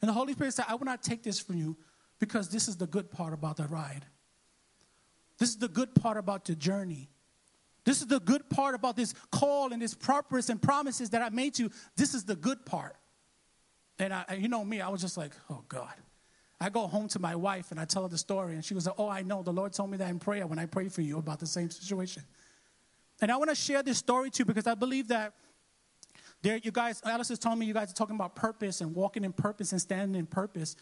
And 0.00 0.08
the 0.08 0.14
Holy 0.14 0.32
Spirit 0.32 0.54
said, 0.54 0.64
I 0.66 0.76
will 0.76 0.86
not 0.86 1.02
take 1.02 1.22
this 1.22 1.38
from 1.38 1.58
you 1.58 1.76
because 2.18 2.48
this 2.48 2.68
is 2.68 2.78
the 2.78 2.86
good 2.86 3.10
part 3.10 3.34
about 3.34 3.58
the 3.58 3.66
ride. 3.66 4.06
This 5.38 5.50
is 5.50 5.58
the 5.58 5.68
good 5.68 5.94
part 5.94 6.16
about 6.16 6.46
the 6.46 6.54
journey. 6.54 7.10
This 7.84 8.00
is 8.00 8.06
the 8.06 8.20
good 8.20 8.48
part 8.48 8.74
about 8.74 8.96
this 8.96 9.14
call 9.30 9.72
and 9.72 9.80
this 9.80 9.94
purpose 9.94 10.48
and 10.48 10.60
promises 10.60 11.10
that 11.10 11.22
I 11.22 11.28
made 11.28 11.54
to 11.54 11.64
you. 11.64 11.70
This 11.96 12.14
is 12.14 12.24
the 12.24 12.36
good 12.36 12.64
part. 12.64 12.96
And 13.98 14.12
I, 14.12 14.38
you 14.38 14.48
know 14.48 14.64
me, 14.64 14.80
I 14.80 14.88
was 14.88 15.00
just 15.00 15.16
like, 15.16 15.32
oh 15.50 15.62
God. 15.68 15.92
I 16.60 16.70
go 16.70 16.86
home 16.86 17.08
to 17.08 17.18
my 17.18 17.36
wife 17.36 17.72
and 17.72 17.80
I 17.80 17.84
tell 17.84 18.04
her 18.04 18.08
the 18.08 18.16
story, 18.16 18.54
and 18.54 18.64
she 18.64 18.72
was 18.74 18.86
like, 18.86 18.94
Oh, 18.96 19.08
I 19.08 19.22
know. 19.22 19.42
The 19.42 19.52
Lord 19.52 19.72
told 19.72 19.90
me 19.90 19.98
that 19.98 20.08
in 20.08 20.18
prayer 20.18 20.46
when 20.46 20.58
I 20.58 20.66
pray 20.66 20.88
for 20.88 21.02
you 21.02 21.18
about 21.18 21.40
the 21.40 21.46
same 21.46 21.68
situation. 21.68 22.22
And 23.20 23.30
I 23.30 23.36
want 23.36 23.50
to 23.50 23.56
share 23.56 23.82
this 23.82 23.98
story 23.98 24.30
too 24.30 24.44
because 24.44 24.66
I 24.66 24.74
believe 24.74 25.08
that 25.08 25.34
there, 26.42 26.58
you 26.62 26.70
guys, 26.70 27.02
Alice 27.04 27.28
has 27.30 27.38
told 27.38 27.58
me 27.58 27.66
you 27.66 27.74
guys 27.74 27.90
are 27.90 27.94
talking 27.94 28.16
about 28.16 28.34
purpose 28.34 28.80
and 28.80 28.94
walking 28.94 29.24
in 29.24 29.32
purpose 29.32 29.72
and 29.72 29.80
standing 29.80 30.18
in 30.18 30.26
purpose. 30.26 30.76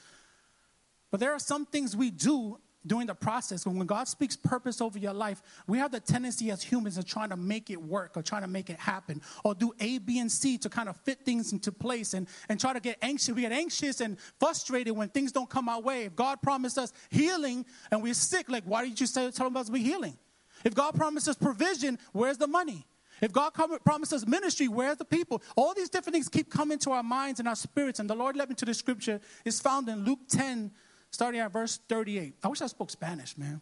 But 1.10 1.20
there 1.20 1.32
are 1.32 1.38
some 1.38 1.66
things 1.66 1.96
we 1.96 2.10
do 2.10 2.58
during 2.86 3.06
the 3.06 3.14
process. 3.14 3.66
When 3.66 3.86
God 3.86 4.08
speaks 4.08 4.36
purpose 4.36 4.80
over 4.80 4.98
your 4.98 5.12
life, 5.12 5.42
we 5.66 5.78
have 5.78 5.92
the 5.92 6.00
tendency 6.00 6.50
as 6.50 6.62
humans 6.62 6.98
of 6.98 7.06
trying 7.06 7.30
to 7.30 7.36
make 7.36 7.70
it 7.70 7.80
work 7.80 8.16
or 8.16 8.22
trying 8.22 8.42
to 8.42 8.48
make 8.48 8.70
it 8.70 8.78
happen 8.78 9.20
or 9.44 9.54
do 9.54 9.72
A, 9.80 9.98
B, 9.98 10.18
and 10.18 10.30
C 10.30 10.58
to 10.58 10.68
kind 10.68 10.88
of 10.88 10.96
fit 10.98 11.24
things 11.24 11.52
into 11.52 11.72
place 11.72 12.14
and, 12.14 12.26
and 12.48 12.58
try 12.58 12.72
to 12.72 12.80
get 12.80 12.98
anxious. 13.02 13.34
We 13.34 13.42
get 13.42 13.52
anxious 13.52 14.00
and 14.00 14.16
frustrated 14.38 14.96
when 14.96 15.08
things 15.08 15.32
don't 15.32 15.48
come 15.48 15.68
our 15.68 15.80
way. 15.80 16.04
If 16.04 16.16
God 16.16 16.42
promised 16.42 16.78
us 16.78 16.92
healing 17.10 17.64
and 17.90 18.02
we're 18.02 18.14
sick, 18.14 18.48
like, 18.48 18.64
why 18.64 18.84
did 18.84 19.00
you 19.00 19.06
say, 19.06 19.30
tell 19.30 19.56
us 19.56 19.70
we're 19.70 19.82
healing? 19.82 20.16
If 20.64 20.74
God 20.74 20.94
promised 20.94 21.28
us 21.28 21.36
provision, 21.36 21.98
where's 22.12 22.38
the 22.38 22.46
money? 22.46 22.86
If 23.20 23.32
God 23.32 23.50
promised 23.84 24.12
us 24.12 24.26
ministry, 24.26 24.66
where's 24.66 24.96
the 24.96 25.04
people? 25.04 25.42
All 25.56 25.74
these 25.74 25.88
different 25.88 26.14
things 26.14 26.28
keep 26.28 26.50
coming 26.50 26.78
to 26.80 26.90
our 26.90 27.04
minds 27.04 27.38
and 27.38 27.48
our 27.48 27.54
spirits. 27.54 28.00
And 28.00 28.10
the 28.10 28.16
Lord 28.16 28.36
led 28.36 28.48
me 28.48 28.56
to 28.56 28.64
the 28.64 28.74
scripture. 28.74 29.20
It's 29.44 29.60
found 29.60 29.88
in 29.88 30.04
Luke 30.04 30.18
10, 30.28 30.72
starting 31.12 31.40
at 31.40 31.52
verse 31.52 31.78
38. 31.88 32.34
I 32.42 32.48
wish 32.48 32.60
I 32.60 32.66
spoke 32.66 32.90
Spanish, 32.90 33.38
man. 33.38 33.60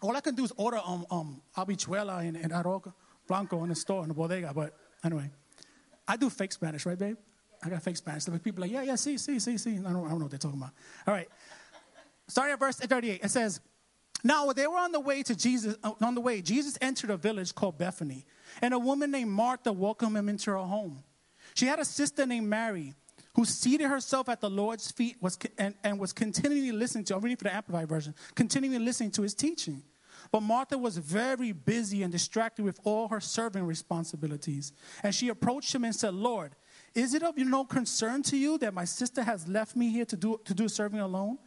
All 0.00 0.16
I 0.16 0.20
can 0.20 0.34
do 0.34 0.44
is 0.44 0.52
order 0.56 0.80
um, 0.84 1.04
um, 1.10 1.42
habichuela 1.56 2.26
and, 2.26 2.36
and 2.36 2.52
arroz 2.52 2.90
blanco 3.26 3.62
in 3.64 3.68
the 3.68 3.74
store, 3.74 4.02
in 4.02 4.08
the 4.08 4.14
bodega. 4.14 4.52
But 4.54 4.74
anyway, 5.04 5.30
I 6.06 6.16
do 6.16 6.30
fake 6.30 6.52
Spanish, 6.52 6.86
right, 6.86 6.98
babe? 6.98 7.16
I 7.62 7.68
got 7.68 7.82
fake 7.82 7.96
Spanish. 7.96 8.24
So 8.24 8.38
people 8.38 8.62
are 8.62 8.66
like, 8.66 8.72
yeah, 8.72 8.82
yeah, 8.82 8.94
see, 8.94 9.18
see, 9.18 9.38
see, 9.38 9.58
see. 9.58 9.72
I 9.72 9.74
don't, 9.74 9.86
I 9.86 9.92
don't 9.92 10.10
know 10.10 10.16
what 10.24 10.30
they're 10.30 10.38
talking 10.38 10.58
about. 10.58 10.72
All 11.06 11.14
right. 11.14 11.28
Starting 12.28 12.52
at 12.52 12.60
verse 12.60 12.76
38, 12.76 13.20
it 13.22 13.30
says, 13.30 13.60
Now 14.22 14.52
they 14.52 14.66
were 14.66 14.76
on 14.76 14.92
the 14.92 15.00
way 15.00 15.22
to 15.22 15.34
Jesus, 15.34 15.76
uh, 15.82 15.92
on 16.00 16.14
the 16.14 16.20
way, 16.20 16.42
Jesus 16.42 16.78
entered 16.80 17.10
a 17.10 17.16
village 17.16 17.54
called 17.54 17.78
Bethany, 17.78 18.26
and 18.62 18.72
a 18.72 18.78
woman 18.78 19.10
named 19.10 19.30
Martha 19.30 19.72
welcomed 19.72 20.16
him 20.16 20.28
into 20.28 20.50
her 20.50 20.58
home. 20.58 21.02
She 21.54 21.66
had 21.66 21.78
a 21.78 21.84
sister 21.84 22.26
named 22.26 22.48
Mary 22.48 22.94
who 23.34 23.44
seated 23.44 23.88
herself 23.88 24.28
at 24.28 24.40
the 24.40 24.50
Lord's 24.50 24.90
feet 24.90 25.16
was, 25.20 25.38
and, 25.58 25.74
and 25.82 25.98
was 25.98 26.12
continually 26.12 26.72
listening 26.72 27.04
to, 27.04 27.16
I'm 27.16 27.20
reading 27.20 27.36
for 27.36 27.44
the 27.44 27.54
Amplified 27.54 27.88
version, 27.88 28.14
continually 28.34 28.78
listening 28.78 29.10
to 29.12 29.22
his 29.22 29.34
teaching. 29.34 29.82
But 30.30 30.40
Martha 30.42 30.78
was 30.78 30.96
very 30.96 31.52
busy 31.52 32.02
and 32.02 32.10
distracted 32.10 32.64
with 32.64 32.80
all 32.84 33.08
her 33.08 33.20
serving 33.20 33.64
responsibilities. 33.64 34.72
And 35.02 35.14
she 35.14 35.28
approached 35.28 35.74
him 35.74 35.84
and 35.84 35.94
said, 35.94 36.14
Lord, 36.14 36.54
is 36.94 37.14
it 37.14 37.22
of 37.22 37.36
no 37.36 37.64
concern 37.64 38.22
to 38.24 38.36
you 38.36 38.56
that 38.58 38.72
my 38.72 38.84
sister 38.84 39.22
has 39.22 39.48
left 39.48 39.76
me 39.76 39.90
here 39.90 40.04
to 40.06 40.16
do, 40.16 40.40
to 40.44 40.54
do 40.54 40.68
serving 40.68 41.00
alone? 41.00 41.38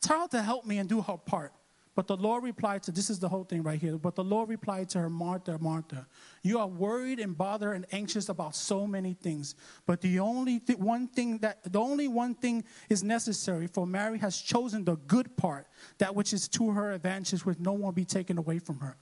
Tell 0.00 0.22
her 0.22 0.28
to 0.28 0.42
help 0.42 0.66
me 0.66 0.78
and 0.78 0.88
do 0.88 1.00
her 1.00 1.16
part. 1.16 1.52
But 1.98 2.06
the 2.06 2.16
Lord 2.16 2.44
replied 2.44 2.84
to, 2.84 2.92
this 2.92 3.10
is 3.10 3.18
the 3.18 3.28
whole 3.28 3.42
thing 3.42 3.64
right 3.64 3.80
here. 3.80 3.98
But 3.98 4.14
the 4.14 4.22
Lord 4.22 4.48
replied 4.48 4.88
to 4.90 5.00
her, 5.00 5.10
Martha, 5.10 5.58
Martha, 5.58 6.06
you 6.44 6.60
are 6.60 6.68
worried 6.68 7.18
and 7.18 7.36
bothered 7.36 7.74
and 7.74 7.86
anxious 7.90 8.28
about 8.28 8.54
so 8.54 8.86
many 8.86 9.14
things. 9.14 9.56
But 9.84 10.00
the 10.00 10.20
only 10.20 10.60
th- 10.60 10.78
one 10.78 11.08
thing 11.08 11.38
that, 11.38 11.72
the 11.72 11.80
only 11.80 12.06
one 12.06 12.36
thing 12.36 12.62
is 12.88 13.02
necessary, 13.02 13.66
for 13.66 13.84
Mary 13.84 14.16
has 14.20 14.40
chosen 14.40 14.84
the 14.84 14.94
good 14.94 15.36
part, 15.36 15.66
that 15.98 16.14
which 16.14 16.32
is 16.32 16.46
to 16.50 16.70
her 16.70 16.92
advantage, 16.92 17.44
which 17.44 17.58
no 17.58 17.72
one 17.72 17.94
be 17.94 18.04
taken 18.04 18.38
away 18.38 18.60
from 18.60 18.78
her. 18.78 18.96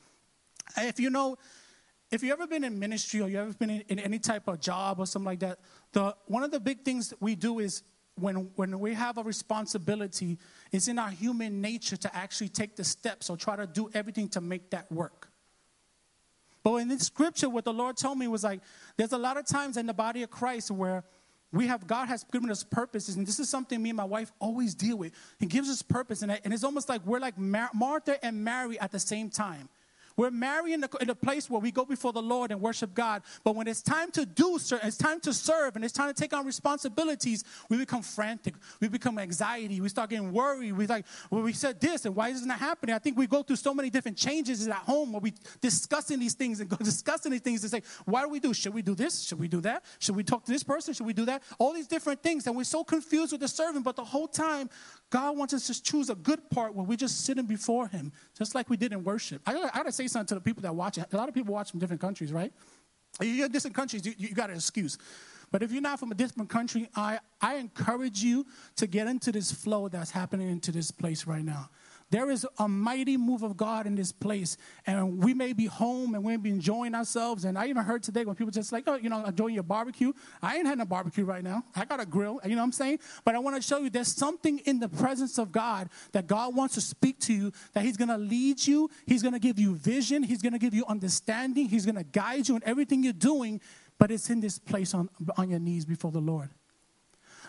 If 0.78 0.98
you 0.98 1.10
know, 1.10 1.36
if 2.10 2.22
you 2.22 2.32
ever 2.32 2.46
been 2.46 2.64
in 2.64 2.78
ministry 2.78 3.20
or 3.20 3.28
you 3.28 3.38
ever 3.38 3.52
been 3.52 3.68
in, 3.68 3.82
in 3.88 3.98
any 3.98 4.18
type 4.18 4.48
of 4.48 4.58
job 4.58 5.00
or 5.00 5.06
something 5.06 5.26
like 5.26 5.40
that, 5.40 5.58
the, 5.92 6.16
one 6.28 6.42
of 6.42 6.50
the 6.50 6.60
big 6.60 6.80
things 6.80 7.12
we 7.20 7.34
do 7.34 7.58
is 7.58 7.82
when, 8.18 8.50
when 8.56 8.78
we 8.80 8.94
have 8.94 9.18
a 9.18 9.22
responsibility, 9.22 10.38
it's 10.76 10.88
in 10.88 10.98
our 10.98 11.10
human 11.10 11.60
nature 11.60 11.96
to 11.96 12.14
actually 12.14 12.48
take 12.48 12.76
the 12.76 12.84
steps 12.84 13.30
or 13.30 13.36
try 13.36 13.56
to 13.56 13.66
do 13.66 13.90
everything 13.94 14.28
to 14.30 14.40
make 14.40 14.70
that 14.70 14.90
work. 14.92 15.28
But 16.62 16.76
in 16.76 16.88
this 16.88 17.02
scripture, 17.02 17.48
what 17.48 17.64
the 17.64 17.72
Lord 17.72 17.96
told 17.96 18.18
me 18.18 18.28
was 18.28 18.44
like, 18.44 18.60
there's 18.96 19.12
a 19.12 19.18
lot 19.18 19.36
of 19.36 19.46
times 19.46 19.76
in 19.76 19.86
the 19.86 19.94
body 19.94 20.22
of 20.22 20.30
Christ 20.30 20.70
where 20.70 21.04
we 21.52 21.68
have, 21.68 21.86
God 21.86 22.08
has 22.08 22.24
given 22.24 22.50
us 22.50 22.64
purposes, 22.64 23.16
and 23.16 23.26
this 23.26 23.38
is 23.38 23.48
something 23.48 23.80
me 23.80 23.90
and 23.90 23.96
my 23.96 24.04
wife 24.04 24.32
always 24.40 24.74
deal 24.74 24.98
with. 24.98 25.12
He 25.38 25.46
gives 25.46 25.70
us 25.70 25.80
purpose, 25.80 26.22
and, 26.22 26.32
and 26.44 26.52
it's 26.52 26.64
almost 26.64 26.88
like 26.88 27.06
we're 27.06 27.20
like 27.20 27.38
Mar- 27.38 27.70
Martha 27.72 28.22
and 28.24 28.44
Mary 28.44 28.78
at 28.80 28.90
the 28.92 28.98
same 28.98 29.30
time. 29.30 29.68
We're 30.16 30.30
married 30.30 30.74
in 30.74 30.84
a, 30.84 30.88
in 31.00 31.10
a 31.10 31.14
place 31.14 31.50
where 31.50 31.60
we 31.60 31.70
go 31.70 31.84
before 31.84 32.12
the 32.12 32.22
Lord 32.22 32.50
and 32.50 32.60
worship 32.60 32.94
God. 32.94 33.22
But 33.44 33.54
when 33.54 33.68
it's 33.68 33.82
time 33.82 34.10
to 34.12 34.24
do, 34.24 34.56
it's 34.56 34.96
time 34.96 35.20
to 35.20 35.32
serve, 35.32 35.76
and 35.76 35.84
it's 35.84 35.92
time 35.92 36.12
to 36.12 36.14
take 36.14 36.32
on 36.32 36.46
responsibilities, 36.46 37.44
we 37.68 37.76
become 37.76 38.02
frantic. 38.02 38.54
We 38.80 38.88
become 38.88 39.18
anxiety. 39.18 39.80
We 39.80 39.88
start 39.88 40.10
getting 40.10 40.32
worried. 40.32 40.72
We 40.72 40.86
like, 40.86 41.04
well, 41.30 41.42
we 41.42 41.52
said 41.52 41.80
this, 41.80 42.06
and 42.06 42.16
why 42.16 42.30
isn't 42.30 42.48
that 42.48 42.58
happening? 42.58 42.94
I 42.94 42.98
think 42.98 43.18
we 43.18 43.26
go 43.26 43.42
through 43.42 43.56
so 43.56 43.74
many 43.74 43.90
different 43.90 44.16
changes 44.16 44.66
at 44.66 44.74
home 44.74 45.12
where 45.12 45.20
we 45.20 45.34
discussing 45.60 46.18
these 46.18 46.34
things 46.34 46.60
and 46.60 46.70
discussing 46.78 47.32
these 47.32 47.42
things 47.42 47.62
and 47.62 47.70
say, 47.70 47.82
why 48.04 48.22
do 48.22 48.28
we 48.28 48.40
do? 48.40 48.54
Should 48.54 48.74
we 48.74 48.82
do 48.82 48.94
this? 48.94 49.22
Should 49.22 49.38
we 49.38 49.48
do 49.48 49.60
that? 49.62 49.84
Should 49.98 50.16
we 50.16 50.24
talk 50.24 50.44
to 50.44 50.52
this 50.52 50.62
person? 50.62 50.94
Should 50.94 51.06
we 51.06 51.12
do 51.12 51.26
that? 51.26 51.42
All 51.58 51.72
these 51.72 51.88
different 51.88 52.22
things, 52.22 52.46
and 52.46 52.56
we're 52.56 52.64
so 52.64 52.84
confused 52.84 53.32
with 53.32 53.42
the 53.42 53.48
serving. 53.48 53.82
But 53.82 53.96
the 53.96 54.04
whole 54.04 54.28
time, 54.28 54.70
God 55.10 55.36
wants 55.36 55.54
us 55.54 55.66
to 55.68 55.82
choose 55.82 56.10
a 56.10 56.14
good 56.14 56.50
part 56.50 56.74
where 56.74 56.84
we're 56.84 56.96
just 56.96 57.24
sitting 57.24 57.46
before 57.46 57.88
Him, 57.88 58.12
just 58.36 58.54
like 58.54 58.68
we 58.68 58.76
did 58.76 58.92
in 58.92 59.04
worship. 59.04 59.40
I 59.46 59.52
gotta, 59.52 59.74
I 59.74 59.78
gotta 59.78 59.92
say 59.92 60.08
something 60.08 60.26
to 60.28 60.34
the 60.34 60.40
people 60.40 60.62
that 60.62 60.74
watch 60.74 60.98
it. 60.98 61.06
A 61.12 61.16
lot 61.16 61.28
of 61.28 61.34
people 61.34 61.54
watch 61.54 61.70
from 61.70 61.80
different 61.80 62.00
countries, 62.00 62.32
right? 62.32 62.52
You're 63.20 63.46
in 63.46 63.52
different 63.52 63.76
countries, 63.76 64.04
you, 64.04 64.14
you 64.16 64.34
got 64.34 64.50
an 64.50 64.56
excuse. 64.56 64.98
But 65.50 65.62
if 65.62 65.72
you're 65.72 65.82
not 65.82 66.00
from 66.00 66.10
a 66.10 66.14
different 66.14 66.50
country, 66.50 66.88
I, 66.96 67.20
I 67.40 67.54
encourage 67.56 68.22
you 68.22 68.46
to 68.76 68.86
get 68.86 69.06
into 69.06 69.30
this 69.30 69.52
flow 69.52 69.88
that's 69.88 70.10
happening 70.10 70.50
into 70.50 70.72
this 70.72 70.90
place 70.90 71.26
right 71.26 71.44
now. 71.44 71.70
There 72.10 72.30
is 72.30 72.46
a 72.58 72.68
mighty 72.68 73.16
move 73.16 73.42
of 73.42 73.56
God 73.56 73.84
in 73.84 73.96
this 73.96 74.12
place, 74.12 74.56
and 74.86 75.22
we 75.24 75.34
may 75.34 75.52
be 75.52 75.66
home 75.66 76.14
and 76.14 76.22
we 76.22 76.36
may 76.36 76.42
be 76.42 76.50
enjoying 76.50 76.94
ourselves. 76.94 77.44
And 77.44 77.58
I 77.58 77.66
even 77.66 77.82
heard 77.82 78.04
today 78.04 78.24
when 78.24 78.36
people 78.36 78.52
just 78.52 78.70
like, 78.70 78.84
oh, 78.86 78.94
you 78.94 79.08
know, 79.08 79.24
enjoying 79.24 79.54
your 79.54 79.64
barbecue. 79.64 80.12
I 80.40 80.56
ain't 80.56 80.66
having 80.66 80.82
a 80.82 80.86
barbecue 80.86 81.24
right 81.24 81.42
now. 81.42 81.64
I 81.74 81.84
got 81.84 81.98
a 81.98 82.06
grill, 82.06 82.38
you 82.44 82.50
know 82.50 82.58
what 82.58 82.64
I'm 82.64 82.72
saying? 82.72 83.00
But 83.24 83.34
I 83.34 83.40
want 83.40 83.56
to 83.56 83.62
show 83.62 83.78
you 83.78 83.90
there's 83.90 84.14
something 84.14 84.58
in 84.60 84.78
the 84.78 84.88
presence 84.88 85.36
of 85.36 85.50
God 85.50 85.88
that 86.12 86.28
God 86.28 86.54
wants 86.54 86.74
to 86.74 86.80
speak 86.80 87.18
to 87.20 87.34
you, 87.34 87.52
that 87.72 87.84
He's 87.84 87.96
going 87.96 88.08
to 88.08 88.18
lead 88.18 88.64
you, 88.64 88.88
He's 89.06 89.22
going 89.22 89.34
to 89.34 89.40
give 89.40 89.58
you 89.58 89.74
vision, 89.74 90.22
He's 90.22 90.42
going 90.42 90.52
to 90.52 90.60
give 90.60 90.74
you 90.74 90.84
understanding, 90.86 91.68
He's 91.68 91.84
going 91.84 91.96
to 91.96 92.04
guide 92.04 92.48
you 92.48 92.54
in 92.54 92.62
everything 92.64 93.02
you're 93.02 93.12
doing, 93.12 93.60
but 93.98 94.12
it's 94.12 94.30
in 94.30 94.40
this 94.40 94.60
place 94.60 94.94
on, 94.94 95.10
on 95.36 95.50
your 95.50 95.58
knees 95.58 95.84
before 95.84 96.12
the 96.12 96.20
Lord. 96.20 96.50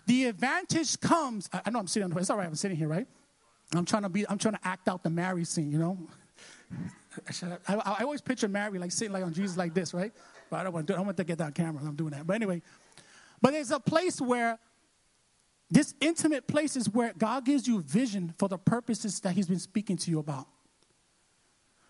The 0.07 0.25
advantage 0.25 0.99
comes, 0.99 1.47
I 1.53 1.61
I 1.67 1.69
know 1.69 1.79
I'm 1.79 1.88
sitting 1.88 2.05
on 2.05 2.09
the, 2.09 2.17
it's 2.17 2.29
all 2.31 2.38
right, 2.38 2.47
I'm 2.47 2.55
sitting 2.55 2.77
here, 2.77 2.88
right? 2.88 3.07
I'm 3.73 3.85
trying 3.85 4.03
to 4.03 4.10
be, 4.10 4.27
I'm 4.30 4.38
trying 4.38 4.56
to 4.56 4.68
act 4.68 4.88
out 4.88 5.03
the 5.03 5.10
Mary 5.10 5.44
scene, 5.44 5.72
you 5.72 5.77
know? 5.77 5.98
I, 7.68 7.76
I, 7.76 7.76
I 7.99 8.03
always 8.03 8.22
picture 8.22 8.48
Mary 8.48 8.80
like 8.80 8.91
sitting 8.91 9.14
like 9.14 9.23
on 9.23 9.34
Jesus 9.34 9.57
like 9.57 9.73
this, 9.73 9.94
right? 9.94 10.14
But 10.49 10.57
I 10.57 10.64
don't 10.64 10.73
want 10.73 10.88
to 10.88 10.94
do 10.94 10.98
it. 10.98 11.02
I 11.02 11.03
want 11.03 11.18
to 11.18 11.23
get 11.23 11.39
that 11.39 11.56
camera. 11.56 11.81
I'm 11.85 11.95
doing 11.95 12.11
that. 12.11 12.26
But 12.26 12.34
anyway, 12.35 12.61
but 13.41 13.52
there's 13.52 13.72
a 13.72 13.80
place 13.80 14.22
where 14.22 14.60
this 15.69 15.94
intimate 15.99 16.48
place 16.48 16.77
is 16.77 16.89
where 16.89 17.14
God 17.18 17.44
gives 17.45 17.68
you 17.68 17.81
vision 17.81 18.34
for 18.38 18.48
the 18.48 18.57
purposes 18.57 19.19
that 19.22 19.34
He's 19.34 19.48
been 19.48 19.60
speaking 19.60 19.98
to 19.98 20.11
you 20.11 20.19
about. 20.19 20.48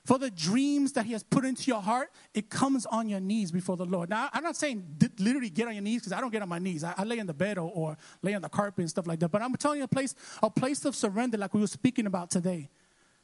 For 0.08 0.18
the 0.18 0.32
dreams 0.32 0.94
that 0.94 1.06
He 1.06 1.12
has 1.12 1.22
put 1.22 1.44
into 1.44 1.64
your 1.64 1.82
heart, 1.82 2.12
it 2.34 2.50
comes 2.50 2.86
on 2.86 3.10
your 3.10 3.20
knees 3.20 3.52
before 3.52 3.76
the 3.76 3.84
Lord. 3.84 4.10
Now, 4.10 4.30
I'm 4.32 4.42
not 4.42 4.56
saying 4.56 4.86
literally 5.20 5.50
get 5.50 5.68
on 5.68 5.74
your 5.74 5.84
knees 5.84 6.00
because 6.00 6.14
I 6.14 6.22
don't 6.22 6.32
get 6.32 6.42
on 6.42 6.48
my 6.48 6.60
knees. 6.60 6.86
I, 6.86 6.94
I 6.98 7.04
lay 7.04 7.18
in 7.20 7.28
the 7.28 7.34
bed 7.34 7.58
or, 7.58 7.70
or 7.76 7.98
lay 8.22 8.34
on 8.34 8.42
the 8.42 8.48
carpet 8.48 8.80
and 8.80 8.90
stuff 8.90 9.06
like 9.06 9.20
that. 9.20 9.28
But 9.28 9.42
I'm 9.42 9.54
telling 9.56 9.80
you 9.80 9.84
a 9.84 9.88
place, 9.90 10.16
a 10.42 10.50
place 10.50 10.86
of 10.86 10.96
surrender, 10.96 11.38
like 11.38 11.54
we 11.54 11.60
were 11.60 11.68
speaking 11.68 12.06
about 12.06 12.30
today. 12.30 12.70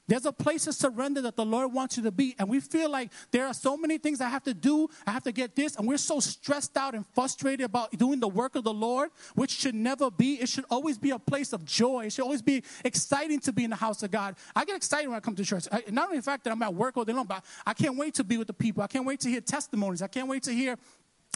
There's 0.05 0.25
a 0.25 0.33
place 0.33 0.67
of 0.67 0.75
surrender 0.75 1.21
that 1.21 1.37
the 1.37 1.45
Lord 1.45 1.71
wants 1.71 1.95
you 1.95 2.03
to 2.03 2.11
be. 2.11 2.35
And 2.37 2.49
we 2.49 2.59
feel 2.59 2.89
like 2.89 3.09
there 3.31 3.47
are 3.47 3.53
so 3.53 3.77
many 3.77 3.97
things 3.97 4.19
I 4.19 4.27
have 4.27 4.43
to 4.43 4.53
do. 4.53 4.89
I 5.07 5.11
have 5.11 5.23
to 5.23 5.31
get 5.31 5.55
this. 5.55 5.77
And 5.77 5.87
we're 5.87 5.97
so 5.97 6.19
stressed 6.19 6.75
out 6.75 6.93
and 6.93 7.05
frustrated 7.13 7.65
about 7.65 7.91
doing 7.97 8.19
the 8.19 8.27
work 8.27 8.55
of 8.55 8.65
the 8.65 8.73
Lord, 8.73 9.11
which 9.35 9.51
should 9.51 9.75
never 9.75 10.11
be. 10.11 10.33
It 10.41 10.49
should 10.49 10.65
always 10.69 10.97
be 10.97 11.11
a 11.11 11.19
place 11.19 11.53
of 11.53 11.63
joy. 11.63 12.07
It 12.07 12.13
should 12.13 12.23
always 12.23 12.41
be 12.41 12.63
exciting 12.83 13.39
to 13.41 13.53
be 13.53 13.63
in 13.63 13.69
the 13.69 13.77
house 13.77 14.03
of 14.03 14.11
God. 14.11 14.35
I 14.53 14.65
get 14.65 14.75
excited 14.75 15.07
when 15.07 15.15
I 15.15 15.21
come 15.21 15.35
to 15.35 15.45
church. 15.45 15.67
I, 15.71 15.83
not 15.89 16.07
only 16.07 16.17
the 16.17 16.23
fact 16.23 16.43
that 16.43 16.51
I'm 16.51 16.61
at 16.63 16.73
work 16.73 16.97
all 16.97 17.05
day 17.05 17.13
long, 17.13 17.25
but 17.25 17.45
I 17.65 17.73
can't 17.73 17.97
wait 17.97 18.15
to 18.15 18.25
be 18.25 18.37
with 18.37 18.47
the 18.47 18.53
people. 18.53 18.83
I 18.83 18.87
can't 18.87 19.05
wait 19.05 19.21
to 19.21 19.29
hear 19.29 19.39
testimonies. 19.39 20.01
I 20.01 20.07
can't 20.07 20.27
wait 20.27 20.43
to 20.43 20.51
hear, 20.51 20.77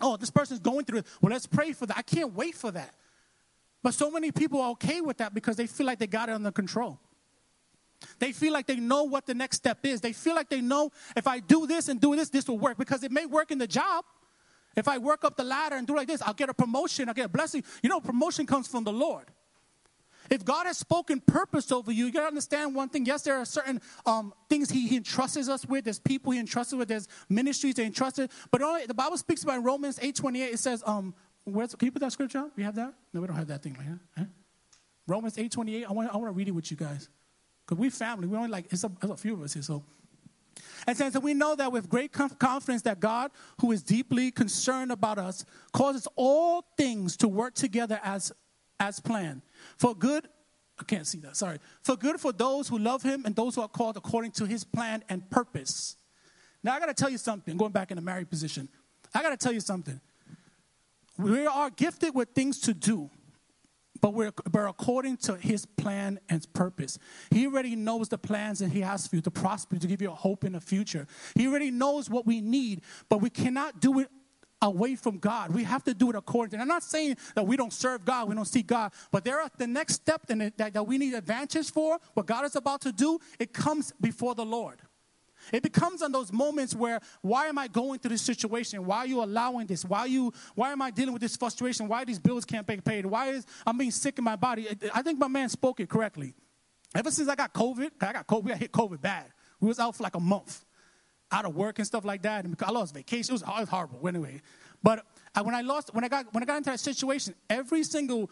oh, 0.02 0.18
this 0.18 0.30
person's 0.30 0.60
going 0.60 0.84
through 0.84 0.99
it. 0.99 1.07
Well, 1.22 1.31
let's 1.31 1.48
pray 1.48 1.72
for 1.72 1.85
that. 1.85 1.98
I 1.98 2.02
can't 2.02 2.34
wait 2.34 2.53
for 2.53 2.72
that. 2.72 2.94
But 3.81 3.94
so 3.94 4.11
many 4.11 4.34
people 4.34 4.60
are 4.61 4.72
okay 4.72 4.99
with 4.99 5.19
that 5.19 5.34
because 5.34 5.56
they 5.56 5.68
feel 5.68 5.85
like 5.85 5.99
they 5.99 6.07
got 6.07 6.27
it 6.27 6.34
under 6.34 6.52
control. 6.52 6.99
They 8.19 8.32
feel 8.32 8.53
like 8.53 8.68
they 8.68 8.76
know 8.76 9.03
what 9.03 9.26
the 9.26 9.34
next 9.34 9.57
step 9.57 9.80
is. 9.84 10.02
They 10.02 10.14
feel 10.14 10.36
like 10.36 10.49
they 10.49 10.61
know 10.61 10.91
if 11.15 11.28
I 11.28 11.40
do 11.40 11.68
this 11.68 11.90
and 11.90 11.99
do 11.99 12.15
this, 12.15 12.30
this 12.30 12.48
will 12.48 12.60
work 12.60 12.78
because 12.78 13.03
it 13.03 13.11
may 13.11 13.26
work 13.26 13.52
in 13.52 13.57
the 13.57 13.68
job. 13.68 14.06
If 14.76 14.88
I 14.88 14.99
work 14.99 15.24
up 15.24 15.36
the 15.36 15.44
ladder 15.44 15.76
and 15.76 15.88
do 15.88 15.95
like 15.95 16.07
this, 16.07 16.22
I'll 16.22 16.36
get 16.36 16.49
a 16.49 16.53
promotion, 16.53 17.10
I'll 17.10 17.15
get 17.15 17.26
a 17.26 17.30
blessing. 17.30 17.64
You 17.82 17.90
know, 17.90 17.99
promotion 17.99 18.45
comes 18.45 18.68
from 18.68 18.84
the 18.84 18.94
Lord. 18.94 19.26
If 20.30 20.44
God 20.44 20.68
has 20.68 20.78
spoken 20.78 21.22
purpose 21.22 21.72
over 21.72 21.91
you, 21.91 22.06
you 22.06 22.11
gotta 22.11 22.28
understand 22.28 22.76
one 22.76 22.90
thing. 22.90 23.06
Yes, 23.06 23.22
there 23.22 23.38
are 23.38 23.45
certain 23.45 23.82
um, 24.06 24.34
things 24.49 24.69
he, 24.69 24.88
he 24.88 24.98
entrusts 24.98 25.49
us 25.49 25.65
with. 25.65 25.86
There's 25.86 25.99
people 25.99 26.34
he 26.34 26.40
entrusts 26.40 26.74
with. 26.74 26.90
There's 26.90 27.07
ministries 27.30 27.76
they 27.76 27.86
entrusted. 27.86 28.30
But 28.52 28.61
only, 28.61 28.86
the 28.86 28.94
Bible 28.94 29.18
speaks 29.18 29.44
about 29.44 29.64
Romans 29.64 29.99
8:28. 29.99 30.53
It 30.53 30.60
says, 30.60 30.84
um, 30.86 31.15
where's, 31.45 31.74
can 31.76 31.86
you 31.86 31.91
put 31.91 32.02
that 32.02 32.11
scripture 32.11 32.40
up? 32.40 32.52
We 32.56 32.64
have 32.64 32.76
that? 32.76 32.94
No, 33.14 33.22
we 33.22 33.28
don't 33.28 33.38
have 33.38 33.48
that 33.48 33.64
thing 33.64 33.74
right 33.74 33.86
here. 33.86 33.99
Huh? 34.18 34.26
Romans 35.07 35.38
8:28. 35.38 35.86
I 35.88 35.91
want 35.94 36.14
I 36.14 36.18
want 36.18 36.28
to 36.28 36.34
read 36.34 36.49
it 36.49 36.52
with 36.52 36.69
you 36.69 36.78
guys. 36.78 37.10
Because 37.68 37.80
we 37.81 37.89
family, 37.89 38.27
we 38.27 38.38
only 38.38 38.49
like, 38.49 38.72
it's 38.72 38.85
a, 38.85 38.91
it's 39.02 39.11
a 39.11 39.18
few 39.18 39.34
of 39.34 39.41
us 39.41 39.53
here. 39.53 39.61
So, 39.61 39.84
and 40.88 40.95
since 40.95 41.18
we 41.18 41.34
know 41.34 41.53
that 41.56 41.69
with 41.72 41.89
great 41.89 42.14
confidence 42.14 42.84
that 42.84 43.02
God, 43.02 43.31
who 43.60 43.73
is 43.73 43.84
deeply 43.84 44.31
concerned 44.31 44.91
about 44.91 45.18
us, 45.18 45.44
causes 45.73 46.07
all 46.15 46.64
things 46.77 47.18
to 47.18 47.27
work 47.27 47.56
together 47.56 47.99
as, 48.03 48.31
as 48.80 49.02
planned. 49.02 49.41
For 49.77 49.94
good, 49.94 50.30
I 50.80 50.85
can't 50.85 51.06
see 51.06 51.19
that, 51.19 51.35
sorry. 51.35 51.60
For 51.84 51.98
good 51.98 52.22
for 52.22 52.31
those 52.31 52.69
who 52.69 52.80
love 52.80 53.03
him 53.03 53.23
and 53.26 53.35
those 53.35 53.56
who 53.56 53.61
are 53.61 53.68
called 53.68 53.98
according 53.98 54.31
to 54.34 54.45
his 54.45 54.64
plan 54.64 55.03
and 55.10 55.30
purpose. 55.30 55.98
Now, 56.64 56.73
I 56.73 56.80
got 56.80 56.85
to 56.85 56.94
tell 56.94 57.10
you 57.10 57.18
something, 57.18 57.57
going 57.57 57.72
back 57.72 57.91
in 57.91 57.98
the 57.98 58.02
married 58.02 58.30
position. 58.30 58.69
I 59.14 59.22
got 59.22 59.31
to 59.31 59.38
tell 59.38 59.53
you 59.53 59.60
something. 59.60 59.99
We 61.18 61.45
are 61.45 61.69
gifted 61.69 62.15
with 62.15 62.30
things 62.30 62.60
to 62.61 62.73
do 62.73 63.10
but 64.02 64.14
we're, 64.14 64.32
we're 64.52 64.68
according 64.68 65.18
to 65.18 65.36
his 65.36 65.65
plan 65.65 66.19
and 66.30 66.45
purpose. 66.53 66.99
He 67.32 67.45
already 67.45 67.76
knows 67.76 68.10
the 68.10 68.18
plans 68.18 68.60
that 68.60 68.72
he 68.72 68.82
has 68.82 69.07
for 69.07 69.15
you 69.15 69.22
to 69.24 69.32
prosper, 69.32 69.78
to 69.78 69.88
give 69.88 70.02
you 70.02 70.11
a 70.11 70.15
hope 70.15 70.44
in 70.44 70.53
the 70.53 70.61
future. 70.61 71.07
He 71.36 71.48
already 71.48 71.72
knows 71.72 72.10
what 72.10 72.26
we 72.26 72.41
need, 72.41 72.82
but 73.10 73.22
we 73.22 73.30
cannot 73.30 73.80
do 73.80 73.99
it 73.99 74.10
away 74.61 74.95
from 74.95 75.19
God. 75.19 75.53
We 75.53 75.64
have 75.64 75.84
to 75.84 75.94
do 75.94 76.10
it 76.10 76.15
according 76.15 76.57
to. 76.57 76.61
I'm 76.61 76.68
not 76.68 76.84
saying 76.84 77.18
that 77.36 77.45
we 77.45 77.57
don't 77.57 77.74
serve 77.74 78.06
God, 78.06 78.28
we 78.28 78.36
don't 78.36 78.45
seek 78.45 78.68
God, 78.68 78.91
but 79.11 79.24
there 79.24 79.40
are 79.40 79.49
the 79.57 79.68
next 79.68 79.95
step 79.95 80.22
in 80.30 80.41
it 80.41 80.57
that, 80.57 80.74
that 80.74 80.88
we 80.88 80.98
need 80.98 81.14
advantage 81.14 81.72
for, 81.72 81.99
what 82.14 82.26
God 82.26 82.45
is 82.45 82.56
about 82.56 82.82
to 82.82 82.91
do, 82.91 83.19
it 83.40 83.53
comes 83.53 83.94
before 84.02 84.36
the 84.36 84.45
Lord. 84.45 84.82
It 85.52 85.64
becomes 85.64 86.02
on 86.02 86.11
those 86.11 86.32
moments 86.32 86.76
where 86.76 86.99
why 87.22 87.48
am 87.48 87.57
I 87.57 87.68
going 87.68 87.99
through 87.99 88.10
this 88.10 88.22
situation? 88.22 88.86
Why 88.86 88.99
are 88.99 89.07
you 89.07 89.24
allowing 89.24 89.68
this? 89.68 89.86
Why 89.86 90.06
you 90.06 90.34
why 90.56 90.72
am 90.72 90.82
I 90.82 90.91
dealing 90.91 91.14
with 91.14 91.22
this 91.22 91.36
frustration? 91.36 91.88
Why 91.88 92.03
these 92.06 92.19
bills 92.19 92.45
can't 92.45 92.65
be 92.65 92.78
paid? 92.78 93.06
Why 93.06 93.30
is 93.30 93.45
I'm 93.65 93.78
being 93.78 93.91
sick 93.91 94.18
in 94.18 94.24
my 94.24 94.36
body? 94.36 94.68
I 94.94 95.02
think 95.02 95.19
my 95.19 95.28
man 95.28 95.49
spoke 95.49 95.80
it 95.80 95.90
correctly. 95.90 96.34
Ever 96.95 97.11
since 97.11 97.30
I 97.30 97.36
got 97.36 97.53
COVID, 97.53 97.91
I 98.02 98.14
got 98.14 98.28
COVID, 98.28 98.52
I 98.52 98.56
hit 98.56 98.72
COVID 98.72 99.02
bad. 99.02 99.26
We 99.60 99.68
was 99.68 99.80
out 99.80 99.95
for 99.95 100.03
like 100.03 100.15
a 100.15 100.19
month, 100.19 100.65
out 101.32 101.45
of 101.45 101.56
work 101.56 101.80
and 101.80 101.88
stuff 101.88 102.06
like 102.06 102.22
that. 102.24 102.45
And 102.45 102.56
I 102.61 102.72
lost 102.72 102.94
vacation. 102.94 103.32
It 103.32 103.34
was, 103.34 103.41
it 103.41 103.48
was 103.48 103.69
horrible 103.69 104.07
anyway. 104.07 104.41
But 104.84 105.06
I, 105.36 105.41
when 105.41 105.56
I 105.56 105.61
lost, 105.61 105.94
when 105.94 106.03
I 106.03 106.07
got 106.07 106.34
when 106.34 106.44
I 106.44 106.45
got 106.45 106.57
into 106.57 106.69
that 106.69 106.80
situation, 106.80 107.36
every 107.49 107.84
single 107.84 108.30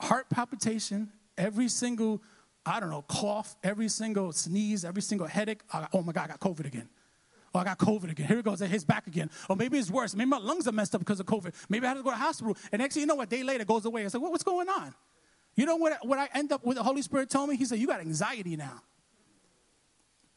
heart 0.00 0.30
palpitation, 0.30 1.10
every 1.36 1.68
single 1.68 2.22
I 2.68 2.80
don't 2.80 2.90
know, 2.90 3.02
cough, 3.02 3.56
every 3.62 3.88
single 3.88 4.32
sneeze, 4.32 4.84
every 4.84 5.02
single 5.02 5.26
headache. 5.26 5.62
Oh 5.92 6.02
my 6.02 6.12
God, 6.12 6.24
I 6.24 6.26
got 6.28 6.40
COVID 6.40 6.66
again. 6.66 6.88
Oh, 7.54 7.60
I 7.60 7.64
got 7.64 7.78
COVID 7.78 8.10
again. 8.10 8.26
Here 8.26 8.38
it 8.38 8.44
goes. 8.44 8.60
His 8.60 8.84
back 8.84 9.06
again. 9.06 9.30
Or 9.48 9.56
maybe 9.56 9.78
it's 9.78 9.90
worse. 9.90 10.14
Maybe 10.14 10.28
my 10.28 10.38
lungs 10.38 10.68
are 10.68 10.72
messed 10.72 10.94
up 10.94 11.00
because 11.00 11.18
of 11.18 11.26
COVID. 11.26 11.54
Maybe 11.68 11.86
I 11.86 11.88
had 11.88 11.94
to 11.96 12.02
go 12.02 12.10
to 12.10 12.16
the 12.16 12.20
hospital. 12.22 12.56
And 12.70 12.82
thing 12.82 13.00
you 13.00 13.06
know, 13.06 13.20
a 13.20 13.26
day 13.26 13.42
later, 13.42 13.62
it 13.62 13.68
goes 13.68 13.86
away. 13.86 14.04
I 14.04 14.08
said, 14.08 14.20
what, 14.20 14.30
what's 14.30 14.44
going 14.44 14.68
on? 14.68 14.94
You 15.58 15.66
know 15.66 15.76
what, 15.76 16.06
what 16.06 16.18
I 16.18 16.28
end 16.34 16.52
up 16.52 16.64
with 16.64 16.76
the 16.76 16.84
Holy 16.84 17.02
Spirit 17.02 17.30
told 17.30 17.48
me? 17.48 17.56
He 17.56 17.64
said, 17.64 17.80
You 17.80 17.88
got 17.88 17.98
anxiety 17.98 18.54
now. 18.54 18.80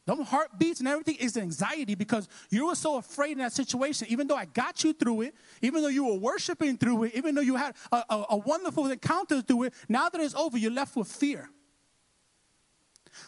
The 0.04 0.16
heartbeats 0.16 0.80
and 0.80 0.88
everything 0.88 1.14
is 1.20 1.36
anxiety 1.36 1.94
because 1.94 2.28
you 2.50 2.66
were 2.66 2.74
so 2.74 2.96
afraid 2.96 3.32
in 3.32 3.38
that 3.38 3.52
situation. 3.52 4.08
Even 4.10 4.26
though 4.26 4.34
I 4.34 4.46
got 4.46 4.82
you 4.82 4.92
through 4.92 5.20
it, 5.20 5.34
even 5.60 5.80
though 5.80 5.88
you 5.88 6.06
were 6.06 6.16
worshiping 6.18 6.76
through 6.76 7.04
it, 7.04 7.14
even 7.14 7.36
though 7.36 7.40
you 7.40 7.54
had 7.54 7.76
a, 7.92 8.02
a, 8.10 8.24
a 8.30 8.36
wonderful 8.38 8.90
encounter 8.90 9.42
through 9.42 9.64
it, 9.64 9.74
now 9.88 10.08
that 10.08 10.20
it's 10.20 10.34
over, 10.34 10.58
you're 10.58 10.72
left 10.72 10.96
with 10.96 11.06
fear. 11.06 11.48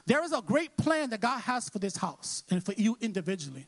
There 0.06 0.22
is 0.24 0.32
a 0.32 0.42
great 0.42 0.76
plan 0.76 1.10
that 1.10 1.20
God 1.20 1.40
has 1.40 1.68
for 1.68 1.78
this 1.78 1.96
house 1.96 2.44
and 2.50 2.64
for 2.64 2.72
you 2.72 2.96
individually. 3.00 3.66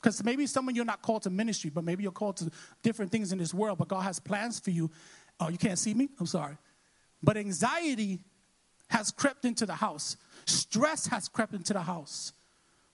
Because 0.00 0.24
maybe 0.24 0.46
some 0.46 0.68
of 0.68 0.74
you 0.74 0.82
are 0.82 0.86
not 0.86 1.00
called 1.02 1.22
to 1.22 1.30
ministry, 1.30 1.70
but 1.72 1.84
maybe 1.84 2.02
you're 2.02 2.10
called 2.10 2.36
to 2.38 2.50
different 2.82 3.12
things 3.12 3.32
in 3.32 3.38
this 3.38 3.54
world, 3.54 3.78
but 3.78 3.88
God 3.88 4.00
has 4.00 4.18
plans 4.18 4.58
for 4.58 4.70
you. 4.70 4.90
Oh, 5.38 5.48
you 5.48 5.58
can't 5.58 5.78
see 5.78 5.94
me? 5.94 6.08
I'm 6.18 6.26
sorry. 6.26 6.58
But 7.22 7.36
anxiety 7.36 8.20
has 8.88 9.10
crept 9.10 9.44
into 9.44 9.64
the 9.64 9.74
house, 9.74 10.16
stress 10.44 11.06
has 11.06 11.28
crept 11.28 11.54
into 11.54 11.72
the 11.72 11.82
house. 11.82 12.32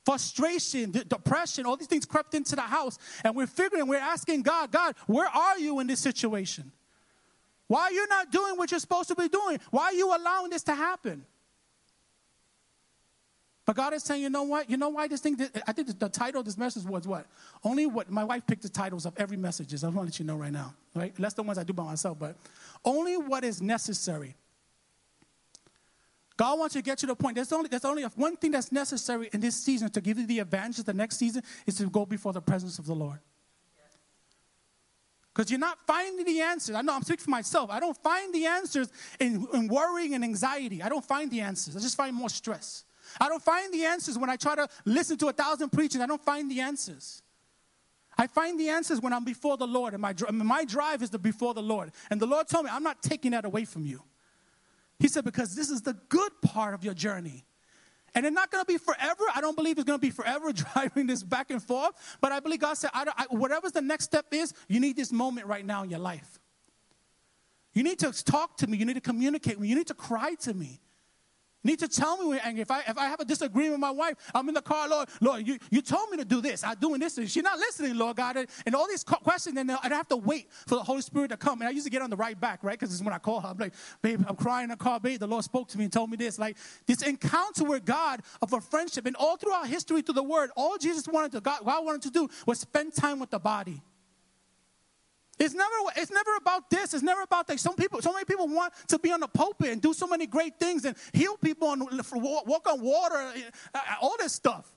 Frustration, 0.04 0.90
depression, 0.90 1.66
all 1.66 1.76
these 1.76 1.86
things 1.86 2.06
crept 2.06 2.32
into 2.32 2.56
the 2.56 2.62
house. 2.62 2.98
And 3.24 3.36
we're 3.36 3.46
figuring, 3.46 3.86
we're 3.86 3.98
asking 3.98 4.40
God, 4.40 4.70
God, 4.72 4.94
where 5.06 5.26
are 5.28 5.58
you 5.58 5.80
in 5.80 5.86
this 5.86 6.00
situation? 6.00 6.72
Why 7.66 7.82
are 7.82 7.92
you 7.92 8.06
not 8.08 8.32
doing 8.32 8.56
what 8.56 8.70
you're 8.70 8.80
supposed 8.80 9.08
to 9.08 9.14
be 9.14 9.28
doing? 9.28 9.58
Why 9.70 9.84
are 9.84 9.92
you 9.92 10.14
allowing 10.16 10.48
this 10.48 10.62
to 10.62 10.74
happen? 10.74 11.26
But 13.68 13.76
God 13.76 13.92
is 13.92 14.02
saying, 14.02 14.22
you 14.22 14.30
know 14.30 14.44
what? 14.44 14.70
You 14.70 14.78
know 14.78 14.88
why 14.88 15.08
this 15.08 15.20
thing, 15.20 15.38
I 15.66 15.72
think 15.72 15.98
the 15.98 16.08
title 16.08 16.40
of 16.40 16.46
this 16.46 16.56
message 16.56 16.84
was 16.84 17.06
what? 17.06 17.26
Only 17.62 17.84
what, 17.84 18.10
my 18.10 18.24
wife 18.24 18.46
picked 18.46 18.62
the 18.62 18.70
titles 18.70 19.04
of 19.04 19.12
every 19.18 19.36
message. 19.36 19.74
I 19.84 19.88
want 19.88 19.94
to 19.94 20.04
let 20.04 20.18
you 20.18 20.24
know 20.24 20.36
right 20.36 20.50
now, 20.50 20.72
right? 20.94 21.12
Less 21.20 21.34
the 21.34 21.42
ones 21.42 21.58
I 21.58 21.64
do 21.64 21.74
by 21.74 21.84
myself, 21.84 22.18
but 22.18 22.34
only 22.82 23.18
what 23.18 23.44
is 23.44 23.60
necessary. 23.60 24.36
God 26.38 26.58
wants 26.58 26.76
you 26.76 26.80
to 26.80 26.84
get 26.86 26.96
to 26.96 27.06
the 27.08 27.14
point. 27.14 27.34
There's 27.34 27.52
only, 27.52 27.68
there's 27.68 27.84
only 27.84 28.04
one 28.04 28.38
thing 28.38 28.52
that's 28.52 28.72
necessary 28.72 29.28
in 29.34 29.40
this 29.42 29.56
season 29.56 29.90
to 29.90 30.00
give 30.00 30.16
you 30.18 30.26
the 30.26 30.38
advantage 30.38 30.78
of 30.78 30.86
the 30.86 30.94
next 30.94 31.18
season 31.18 31.42
is 31.66 31.74
to 31.74 31.90
go 31.90 32.06
before 32.06 32.32
the 32.32 32.40
presence 32.40 32.78
of 32.78 32.86
the 32.86 32.94
Lord. 32.94 33.18
Because 35.34 35.50
you're 35.50 35.60
not 35.60 35.76
finding 35.86 36.24
the 36.24 36.40
answers. 36.40 36.74
I 36.74 36.80
know 36.80 36.94
I'm 36.94 37.02
speaking 37.02 37.24
for 37.24 37.30
myself. 37.32 37.68
I 37.68 37.80
don't 37.80 37.98
find 37.98 38.32
the 38.32 38.46
answers 38.46 38.88
in, 39.20 39.46
in 39.52 39.68
worrying 39.68 40.14
and 40.14 40.24
anxiety. 40.24 40.82
I 40.82 40.88
don't 40.88 41.04
find 41.04 41.30
the 41.30 41.42
answers. 41.42 41.76
I 41.76 41.80
just 41.80 41.98
find 41.98 42.16
more 42.16 42.30
stress. 42.30 42.84
I 43.20 43.28
don't 43.28 43.42
find 43.42 43.72
the 43.72 43.84
answers 43.84 44.18
when 44.18 44.30
I 44.30 44.36
try 44.36 44.54
to 44.54 44.68
listen 44.84 45.16
to 45.18 45.28
a 45.28 45.32
thousand 45.32 45.70
preachers. 45.70 46.00
I 46.00 46.06
don't 46.06 46.24
find 46.24 46.50
the 46.50 46.60
answers. 46.60 47.22
I 48.16 48.26
find 48.26 48.58
the 48.58 48.68
answers 48.68 49.00
when 49.00 49.12
I'm 49.12 49.24
before 49.24 49.56
the 49.56 49.66
Lord, 49.66 49.94
and 49.94 50.02
my, 50.02 50.12
my 50.32 50.64
drive 50.64 51.02
is 51.02 51.10
to 51.10 51.18
before 51.18 51.54
the 51.54 51.62
Lord. 51.62 51.92
And 52.10 52.20
the 52.20 52.26
Lord 52.26 52.48
told 52.48 52.64
me, 52.64 52.70
I'm 52.72 52.82
not 52.82 53.00
taking 53.00 53.30
that 53.30 53.44
away 53.44 53.64
from 53.64 53.86
you. 53.86 54.02
He 54.98 55.06
said, 55.06 55.24
because 55.24 55.54
this 55.54 55.70
is 55.70 55.82
the 55.82 55.94
good 56.08 56.32
part 56.42 56.74
of 56.74 56.82
your 56.82 56.94
journey. 56.94 57.44
And 58.14 58.26
it's 58.26 58.34
not 58.34 58.50
going 58.50 58.64
to 58.64 58.66
be 58.66 58.78
forever. 58.78 59.22
I 59.32 59.40
don't 59.40 59.54
believe 59.54 59.78
it's 59.78 59.84
going 59.84 60.00
to 60.00 60.04
be 60.04 60.10
forever 60.10 60.52
driving 60.74 61.06
this 61.06 61.22
back 61.22 61.50
and 61.50 61.62
forth. 61.62 62.18
But 62.20 62.32
I 62.32 62.40
believe 62.40 62.60
God 62.60 62.74
said, 62.74 62.90
I 62.92 63.06
I, 63.16 63.26
whatever 63.30 63.70
the 63.70 63.82
next 63.82 64.04
step 64.04 64.26
is, 64.32 64.52
you 64.66 64.80
need 64.80 64.96
this 64.96 65.12
moment 65.12 65.46
right 65.46 65.64
now 65.64 65.84
in 65.84 65.90
your 65.90 66.00
life. 66.00 66.40
You 67.74 67.84
need 67.84 68.00
to 68.00 68.10
talk 68.24 68.56
to 68.56 68.66
me. 68.66 68.76
You 68.78 68.86
need 68.86 68.94
to 68.94 69.00
communicate 69.00 69.54
with 69.54 69.62
me. 69.62 69.68
You 69.68 69.76
need 69.76 69.86
to 69.86 69.94
cry 69.94 70.34
to 70.40 70.54
me. 70.54 70.80
Need 71.64 71.80
to 71.80 71.88
tell 71.88 72.16
me 72.16 72.26
when 72.26 72.36
you're 72.36 72.46
angry. 72.46 72.62
If 72.62 72.70
I, 72.70 72.80
if 72.86 72.96
I 72.96 73.06
have 73.06 73.18
a 73.18 73.24
disagreement 73.24 73.72
with 73.72 73.80
my 73.80 73.90
wife, 73.90 74.14
I'm 74.32 74.48
in 74.48 74.54
the 74.54 74.62
car, 74.62 74.88
Lord, 74.88 75.08
Lord, 75.20 75.46
you, 75.46 75.58
you 75.70 75.82
told 75.82 76.08
me 76.08 76.16
to 76.18 76.24
do 76.24 76.40
this. 76.40 76.62
I'm 76.62 76.76
doing 76.78 77.00
this. 77.00 77.18
And 77.18 77.28
she's 77.28 77.42
not 77.42 77.58
listening, 77.58 77.96
Lord 77.96 78.16
God. 78.16 78.46
And 78.64 78.74
all 78.76 78.86
these 78.86 79.02
questions, 79.02 79.58
and 79.58 79.70
I 79.72 79.88
have 79.88 80.06
to 80.08 80.16
wait 80.16 80.52
for 80.68 80.76
the 80.76 80.84
Holy 80.84 81.02
Spirit 81.02 81.28
to 81.30 81.36
come. 81.36 81.60
And 81.60 81.68
I 81.68 81.72
used 81.72 81.84
to 81.84 81.90
get 81.90 82.00
on 82.00 82.10
the 82.10 82.16
right 82.16 82.38
back, 82.38 82.62
right? 82.62 82.78
Because 82.78 82.94
it's 82.94 83.02
when 83.02 83.12
I 83.12 83.18
call 83.18 83.40
her. 83.40 83.48
I'm 83.48 83.58
like, 83.58 83.74
babe, 84.02 84.22
I'm 84.28 84.36
crying 84.36 84.64
in 84.64 84.70
the 84.70 84.76
car, 84.76 85.00
babe. 85.00 85.18
The 85.18 85.26
Lord 85.26 85.42
spoke 85.42 85.68
to 85.70 85.78
me 85.78 85.84
and 85.84 85.92
told 85.92 86.10
me 86.10 86.16
this. 86.16 86.38
Like 86.38 86.56
this 86.86 87.02
encounter 87.02 87.64
with 87.64 87.84
God 87.84 88.22
of 88.40 88.52
a 88.52 88.60
friendship. 88.60 89.06
And 89.06 89.16
all 89.16 89.36
throughout 89.36 89.66
history 89.66 90.02
through 90.02 90.14
the 90.14 90.22
word, 90.22 90.50
all 90.56 90.78
Jesus 90.78 91.08
wanted 91.08 91.32
to, 91.32 91.40
God, 91.40 91.60
God 91.64 91.84
wanted 91.84 92.02
to 92.02 92.10
do 92.10 92.28
was 92.46 92.60
spend 92.60 92.94
time 92.94 93.18
with 93.18 93.30
the 93.30 93.40
body. 93.40 93.82
It's 95.38 95.54
never, 95.54 95.74
it's 95.96 96.10
never 96.10 96.36
about 96.36 96.68
this. 96.68 96.94
It's 96.94 97.02
never 97.02 97.22
about 97.22 97.46
that. 97.46 97.60
Some 97.60 97.76
people, 97.76 98.02
so 98.02 98.12
many 98.12 98.24
people 98.24 98.48
want 98.48 98.72
to 98.88 98.98
be 98.98 99.12
on 99.12 99.20
the 99.20 99.28
pulpit 99.28 99.70
and 99.70 99.80
do 99.80 99.92
so 99.94 100.06
many 100.06 100.26
great 100.26 100.58
things 100.58 100.84
and 100.84 100.96
heal 101.12 101.36
people 101.36 101.72
and 101.72 101.82
walk 101.82 102.68
on 102.68 102.80
water, 102.80 103.32
uh, 103.74 103.80
all 104.00 104.16
this 104.18 104.32
stuff. 104.32 104.72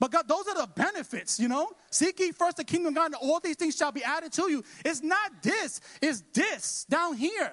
But 0.00 0.10
God, 0.10 0.26
those 0.26 0.48
are 0.48 0.54
the 0.54 0.66
benefits, 0.74 1.38
you 1.38 1.46
know? 1.46 1.70
Seek 1.90 2.18
ye 2.18 2.32
first 2.32 2.56
the 2.56 2.64
kingdom 2.64 2.88
of 2.88 2.94
God, 2.94 3.06
and 3.06 3.16
all 3.16 3.38
these 3.38 3.56
things 3.56 3.76
shall 3.76 3.92
be 3.92 4.02
added 4.02 4.32
to 4.32 4.50
you. 4.50 4.64
It's 4.82 5.02
not 5.02 5.42
this, 5.42 5.80
it's 6.00 6.22
this 6.32 6.86
down 6.88 7.16
here. 7.16 7.52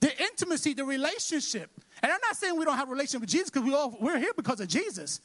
The 0.00 0.22
intimacy, 0.22 0.72
the 0.72 0.84
relationship. 0.84 1.70
And 2.02 2.10
I'm 2.10 2.20
not 2.26 2.36
saying 2.36 2.58
we 2.58 2.64
don't 2.64 2.76
have 2.76 2.88
a 2.88 2.92
relationship 2.92 3.20
with 3.20 3.30
Jesus 3.30 3.50
because 3.50 3.66
we 3.66 3.74
all 3.74 3.96
we're 4.00 4.18
here 4.18 4.32
because 4.34 4.60
of 4.60 4.68
Jesus. 4.68 5.20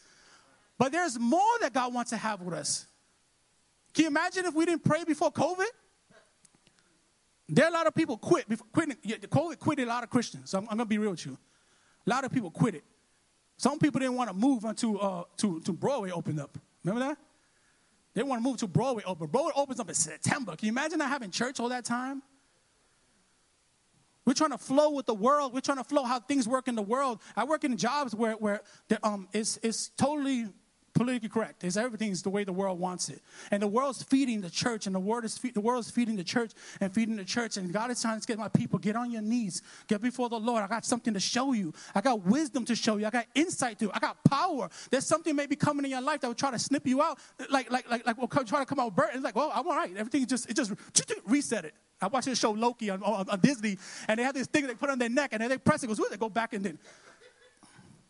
But 0.78 0.92
there's 0.92 1.18
more 1.18 1.42
that 1.62 1.74
God 1.74 1.94
wants 1.94 2.12
to 2.12 2.18
have 2.18 2.42
with 2.42 2.54
us. 2.54 2.86
Can 4.00 4.06
you 4.06 4.12
imagine 4.12 4.46
if 4.46 4.56
we 4.56 4.66
didn't 4.66 4.86
pray 4.86 5.04
before 5.04 5.30
COVID? 5.30 5.66
There 7.50 7.66
are 7.66 7.68
a 7.68 7.74
lot 7.74 7.86
of 7.86 7.94
people 7.94 8.18
quit. 8.18 8.48
Before, 8.48 8.66
quitting, 8.72 8.96
COVID 8.96 9.60
quit 9.60 9.78
a 9.80 9.86
lot 9.86 10.04
of 10.04 10.10
Christians. 10.10 10.54
I'm, 10.54 10.62
I'm 10.70 10.78
going 10.78 10.80
to 10.80 10.86
be 10.86 10.98
real 10.98 11.12
with 11.12 11.26
you. 11.26 11.38
A 12.08 12.10
lot 12.10 12.24
of 12.24 12.32
people 12.32 12.50
quit 12.50 12.76
it. 12.76 12.86
Some 13.58 13.78
people 13.78 14.00
didn't 14.00 14.16
want 14.16 14.30
to 14.30 14.34
move 14.34 14.64
until 14.64 15.04
uh, 15.04 15.24
to, 15.40 15.60
to 15.60 15.74
Broadway 15.74 16.12
opened 16.12 16.40
up. 16.40 16.58
Remember 16.82 17.10
that? 17.10 17.18
They 18.14 18.24
want 18.24 18.42
to 18.42 18.50
move 18.50 18.56
to 18.60 18.68
Broadway 18.68 19.04
open. 19.06 19.28
Broadway 19.28 19.52
opens 19.54 19.82
up 19.82 19.90
in 19.90 19.96
September. 19.96 20.56
Can 20.56 20.68
you 20.68 20.72
imagine 20.72 21.00
not 21.00 21.10
having 21.10 21.30
church 21.30 21.60
all 21.60 21.68
that 21.68 21.84
time? 21.84 22.24
We're 24.24 24.34
trying 24.34 24.52
to 24.52 24.58
flow 24.58 24.92
with 24.92 25.08
the 25.08 25.14
world. 25.14 25.54
We're 25.54 25.60
trying 25.60 25.80
to 25.80 25.84
flow 25.84 26.06
how 26.06 26.22
things 26.22 26.48
work 26.48 26.70
in 26.70 26.76
the 26.76 26.82
world. 26.82 27.20
I 27.36 27.44
work 27.44 27.66
in 27.66 27.76
jobs 27.76 28.16
where, 28.16 28.36
where 28.36 28.62
the, 28.88 29.06
um, 29.06 29.28
it's, 29.34 29.60
it's 29.62 29.90
totally 29.90 30.48
politically 31.00 31.30
correct. 31.30 31.64
It's 31.64 31.78
everything's 31.78 32.22
the 32.22 32.30
way 32.30 32.44
the 32.44 32.52
world 32.52 32.78
wants 32.78 33.08
it. 33.08 33.22
And 33.52 33.64
the 33.64 33.68
world's 33.68 34.04
feeding 34.04 34.42
the 34.42 34.50
church, 34.50 34.86
and 34.86 34.94
the 34.94 35.00
world 35.00 35.24
is 35.24 35.38
fe- 35.38 35.52
the 35.52 35.62
world's 35.62 35.90
feeding 35.90 36.18
the 36.18 36.26
church 36.26 36.52
and 36.82 36.94
feeding 36.94 37.16
the 37.16 37.24
church. 37.24 37.56
And 37.56 37.72
God 37.72 37.90
is 37.90 38.02
trying 38.02 38.20
to 38.20 38.28
get 38.28 38.38
my 38.38 38.50
people, 38.50 38.80
get 38.80 38.98
on 38.98 39.10
your 39.10 39.22
knees, 39.22 39.62
get 39.88 40.02
before 40.02 40.28
the 40.28 40.38
Lord. 40.38 40.62
I 40.62 40.68
got 40.68 40.84
something 40.84 41.14
to 41.14 41.20
show 41.22 41.54
you. 41.54 41.74
I 41.96 42.02
got 42.02 42.26
wisdom 42.26 42.66
to 42.66 42.76
show 42.76 42.98
you. 42.98 43.06
I 43.06 43.12
got 43.12 43.28
insight 43.34 43.80
to. 43.80 43.90
I 43.94 44.00
got 44.00 44.22
power. 44.26 44.70
There's 44.92 45.06
something 45.06 45.34
maybe 45.34 45.56
coming 45.56 45.86
in 45.86 45.92
your 45.92 46.02
life 46.02 46.20
that 46.20 46.28
will 46.28 46.36
try 46.36 46.52
to 46.52 46.60
snip 46.60 46.86
you 46.86 47.02
out, 47.02 47.18
like 47.50 47.72
like 47.72 47.90
like 47.90 48.06
like 48.06 48.18
will 48.18 48.28
come, 48.28 48.44
try 48.44 48.60
to 48.60 48.66
come 48.66 48.82
out 48.82 48.94
burnt. 48.94 49.12
It's 49.14 49.24
like, 49.24 49.38
well, 49.38 49.54
I'm 49.56 49.66
all 49.66 49.78
right. 49.78 49.96
Everything 49.96 50.26
just 50.26 50.50
it 50.50 50.58
just 50.58 50.74
reset 51.26 51.64
it. 51.64 51.74
I 52.02 52.08
watched 52.08 52.28
this 52.28 52.40
show 52.40 52.52
Loki 52.52 52.90
on, 52.90 53.02
on, 53.04 53.30
on 53.30 53.40
Disney, 53.40 53.78
and 54.10 54.20
they 54.20 54.24
have 54.24 54.34
this 54.34 54.48
thing 54.48 54.68
they 54.68 54.76
put 54.76 54.90
on 54.90 55.00
their 55.00 55.10
neck, 55.10 55.30
and 55.32 55.42
then 55.42 55.50
they 55.50 55.58
press 55.58 55.82
it. 55.82 55.88
Goes, 55.88 56.00
they 56.10 56.18
go 56.18 56.30
back 56.30 56.54
and 56.54 56.66
then. 56.66 56.78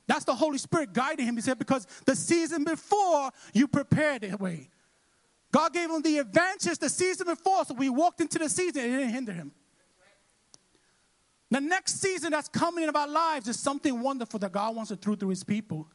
That's 0.10 0.26
the 0.26 0.34
Holy 0.34 0.58
Spirit 0.58 0.92
guiding 0.92 1.28
him. 1.28 1.36
He 1.36 1.42
said, 1.42 1.60
because 1.60 1.86
the 2.04 2.16
season 2.16 2.64
before 2.64 3.30
you 3.54 3.68
prepared 3.68 4.24
the 4.24 4.36
way. 4.38 4.72
God 5.52 5.72
gave 5.72 5.88
him 5.88 6.02
the 6.02 6.18
advantage 6.18 6.80
the 6.80 6.90
season 6.90 7.28
before, 7.28 7.64
so 7.64 7.76
we 7.76 7.90
walked 7.90 8.20
into 8.20 8.40
the 8.40 8.50
season, 8.50 8.86
and 8.86 8.94
it 8.94 8.98
didn't 8.98 9.14
hinder 9.14 9.34
him. 9.34 9.52
The 11.52 11.62
next 11.62 12.02
season 12.02 12.32
that's 12.32 12.50
coming 12.50 12.86
in 12.86 12.96
our 12.96 13.08
lives 13.08 13.48
is 13.48 13.60
something 13.60 14.02
wonderful 14.02 14.40
that 14.40 14.52
God 14.52 14.76
wants 14.76 14.90
to 14.90 14.96
do 14.96 15.16
through 15.16 15.30
his 15.30 15.44
people. 15.44 15.88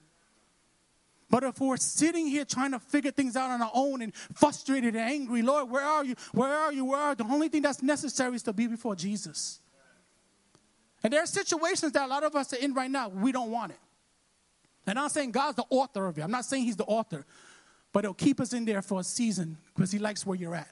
But 1.29 1.43
if 1.43 1.59
we're 1.59 1.77
sitting 1.77 2.29
here 2.29 2.45
trying 2.45 2.71
to 2.71 2.79
figure 2.79 3.11
things 3.11 3.35
out 3.35 3.51
on 3.51 3.63
our 3.63 3.71
own 3.75 4.01
and 4.01 4.15
frustrated 4.15 4.95
and 4.95 5.11
angry, 5.11 5.43
Lord, 5.43 5.71
where 5.71 5.85
are 5.85 6.05
you? 6.05 6.15
Where 6.33 6.53
are 6.53 6.73
you? 6.73 6.85
Where 6.85 7.01
are 7.01 7.11
you? 7.11 7.17
The 7.17 7.25
only 7.25 7.49
thing 7.49 7.63
that's 7.63 7.83
necessary 7.83 8.37
is 8.37 8.45
to 8.45 8.53
be 8.53 8.69
before 8.69 8.95
Jesus. 8.95 9.59
And 11.03 11.13
there 11.13 11.23
are 11.23 11.27
situations 11.27 11.91
that 11.93 12.07
a 12.07 12.09
lot 12.09 12.23
of 12.23 12.37
us 12.37 12.53
are 12.53 12.59
in 12.59 12.75
right 12.75 12.91
now, 12.91 13.09
we 13.09 13.33
don't 13.33 13.51
want 13.51 13.73
it. 13.73 13.79
And 14.87 14.99
I'm 14.99 15.09
saying 15.09 15.33
God's 15.33 15.57
the 15.57 15.65
author 15.71 16.07
of 16.07 16.19
it. 16.19 16.23
I'm 16.23 16.31
not 16.31 16.45
saying 16.45 16.65
He's 16.65 16.77
the 16.77 16.85
author, 16.85 17.25
but 17.93 18.05
He'll 18.05 18.15
keep 18.15 18.41
us 18.41 18.53
in 18.53 18.65
there 18.65 18.83
for 18.83 19.01
a 19.01 19.05
season 19.05 19.57
because 19.75 19.91
He 19.91 19.99
likes 19.99 20.27
where 20.27 20.37
you're 20.37 20.55
at. 20.55 20.69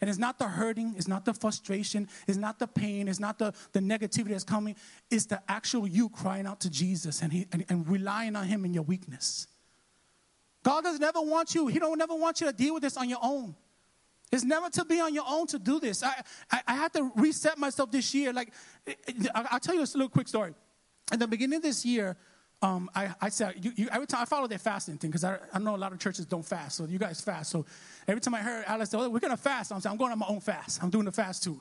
And 0.00 0.08
it's 0.08 0.18
not 0.18 0.38
the 0.38 0.46
hurting, 0.46 0.94
it's 0.96 1.08
not 1.08 1.24
the 1.24 1.34
frustration, 1.34 2.08
it's 2.28 2.38
not 2.38 2.60
the 2.60 2.68
pain, 2.68 3.08
it's 3.08 3.18
not 3.18 3.38
the, 3.38 3.52
the 3.72 3.80
negativity 3.80 4.28
that's 4.28 4.44
coming. 4.44 4.76
It's 5.10 5.26
the 5.26 5.42
actual 5.48 5.88
you 5.88 6.08
crying 6.08 6.46
out 6.46 6.60
to 6.60 6.70
Jesus 6.70 7.20
and, 7.20 7.32
he, 7.32 7.46
and, 7.52 7.64
and 7.68 7.88
relying 7.88 8.36
on 8.36 8.46
Him 8.46 8.64
in 8.64 8.72
your 8.72 8.84
weakness. 8.84 9.48
God 10.62 10.84
does 10.84 11.00
never 11.00 11.20
want 11.20 11.54
you, 11.54 11.66
He 11.66 11.80
don't 11.80 11.98
never 11.98 12.14
want 12.14 12.40
you 12.40 12.46
to 12.46 12.52
deal 12.52 12.74
with 12.74 12.84
this 12.84 12.96
on 12.96 13.08
your 13.08 13.18
own. 13.20 13.56
It's 14.30 14.44
never 14.44 14.68
to 14.70 14.84
be 14.84 15.00
on 15.00 15.14
your 15.14 15.24
own 15.26 15.46
to 15.48 15.58
do 15.58 15.80
this. 15.80 16.02
I, 16.02 16.22
I, 16.50 16.60
I 16.66 16.74
had 16.74 16.92
to 16.92 17.10
reset 17.16 17.56
myself 17.58 17.90
this 17.90 18.14
year. 18.14 18.32
Like, 18.32 18.52
I'll 19.34 19.58
tell 19.58 19.74
you 19.74 19.80
a 19.80 19.88
little 19.94 20.10
quick 20.10 20.28
story. 20.28 20.54
At 21.10 21.18
the 21.18 21.26
beginning 21.26 21.56
of 21.56 21.62
this 21.62 21.84
year, 21.84 22.16
um, 22.60 22.90
I, 22.94 23.14
I 23.20 23.28
said, 23.28 23.54
you, 23.64 23.72
you, 23.76 23.88
every 23.92 24.06
time 24.06 24.22
I 24.22 24.24
follow 24.24 24.46
their 24.48 24.58
fasting 24.58 24.98
thing, 24.98 25.10
because 25.10 25.24
I, 25.24 25.38
I 25.52 25.58
know 25.58 25.76
a 25.76 25.78
lot 25.78 25.92
of 25.92 25.98
churches 25.98 26.26
don't 26.26 26.44
fast, 26.44 26.76
so 26.76 26.84
you 26.84 26.98
guys 26.98 27.20
fast. 27.20 27.50
So 27.50 27.64
every 28.08 28.20
time 28.20 28.34
I 28.34 28.40
heard 28.40 28.64
Alice 28.66 28.90
say, 28.90 28.98
oh, 28.98 29.08
we're 29.08 29.20
going 29.20 29.30
to 29.30 29.36
fast, 29.36 29.72
I'm 29.72 29.80
saying, 29.80 29.92
I'm 29.92 29.98
going 29.98 30.10
on 30.10 30.18
my 30.18 30.26
own 30.26 30.40
fast. 30.40 30.82
I'm 30.82 30.90
doing 30.90 31.04
the 31.04 31.12
fast 31.12 31.44
too. 31.44 31.60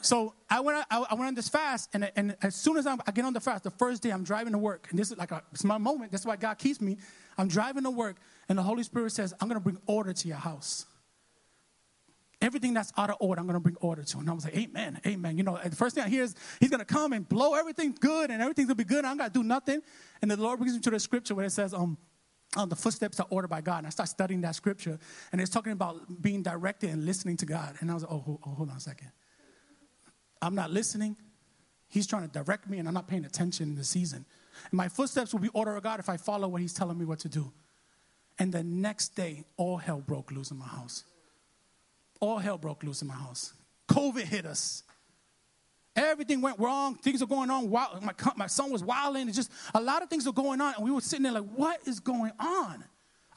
So 0.00 0.32
I 0.48 0.60
went, 0.60 0.84
I, 0.90 1.04
I 1.10 1.14
went 1.14 1.26
on 1.28 1.34
this 1.34 1.48
fast, 1.48 1.90
and, 1.92 2.10
and 2.16 2.36
as 2.40 2.54
soon 2.54 2.76
as 2.76 2.86
I'm, 2.86 3.00
I 3.06 3.10
get 3.10 3.24
on 3.24 3.32
the 3.32 3.40
fast, 3.40 3.64
the 3.64 3.70
first 3.70 4.02
day 4.02 4.10
I'm 4.10 4.24
driving 4.24 4.52
to 4.52 4.58
work, 4.58 4.86
and 4.90 4.98
this 4.98 5.10
is 5.10 5.18
like 5.18 5.32
a, 5.32 5.42
it's 5.52 5.64
my 5.64 5.76
moment. 5.76 6.12
That's 6.12 6.24
why 6.24 6.36
God 6.36 6.56
keeps 6.56 6.80
me. 6.80 6.96
I'm 7.36 7.48
driving 7.48 7.82
to 7.82 7.90
work, 7.90 8.16
and 8.48 8.56
the 8.56 8.62
Holy 8.62 8.84
Spirit 8.84 9.12
says, 9.12 9.34
I'm 9.40 9.48
going 9.48 9.60
to 9.60 9.64
bring 9.64 9.78
order 9.86 10.12
to 10.12 10.28
your 10.28 10.36
house. 10.36 10.86
Everything 12.40 12.72
that's 12.72 12.92
out 12.96 13.10
of 13.10 13.16
order, 13.18 13.40
I'm 13.40 13.46
going 13.46 13.54
to 13.54 13.60
bring 13.60 13.76
order 13.80 14.04
to. 14.04 14.18
And 14.18 14.30
I 14.30 14.32
was 14.32 14.44
like, 14.44 14.56
Amen, 14.56 15.00
Amen. 15.06 15.36
You 15.36 15.42
know, 15.42 15.58
the 15.62 15.74
first 15.74 15.94
thing 15.94 16.04
I 16.04 16.08
hear 16.08 16.22
is 16.22 16.34
He's 16.60 16.70
going 16.70 16.80
to 16.80 16.84
come 16.86 17.12
and 17.12 17.28
blow 17.28 17.54
everything 17.54 17.96
good, 17.98 18.30
and 18.30 18.40
everything's 18.40 18.68
going 18.68 18.78
to 18.78 18.84
be 18.84 18.88
good. 18.88 19.04
I'm 19.04 19.16
going 19.18 19.30
to 19.30 19.34
do 19.34 19.42
nothing. 19.42 19.80
And 20.22 20.30
the 20.30 20.36
Lord 20.36 20.58
brings 20.58 20.74
me 20.74 20.80
to 20.80 20.90
the 20.90 21.00
scripture 21.00 21.34
where 21.34 21.46
it 21.46 21.50
says, 21.50 21.74
um, 21.74 21.98
um, 22.56 22.68
the 22.68 22.76
footsteps 22.76 23.20
are 23.20 23.26
ordered 23.30 23.48
by 23.48 23.60
God. 23.60 23.78
And 23.78 23.86
I 23.86 23.90
start 23.90 24.08
studying 24.08 24.40
that 24.42 24.54
scripture, 24.54 24.98
and 25.32 25.40
it's 25.40 25.50
talking 25.50 25.72
about 25.72 26.22
being 26.22 26.42
directed 26.42 26.90
and 26.90 27.04
listening 27.04 27.36
to 27.38 27.46
God. 27.46 27.76
And 27.80 27.90
I 27.90 27.94
was 27.94 28.04
like, 28.04 28.12
oh, 28.12 28.24
oh, 28.26 28.40
oh 28.46 28.50
hold 28.50 28.70
on 28.70 28.76
a 28.76 28.80
second. 28.80 29.10
I'm 30.40 30.54
not 30.54 30.70
listening. 30.70 31.16
He's 31.88 32.06
trying 32.06 32.22
to 32.22 32.28
direct 32.28 32.68
me, 32.68 32.78
and 32.78 32.86
I'm 32.86 32.94
not 32.94 33.08
paying 33.08 33.24
attention 33.24 33.70
in 33.70 33.74
the 33.74 33.84
season. 33.84 34.24
And 34.70 34.72
my 34.72 34.88
footsteps 34.88 35.32
will 35.32 35.40
be 35.40 35.48
ordered 35.48 35.76
of 35.76 35.82
God 35.82 36.00
if 36.00 36.08
I 36.08 36.16
follow 36.16 36.48
what 36.48 36.60
He's 36.60 36.74
telling 36.74 36.98
me 36.98 37.04
what 37.04 37.18
to 37.20 37.28
do. 37.28 37.52
And 38.38 38.52
the 38.52 38.62
next 38.62 39.16
day, 39.16 39.44
all 39.56 39.78
hell 39.78 40.00
broke 40.00 40.30
loose 40.30 40.50
in 40.50 40.58
my 40.58 40.66
house. 40.66 41.04
All 42.20 42.38
hell 42.38 42.58
broke 42.58 42.82
loose 42.82 43.02
in 43.02 43.08
my 43.08 43.14
house. 43.14 43.52
COVID 43.88 44.22
hit 44.22 44.44
us. 44.46 44.82
Everything 45.94 46.40
went 46.40 46.58
wrong. 46.58 46.94
Things 46.94 47.22
are 47.22 47.26
going 47.26 47.50
on. 47.50 47.70
My, 47.70 48.14
my 48.36 48.46
son 48.46 48.70
was 48.70 48.84
wilding. 48.84 49.28
It's 49.28 49.36
just 49.36 49.50
a 49.74 49.80
lot 49.80 50.02
of 50.02 50.08
things 50.08 50.26
are 50.26 50.32
going 50.32 50.60
on. 50.60 50.74
And 50.76 50.84
we 50.84 50.90
were 50.90 51.00
sitting 51.00 51.24
there 51.24 51.32
like, 51.32 51.48
what 51.56 51.80
is 51.86 51.98
going 51.98 52.32
on? 52.38 52.84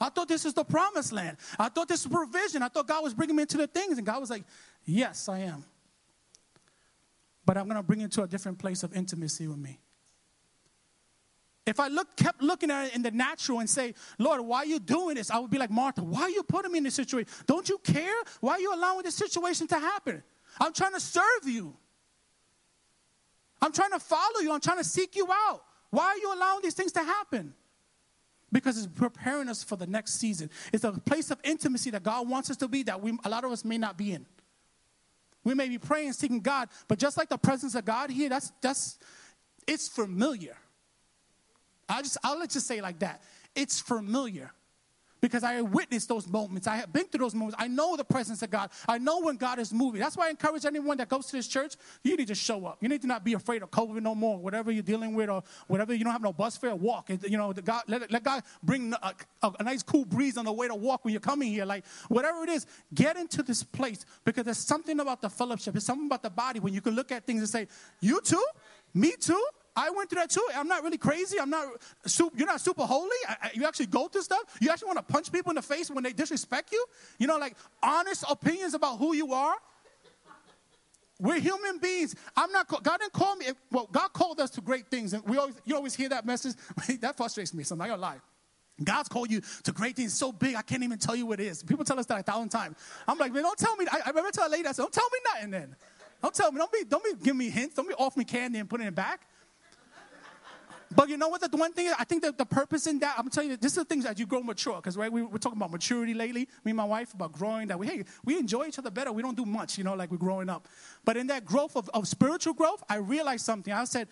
I 0.00 0.08
thought 0.08 0.28
this 0.28 0.44
is 0.44 0.54
the 0.54 0.64
promised 0.64 1.12
land. 1.12 1.36
I 1.58 1.68
thought 1.68 1.88
this 1.88 2.06
was 2.06 2.12
provision. 2.12 2.62
I 2.62 2.68
thought 2.68 2.86
God 2.86 3.02
was 3.02 3.14
bringing 3.14 3.36
me 3.36 3.42
into 3.42 3.56
the 3.56 3.66
things. 3.66 3.98
And 3.98 4.06
God 4.06 4.20
was 4.20 4.30
like, 4.30 4.44
yes, 4.84 5.28
I 5.28 5.40
am. 5.40 5.64
But 7.44 7.56
I'm 7.56 7.64
going 7.64 7.76
to 7.76 7.82
bring 7.82 8.00
you 8.00 8.08
to 8.08 8.22
a 8.22 8.26
different 8.28 8.58
place 8.58 8.82
of 8.82 8.94
intimacy 8.96 9.48
with 9.48 9.58
me. 9.58 9.80
If 11.64 11.78
I 11.78 11.88
look, 11.88 12.16
kept 12.16 12.42
looking 12.42 12.70
at 12.70 12.88
it 12.88 12.96
in 12.96 13.02
the 13.02 13.12
natural 13.12 13.60
and 13.60 13.70
say, 13.70 13.94
Lord, 14.18 14.40
why 14.40 14.58
are 14.58 14.66
you 14.66 14.80
doing 14.80 15.14
this? 15.14 15.30
I 15.30 15.38
would 15.38 15.50
be 15.50 15.58
like, 15.58 15.70
Martha, 15.70 16.02
why 16.02 16.22
are 16.22 16.30
you 16.30 16.42
putting 16.42 16.72
me 16.72 16.78
in 16.78 16.84
this 16.84 16.94
situation? 16.94 17.32
Don't 17.46 17.68
you 17.68 17.78
care? 17.78 18.14
Why 18.40 18.54
are 18.54 18.60
you 18.60 18.74
allowing 18.74 19.02
this 19.02 19.14
situation 19.14 19.68
to 19.68 19.78
happen? 19.78 20.22
I'm 20.60 20.72
trying 20.72 20.92
to 20.92 21.00
serve 21.00 21.46
you. 21.46 21.76
I'm 23.60 23.72
trying 23.72 23.92
to 23.92 24.00
follow 24.00 24.40
you. 24.40 24.52
I'm 24.52 24.60
trying 24.60 24.78
to 24.78 24.84
seek 24.84 25.14
you 25.14 25.28
out. 25.30 25.62
Why 25.90 26.06
are 26.06 26.16
you 26.16 26.34
allowing 26.34 26.62
these 26.62 26.74
things 26.74 26.90
to 26.92 27.00
happen? 27.00 27.54
Because 28.50 28.76
it's 28.76 28.88
preparing 28.88 29.48
us 29.48 29.62
for 29.62 29.76
the 29.76 29.86
next 29.86 30.14
season. 30.14 30.50
It's 30.72 30.84
a 30.84 30.92
place 30.92 31.30
of 31.30 31.38
intimacy 31.44 31.90
that 31.90 32.02
God 32.02 32.28
wants 32.28 32.50
us 32.50 32.56
to 32.58 32.68
be 32.68 32.82
that 32.84 33.00
we, 33.00 33.16
a 33.24 33.30
lot 33.30 33.44
of 33.44 33.52
us 33.52 33.64
may 33.64 33.78
not 33.78 33.96
be 33.96 34.12
in. 34.12 34.26
We 35.44 35.54
may 35.54 35.68
be 35.68 35.78
praying, 35.78 36.12
seeking 36.14 36.40
God, 36.40 36.68
but 36.88 36.98
just 36.98 37.16
like 37.16 37.28
the 37.28 37.38
presence 37.38 37.74
of 37.74 37.84
God 37.84 38.10
here, 38.10 38.28
that's 38.28 38.52
that's 38.60 38.98
it's 39.66 39.88
familiar. 39.88 40.56
I 41.92 42.02
just 42.02 42.18
I'll 42.24 42.38
let 42.38 42.54
you 42.54 42.60
say 42.60 42.80
like 42.80 42.98
that. 43.00 43.22
It's 43.54 43.80
familiar. 43.80 44.50
because 45.22 45.44
I 45.44 45.60
witnessed 45.62 46.08
those 46.08 46.26
moments. 46.28 46.66
I 46.66 46.76
have 46.76 46.92
been 46.92 47.06
through 47.06 47.20
those 47.20 47.34
moments. 47.34 47.56
I 47.58 47.68
know 47.68 47.96
the 47.96 48.04
presence 48.04 48.42
of 48.42 48.50
God. 48.50 48.70
I 48.88 48.98
know 48.98 49.20
when 49.20 49.36
God 49.36 49.60
is 49.60 49.72
moving. 49.72 50.00
That's 50.00 50.16
why 50.16 50.26
I 50.26 50.30
encourage 50.30 50.66
anyone 50.66 50.96
that 50.98 51.08
goes 51.08 51.26
to 51.26 51.36
this 51.36 51.46
church, 51.46 51.76
you 52.02 52.16
need 52.16 52.26
to 52.26 52.34
show 52.34 52.66
up. 52.66 52.78
You 52.80 52.88
need 52.88 53.00
to 53.02 53.06
not 53.06 53.24
be 53.24 53.34
afraid 53.34 53.62
of 53.62 53.70
COVID 53.70 54.02
no 54.02 54.16
more. 54.16 54.38
Whatever 54.38 54.72
you're 54.72 54.82
dealing 54.82 55.14
with 55.14 55.30
or 55.30 55.44
whatever, 55.68 55.94
you 55.94 56.02
don't 56.02 56.12
have 56.12 56.22
no 56.22 56.32
bus 56.32 56.56
fare, 56.56 56.74
walk. 56.74 57.08
You 57.08 57.38
know, 57.38 57.52
the 57.52 57.62
God, 57.62 57.84
let, 57.86 58.10
let 58.10 58.24
God 58.24 58.42
bring 58.64 58.92
a, 59.00 59.14
a, 59.42 59.52
a 59.60 59.62
nice 59.62 59.84
cool 59.84 60.04
breeze 60.04 60.36
on 60.36 60.44
the 60.44 60.52
way 60.52 60.66
to 60.66 60.74
walk 60.74 61.04
when 61.04 61.12
you're 61.12 61.20
coming 61.20 61.52
here. 61.52 61.64
Like, 61.64 61.86
whatever 62.08 62.42
it 62.42 62.48
is, 62.48 62.66
get 62.92 63.16
into 63.16 63.44
this 63.44 63.62
place 63.62 64.04
because 64.24 64.44
there's 64.44 64.58
something 64.58 64.98
about 64.98 65.22
the 65.22 65.30
fellowship. 65.30 65.72
There's 65.74 65.86
something 65.86 66.06
about 66.06 66.24
the 66.24 66.30
body 66.30 66.58
when 66.58 66.74
you 66.74 66.80
can 66.80 66.96
look 66.96 67.12
at 67.12 67.24
things 67.26 67.40
and 67.40 67.48
say, 67.48 67.68
you 68.00 68.20
too? 68.22 68.44
Me 68.92 69.12
too? 69.20 69.46
I 69.74 69.90
went 69.90 70.10
through 70.10 70.20
that 70.20 70.30
too. 70.30 70.46
I'm 70.54 70.68
not 70.68 70.82
really 70.82 70.98
crazy. 70.98 71.40
I'm 71.40 71.50
not. 71.50 71.66
Super, 72.04 72.36
you're 72.36 72.46
not 72.46 72.60
super 72.60 72.84
holy. 72.84 73.16
You 73.54 73.64
actually 73.66 73.86
go 73.86 74.08
through 74.08 74.22
stuff. 74.22 74.42
You 74.60 74.70
actually 74.70 74.88
want 74.88 74.98
to 74.98 75.12
punch 75.12 75.32
people 75.32 75.50
in 75.50 75.56
the 75.56 75.62
face 75.62 75.90
when 75.90 76.04
they 76.04 76.12
disrespect 76.12 76.72
you. 76.72 76.84
You 77.18 77.26
know, 77.26 77.38
like 77.38 77.56
honest 77.82 78.24
opinions 78.28 78.74
about 78.74 78.98
who 78.98 79.14
you 79.14 79.32
are. 79.32 79.54
We're 81.18 81.40
human 81.40 81.78
beings. 81.78 82.14
I'm 82.36 82.50
not. 82.52 82.68
God 82.68 82.98
didn't 83.00 83.12
call 83.12 83.36
me. 83.36 83.46
Well, 83.70 83.88
God 83.90 84.12
called 84.12 84.40
us 84.40 84.50
to 84.50 84.60
great 84.60 84.88
things, 84.88 85.14
and 85.14 85.24
we 85.24 85.38
always. 85.38 85.54
You 85.64 85.76
always 85.76 85.94
hear 85.94 86.10
that 86.10 86.26
message. 86.26 86.54
that 87.00 87.16
frustrates 87.16 87.54
me. 87.54 87.64
So 87.64 87.74
I'm 87.74 87.78
not 87.78 87.88
gonna 87.88 88.02
lie. 88.02 88.20
God's 88.82 89.08
called 89.08 89.30
you 89.30 89.40
to 89.64 89.72
great 89.72 89.96
things 89.96 90.14
so 90.14 90.32
big, 90.32 90.56
I 90.56 90.62
can't 90.62 90.82
even 90.82 90.98
tell 90.98 91.14
you 91.14 91.26
what 91.26 91.40
it 91.40 91.46
is. 91.46 91.62
People 91.62 91.84
tell 91.84 91.98
us 91.98 92.06
that 92.06 92.20
a 92.20 92.22
thousand 92.22 92.48
times. 92.48 92.76
I'm 93.06 93.18
like, 93.18 93.32
man, 93.32 93.42
don't 93.42 93.58
tell 93.58 93.76
me. 93.76 93.86
I, 93.90 94.00
I 94.06 94.08
remember 94.08 94.30
tell 94.30 94.48
a 94.48 94.50
lady, 94.50 94.66
I 94.66 94.72
said, 94.72 94.82
don't 94.82 94.92
tell 94.92 95.08
me 95.12 95.18
nothing 95.34 95.50
then. 95.50 95.76
Don't 96.22 96.34
tell 96.34 96.50
me. 96.52 96.58
Don't 96.58 96.72
be, 96.72 96.84
don't 96.88 97.04
be 97.04 97.12
giving 97.22 97.38
me 97.38 97.50
hints. 97.50 97.74
Don't 97.74 97.88
be 97.88 97.94
off 97.94 98.16
me 98.16 98.24
candy 98.24 98.58
and 98.58 98.68
putting 98.68 98.86
it 98.86 98.94
back. 98.94 99.26
But 100.94 101.08
you 101.08 101.16
know 101.16 101.28
what? 101.28 101.40
The 101.40 101.56
one 101.56 101.72
thing 101.72 101.86
is, 101.86 101.94
I 101.98 102.04
think 102.04 102.22
that 102.22 102.36
the 102.36 102.44
purpose 102.44 102.86
in 102.86 102.98
that, 103.00 103.14
I'm 103.18 103.28
telling 103.30 103.50
you, 103.50 103.56
this 103.56 103.72
is 103.72 103.78
the 103.78 103.84
things 103.84 104.04
as 104.04 104.18
you 104.18 104.26
grow 104.26 104.42
mature. 104.42 104.76
Because 104.76 104.96
right, 104.96 105.10
we, 105.10 105.22
we're 105.22 105.38
talking 105.38 105.58
about 105.58 105.70
maturity 105.70 106.14
lately. 106.14 106.48
Me 106.64 106.70
and 106.70 106.76
my 106.76 106.84
wife 106.84 107.14
about 107.14 107.32
growing. 107.32 107.68
That 107.68 107.78
we 107.78 107.86
hey, 107.86 108.04
we 108.24 108.38
enjoy 108.38 108.66
each 108.66 108.78
other 108.78 108.90
better. 108.90 109.12
We 109.12 109.22
don't 109.22 109.36
do 109.36 109.46
much, 109.46 109.78
you 109.78 109.84
know, 109.84 109.94
like 109.94 110.10
we're 110.10 110.16
growing 110.18 110.48
up. 110.48 110.68
But 111.04 111.16
in 111.16 111.28
that 111.28 111.44
growth 111.44 111.76
of, 111.76 111.88
of 111.90 112.06
spiritual 112.06 112.54
growth, 112.54 112.82
I 112.88 112.96
realized 112.96 113.44
something. 113.44 113.72
I 113.72 113.84
said, 113.84 114.08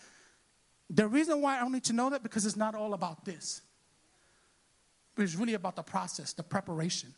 the 0.88 1.06
reason 1.06 1.40
why 1.40 1.56
I 1.56 1.60
don't 1.60 1.72
need 1.72 1.84
to 1.84 1.92
know 1.92 2.10
that 2.10 2.22
because 2.22 2.46
it's 2.46 2.56
not 2.56 2.74
all 2.74 2.94
about 2.94 3.24
this. 3.24 3.62
It's 5.16 5.34
really 5.34 5.54
about 5.54 5.76
the 5.76 5.82
process, 5.82 6.32
the 6.32 6.42
preparation. 6.42 7.14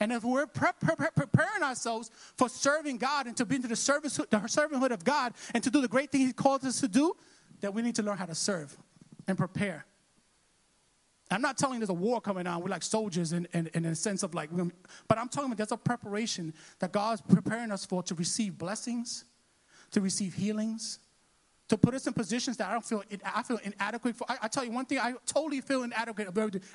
And 0.00 0.10
if 0.12 0.24
we're 0.24 0.46
pre- 0.46 0.70
pre- 0.80 0.96
pre- 0.96 1.08
preparing 1.14 1.62
ourselves 1.62 2.10
for 2.36 2.48
serving 2.48 2.96
God 2.96 3.26
and 3.26 3.36
to 3.36 3.44
be 3.44 3.56
into 3.56 3.68
the 3.68 3.76
service, 3.76 4.16
the 4.16 4.24
servanthood 4.24 4.90
of 4.90 5.04
God 5.04 5.34
and 5.52 5.62
to 5.62 5.70
do 5.70 5.82
the 5.82 5.88
great 5.88 6.10
thing 6.10 6.22
He 6.22 6.32
called 6.32 6.64
us 6.64 6.80
to 6.80 6.88
do, 6.88 7.14
that 7.60 7.74
we 7.74 7.82
need 7.82 7.94
to 7.96 8.02
learn 8.02 8.16
how 8.16 8.26
to 8.26 8.34
serve 8.34 8.76
and 9.28 9.36
prepare. 9.36 9.84
I'm 11.30 11.42
not 11.42 11.58
telling 11.58 11.78
there's 11.78 11.90
a 11.90 11.94
war 11.94 12.20
coming 12.20 12.46
on. 12.46 12.60
We're 12.60 12.70
like 12.70 12.82
soldiers 12.82 13.32
in, 13.32 13.46
in, 13.52 13.70
in 13.72 13.84
a 13.84 13.94
sense 13.94 14.24
of 14.24 14.34
like, 14.34 14.50
but 15.06 15.18
I'm 15.18 15.28
talking 15.28 15.46
about 15.46 15.58
there's 15.58 15.72
a 15.72 15.76
preparation 15.76 16.52
that 16.80 16.90
God's 16.90 17.20
preparing 17.20 17.70
us 17.70 17.84
for 17.84 18.02
to 18.02 18.14
receive 18.16 18.58
blessings, 18.58 19.24
to 19.92 20.00
receive 20.00 20.34
healings, 20.34 20.98
to 21.68 21.78
put 21.78 21.94
us 21.94 22.08
in 22.08 22.12
positions 22.12 22.56
that 22.56 22.68
I 22.68 22.72
don't 22.72 22.84
feel 22.84 23.04
I 23.24 23.44
feel 23.44 23.60
inadequate 23.62 24.16
for. 24.16 24.26
I, 24.28 24.38
I 24.42 24.48
tell 24.48 24.64
you 24.64 24.72
one 24.72 24.86
thing, 24.86 24.98
I 24.98 25.14
totally 25.24 25.60
feel 25.60 25.84
inadequate. 25.84 26.28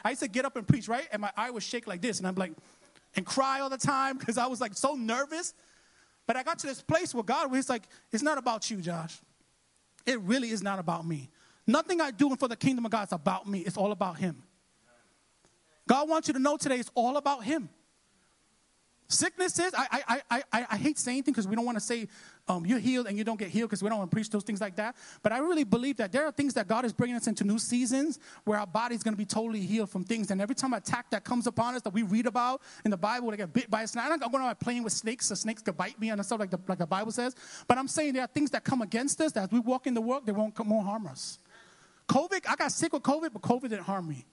I 0.06 0.12
used 0.12 0.22
to 0.22 0.30
get 0.30 0.46
up 0.46 0.56
and 0.56 0.66
preach, 0.66 0.88
right? 0.88 1.06
And 1.12 1.22
my 1.22 1.32
eye 1.36 1.52
would 1.52 1.64
shake 1.64 1.86
like 1.86 2.02
this, 2.02 2.20
and 2.20 2.28
I'm 2.28 2.36
like, 2.36 2.54
and 3.16 3.26
cry 3.26 3.60
all 3.60 3.70
the 3.70 3.78
time 3.78 4.18
because 4.20 4.38
I 4.38 4.48
was 4.48 4.62
like 4.62 4.74
so 4.74 4.96
nervous. 4.96 5.54
But 6.28 6.38
I 6.38 6.44
got 6.44 6.60
to 6.60 6.68
this 6.68 6.82
place 6.82 7.14
where 7.14 7.24
God 7.24 7.52
was 7.52 7.70
like, 7.70 7.84
it's 8.12 8.24
not 8.24 8.38
about 8.38 8.72
you, 8.72 8.78
Josh. 8.78 9.20
It 10.06 10.20
really 10.22 10.50
is 10.50 10.62
not 10.62 10.80
about 10.80 11.06
me. 11.06 11.30
Nothing 11.68 12.00
I 12.00 12.12
do 12.12 12.36
for 12.36 12.48
the 12.48 12.56
kingdom 12.56 12.86
of 12.86 12.92
God 12.92 13.08
is 13.08 13.12
about 13.12 13.48
me. 13.48 13.60
It's 13.60 13.78
all 13.78 13.92
about 13.92 14.18
Him. 14.18 14.44
God 15.88 16.10
wants 16.10 16.28
you 16.28 16.34
to 16.34 16.40
know 16.40 16.58
today 16.58 16.78
it's 16.78 16.92
all 16.96 17.18
about 17.18 17.44
Him. 17.44 17.70
Sicknesses, 19.08 19.72
I, 19.78 20.22
I, 20.32 20.44
I, 20.52 20.68
I, 20.72 20.78
hate 20.78 20.98
saying 20.98 21.24
things 21.24 21.36
because 21.36 21.48
we 21.48 21.56
don't 21.56 21.66
want 21.66 21.78
to 21.78 21.84
say 21.84 22.08
um, 22.48 22.66
you're 22.66 22.80
healed 22.80 23.06
and 23.06 23.16
you 23.16 23.24
don't 23.24 23.38
get 23.38 23.50
healed 23.50 23.70
because 23.70 23.84
we 23.84 23.90
don't 23.90 24.00
want 24.00 24.10
to 24.10 24.16
preach 24.16 24.32
those 24.32 24.44
things 24.44 24.60
like 24.60 24.76
that. 24.78 24.96
But 25.22 25.32
I 25.32 25.38
really 25.38 25.64
believe 25.64 25.98
that 25.98 26.12
there 26.12 26.26
are 26.26 26.32
things 26.32 26.56
that 26.56 26.68
God 26.68 26.86
is 26.86 26.92
bringing 26.92 27.16
us 27.16 27.28
into 27.28 27.44
new 27.44 27.60
seasons 27.60 28.18
where 28.46 28.58
our 28.58 28.66
body's 28.66 29.04
going 29.04 29.14
to 29.14 29.18
be 29.18 29.26
totally 29.26 29.60
healed 29.60 29.92
from 29.92 30.06
things. 30.06 30.32
And 30.32 30.42
every 30.42 30.56
time 30.56 30.74
an 30.74 30.80
attack 30.80 31.12
that 31.12 31.24
comes 31.24 31.46
upon 31.46 31.76
us 31.76 31.84
that 31.84 31.94
we 31.94 32.02
read 32.02 32.26
about 32.26 32.64
in 32.84 32.90
the 32.90 32.98
Bible, 32.98 33.30
they 33.30 33.38
get 33.38 33.54
bit 33.54 33.70
by 33.70 33.84
a 33.84 33.88
snake. 33.88 34.06
I'm 34.06 34.20
not 34.20 34.32
going 34.32 34.44
around 34.44 34.60
playing 34.60 34.84
with 34.84 34.94
snakes 34.94 35.28
so 35.28 35.36
snakes 35.36 35.62
could 35.62 35.78
bite 35.78 36.00
me 36.00 36.10
and 36.10 36.26
stuff 36.26 36.40
like 36.40 36.50
the, 36.50 36.60
like 36.68 36.80
the 36.80 36.88
Bible 36.88 37.12
says. 37.12 37.36
But 37.68 37.78
I'm 37.78 37.88
saying 37.88 38.14
there 38.14 38.24
are 38.24 38.28
things 38.28 38.50
that 38.52 38.64
come 38.64 38.82
against 38.82 39.22
us 39.22 39.34
that 39.34 39.44
as 39.44 39.52
we 39.52 39.60
walk 39.60 39.86
in 39.86 39.94
the 39.94 40.02
world, 40.02 40.26
they 40.26 40.32
won't, 40.32 40.58
won't 40.66 40.88
harm 40.88 41.06
us. 41.06 41.38
COVID, 42.10 42.42
I 42.50 42.56
got 42.56 42.72
sick 42.72 42.92
with 42.92 43.04
COVID, 43.04 43.34
but 43.34 43.42
COVID 43.44 43.70
didn't 43.70 43.84
harm 43.84 44.08
me. 44.08 44.26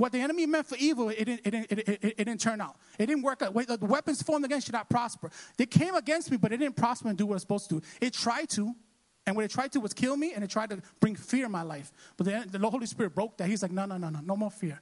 What 0.00 0.12
the 0.12 0.18
enemy 0.20 0.46
meant 0.46 0.66
for 0.66 0.76
evil, 0.78 1.10
it 1.10 1.26
didn't, 1.26 1.40
it 1.44 1.50
didn't, 1.50 1.72
it, 1.72 1.78
it, 1.78 2.04
it, 2.04 2.16
didn't 2.16 2.40
turn 2.40 2.58
out. 2.58 2.76
It 2.98 3.04
didn't 3.04 3.22
work 3.22 3.42
out. 3.42 3.52
The 3.52 3.78
weapons 3.82 4.22
formed 4.22 4.46
against 4.46 4.66
you 4.66 4.72
not 4.72 4.88
prosper. 4.88 5.30
They 5.58 5.66
came 5.66 5.94
against 5.94 6.30
me, 6.30 6.38
but 6.38 6.54
it 6.54 6.56
didn't 6.56 6.76
prosper 6.76 7.10
and 7.10 7.18
do 7.18 7.26
what 7.26 7.34
it's 7.34 7.42
supposed 7.42 7.68
to 7.68 7.80
do. 7.80 7.86
It 8.00 8.14
tried 8.14 8.48
to, 8.50 8.74
and 9.26 9.36
what 9.36 9.44
it 9.44 9.50
tried 9.50 9.72
to 9.72 9.80
was 9.80 9.92
kill 9.92 10.16
me, 10.16 10.32
and 10.32 10.42
it 10.42 10.48
tried 10.48 10.70
to 10.70 10.80
bring 11.00 11.16
fear 11.16 11.44
in 11.44 11.52
my 11.52 11.60
life. 11.60 11.92
But 12.16 12.24
then 12.24 12.46
the 12.50 12.70
Holy 12.70 12.86
Spirit 12.86 13.14
broke 13.14 13.36
that. 13.36 13.48
He's 13.50 13.60
like, 13.60 13.72
no, 13.72 13.84
no, 13.84 13.98
no, 13.98 14.08
no, 14.08 14.20
no 14.20 14.36
more 14.36 14.50
fear. 14.50 14.80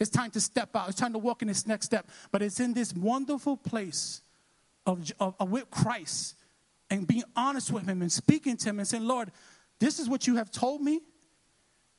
It's 0.00 0.10
time 0.10 0.32
to 0.32 0.40
step 0.40 0.74
out. 0.74 0.88
It's 0.88 0.98
time 0.98 1.12
to 1.12 1.20
walk 1.20 1.42
in 1.42 1.46
this 1.46 1.64
next 1.64 1.86
step. 1.86 2.10
But 2.32 2.42
it's 2.42 2.58
in 2.58 2.74
this 2.74 2.92
wonderful 2.92 3.56
place 3.56 4.22
of, 4.86 5.08
of, 5.20 5.36
of 5.38 5.52
with 5.52 5.70
Christ 5.70 6.34
and 6.90 7.06
being 7.06 7.22
honest 7.36 7.70
with 7.70 7.86
Him 7.86 8.02
and 8.02 8.10
speaking 8.10 8.56
to 8.56 8.70
Him 8.70 8.80
and 8.80 8.88
saying, 8.88 9.06
Lord, 9.06 9.30
this 9.78 10.00
is 10.00 10.08
what 10.08 10.26
you 10.26 10.34
have 10.34 10.50
told 10.50 10.80
me. 10.80 10.98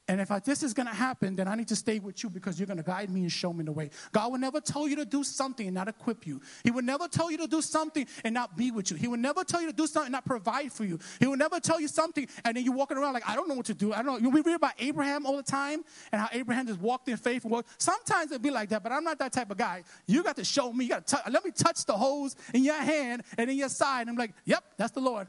And 0.10 0.20
if 0.20 0.32
I, 0.32 0.40
this 0.40 0.64
is 0.64 0.74
going 0.74 0.88
to 0.88 0.94
happen, 0.94 1.38
then 1.38 1.48
I 1.48 1.56
need 1.56 1.70
to 1.70 1.78
stay 1.78 2.00
with 2.00 2.24
you 2.24 2.30
because 2.30 2.60
you're 2.60 2.68
going 2.68 2.78
to 2.78 2.84
guide 2.84 3.10
me 3.10 3.22
and 3.22 3.32
show 3.32 3.54
me 3.54 3.64
the 3.64 3.72
way. 3.72 3.90
God 4.12 4.34
will 4.34 4.40
never 4.40 4.60
tell 4.60 4.86
you 4.86 4.98
to 4.98 5.06
do 5.06 5.24
something 5.24 5.66
and 5.66 5.74
not 5.74 5.88
equip 5.88 6.28
you. 6.28 6.42
He 6.66 6.72
will 6.72 6.82
never 6.82 7.08
tell 7.08 7.32
you 7.32 7.38
to 7.38 7.48
do 7.48 7.62
something 7.62 8.06
and 8.26 8.34
not 8.34 8.58
be 8.58 8.70
with 8.70 8.92
you. 8.92 8.98
He 8.98 9.08
will 9.08 9.18
never 9.18 9.46
tell 9.46 9.62
you 9.62 9.68
to 9.68 9.74
do 9.74 9.88
something 9.88 10.08
and 10.08 10.12
not 10.12 10.26
provide 10.26 10.74
for 10.74 10.84
you. 10.84 11.00
He 11.22 11.28
will 11.28 11.38
never 11.38 11.62
tell 11.62 11.80
you 11.80 11.88
something 11.88 12.28
and 12.44 12.58
then 12.58 12.66
you're 12.66 12.74
walking 12.74 12.98
around 12.98 13.14
like, 13.14 13.28
I 13.30 13.36
don't 13.36 13.48
know 13.48 13.56
what 13.56 13.68
to 13.68 13.74
do. 13.74 13.94
I 13.94 14.04
don't 14.04 14.22
know. 14.22 14.30
We 14.30 14.42
read 14.42 14.56
about 14.56 14.74
Abraham 14.80 15.26
all 15.26 15.38
the 15.38 15.44
time 15.44 15.84
and 16.12 16.20
how 16.20 16.28
Abraham 16.34 16.68
just 16.68 16.82
walked 16.82 17.08
in 17.08 17.16
faith. 17.16 17.46
Walked. 17.46 17.82
Sometimes 17.82 18.32
it'll 18.32 18.42
be 18.42 18.52
like 18.52 18.70
that, 18.70 18.84
but 18.84 18.92
I'm 18.92 19.06
not 19.06 19.20
that 19.20 19.32
type 19.32 19.52
of 19.52 19.58
guy. 19.58 19.84
You 20.06 20.22
got 20.22 20.36
to 20.36 20.44
show 20.44 20.74
me. 20.74 20.84
You 20.84 20.90
got 20.92 21.08
to 21.08 21.22
let 21.30 21.46
me 21.46 21.52
touch 21.52 21.86
the 21.86 21.94
hose 21.94 22.36
in 22.54 22.66
your 22.66 22.76
hand 22.76 23.24
and 23.38 23.50
in 23.50 23.56
your 23.56 23.70
side. 23.70 24.02
And 24.02 24.10
I'm 24.10 24.18
like, 24.18 24.34
yep, 24.44 24.66
that's 24.76 24.92
the 24.92 25.00
Lord. 25.00 25.28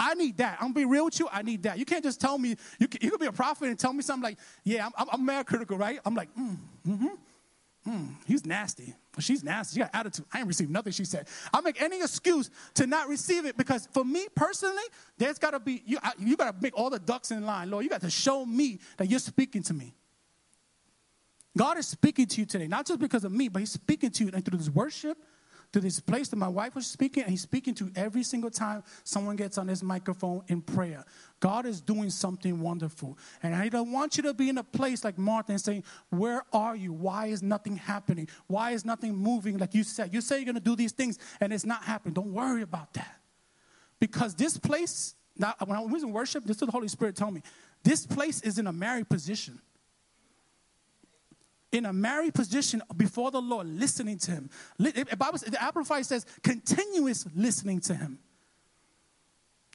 I 0.00 0.14
need 0.14 0.38
that. 0.38 0.54
I'm 0.54 0.72
gonna 0.72 0.74
be 0.74 0.84
real 0.86 1.04
with 1.04 1.20
you. 1.20 1.28
I 1.30 1.42
need 1.42 1.64
that. 1.64 1.78
You 1.78 1.84
can't 1.84 2.02
just 2.02 2.22
tell 2.22 2.38
me. 2.38 2.56
You 2.78 2.88
can, 2.88 3.00
you 3.02 3.10
could 3.10 3.20
be 3.20 3.26
a 3.26 3.32
prophet 3.32 3.68
and 3.68 3.78
tell 3.78 3.92
me 3.92 4.02
something 4.02 4.24
like, 4.24 4.38
"Yeah, 4.64 4.86
I'm, 4.86 4.92
I'm, 4.96 5.06
I'm 5.12 5.24
mad 5.26 5.46
critical, 5.46 5.76
right?" 5.76 6.00
I'm 6.06 6.14
like, 6.14 6.34
mm, 6.34 6.56
mm-hmm, 6.88 7.90
mm, 7.90 8.08
he's 8.26 8.46
nasty. 8.46 8.94
She's 9.18 9.44
nasty. 9.44 9.74
She 9.74 9.80
got 9.80 9.90
attitude. 9.92 10.24
I 10.32 10.38
ain't 10.38 10.48
received 10.48 10.70
nothing 10.70 10.94
she 10.94 11.04
said. 11.04 11.28
I'll 11.52 11.60
make 11.60 11.82
any 11.82 11.98
excuse 11.98 12.48
to 12.74 12.86
not 12.86 13.08
receive 13.08 13.44
it 13.44 13.58
because 13.58 13.88
for 13.92 14.02
me 14.02 14.26
personally, 14.34 14.82
there's 15.18 15.38
got 15.38 15.50
to 15.50 15.60
be 15.60 15.82
you. 15.84 15.98
I, 16.02 16.12
you 16.18 16.34
got 16.34 16.56
to 16.56 16.62
make 16.62 16.74
all 16.78 16.88
the 16.88 16.98
ducks 16.98 17.30
in 17.30 17.44
line, 17.44 17.70
Lord. 17.70 17.84
You 17.84 17.90
got 17.90 18.00
to 18.00 18.10
show 18.10 18.46
me 18.46 18.78
that 18.96 19.10
you're 19.10 19.20
speaking 19.20 19.62
to 19.64 19.74
me. 19.74 19.92
God 21.58 21.76
is 21.76 21.86
speaking 21.86 22.24
to 22.26 22.40
you 22.40 22.46
today, 22.46 22.68
not 22.68 22.86
just 22.86 23.00
because 23.00 23.24
of 23.24 23.32
me, 23.32 23.48
but 23.48 23.58
He's 23.58 23.72
speaking 23.72 24.10
to 24.12 24.24
you 24.24 24.30
and 24.32 24.42
through 24.42 24.56
this 24.56 24.70
worship 24.70 25.18
to 25.72 25.80
this 25.80 26.00
place 26.00 26.28
that 26.28 26.36
my 26.36 26.48
wife 26.48 26.74
was 26.74 26.86
speaking, 26.86 27.22
and 27.22 27.30
he's 27.30 27.42
speaking 27.42 27.74
to 27.74 27.90
every 27.94 28.22
single 28.22 28.50
time 28.50 28.82
someone 29.04 29.36
gets 29.36 29.56
on 29.56 29.66
this 29.66 29.82
microphone 29.82 30.42
in 30.48 30.60
prayer. 30.60 31.04
God 31.38 31.64
is 31.64 31.80
doing 31.80 32.10
something 32.10 32.60
wonderful. 32.60 33.16
And 33.42 33.54
I 33.54 33.68
don't 33.68 33.92
want 33.92 34.16
you 34.16 34.22
to 34.24 34.34
be 34.34 34.48
in 34.48 34.58
a 34.58 34.64
place 34.64 35.04
like 35.04 35.16
Martha 35.16 35.52
and 35.52 35.60
saying, 35.60 35.84
Where 36.10 36.44
are 36.52 36.74
you? 36.74 36.92
Why 36.92 37.26
is 37.26 37.42
nothing 37.42 37.76
happening? 37.76 38.28
Why 38.48 38.72
is 38.72 38.84
nothing 38.84 39.14
moving? 39.14 39.58
Like 39.58 39.74
you 39.74 39.84
said, 39.84 40.12
you 40.12 40.20
say 40.20 40.36
you're 40.36 40.44
going 40.44 40.54
to 40.54 40.60
do 40.60 40.76
these 40.76 40.92
things, 40.92 41.18
and 41.40 41.52
it's 41.52 41.64
not 41.64 41.84
happening. 41.84 42.14
Don't 42.14 42.32
worry 42.32 42.62
about 42.62 42.92
that. 42.94 43.20
Because 44.00 44.34
this 44.34 44.56
place, 44.56 45.14
now, 45.36 45.54
when 45.64 45.78
I 45.78 45.82
was 45.82 46.02
in 46.02 46.12
worship, 46.12 46.44
this 46.44 46.56
is 46.56 46.66
the 46.66 46.72
Holy 46.72 46.88
Spirit 46.88 47.16
told 47.16 47.34
me, 47.34 47.42
this 47.84 48.06
place 48.06 48.42
is 48.42 48.58
in 48.58 48.66
a 48.66 48.72
married 48.72 49.08
position 49.08 49.60
in 51.72 51.86
a 51.86 51.92
married 51.92 52.34
position 52.34 52.82
before 52.96 53.30
the 53.30 53.40
Lord, 53.40 53.66
listening 53.66 54.18
to 54.18 54.32
Him. 54.32 54.50
The 54.78 55.06
Bible, 55.16 55.38
the 55.38 55.62
Amplified 55.62 56.06
says, 56.06 56.26
continuous 56.42 57.26
listening 57.34 57.80
to 57.82 57.94
Him. 57.94 58.18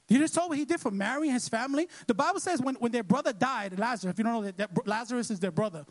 You 0.08 0.18
just 0.18 0.34
saw 0.34 0.48
what 0.48 0.58
He 0.58 0.64
did 0.64 0.80
for 0.80 0.90
Mary 0.90 1.28
and 1.28 1.34
his 1.34 1.48
family. 1.48 1.88
The 2.06 2.14
Bible 2.14 2.40
says 2.40 2.60
when, 2.60 2.76
when 2.76 2.92
their 2.92 3.02
brother 3.02 3.32
died, 3.32 3.78
Lazarus, 3.78 4.12
if 4.12 4.18
you 4.18 4.24
don't 4.24 4.34
know 4.34 4.42
that, 4.42 4.56
that 4.56 4.86
Lazarus 4.86 5.30
is 5.30 5.40
their 5.40 5.50
brother, 5.50 5.84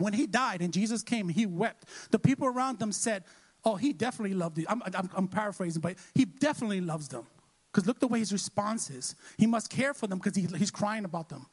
when 0.00 0.12
he 0.12 0.26
died 0.26 0.62
and 0.62 0.72
Jesus 0.72 1.02
came, 1.02 1.28
he 1.28 1.46
wept. 1.46 1.84
The 2.10 2.18
people 2.18 2.46
around 2.46 2.78
them 2.78 2.92
said, 2.92 3.24
"Oh, 3.64 3.76
he 3.76 3.92
definitely 3.92 4.34
loved 4.34 4.58
it." 4.58 4.66
I'm, 4.68 4.82
I'm, 4.94 5.10
I'm 5.14 5.28
paraphrasing, 5.28 5.80
but 5.80 5.96
he 6.14 6.24
definitely 6.24 6.80
loves 6.80 7.08
them 7.08 7.26
because 7.72 7.86
look 7.86 7.98
the 7.98 8.06
way 8.08 8.20
his 8.20 8.32
response 8.32 8.90
is. 8.90 9.16
He 9.36 9.46
must 9.46 9.70
care 9.70 9.94
for 9.94 10.06
them 10.06 10.18
because 10.18 10.36
he, 10.36 10.46
he's 10.56 10.70
crying 10.70 11.04
about 11.04 11.28
them. 11.28 11.46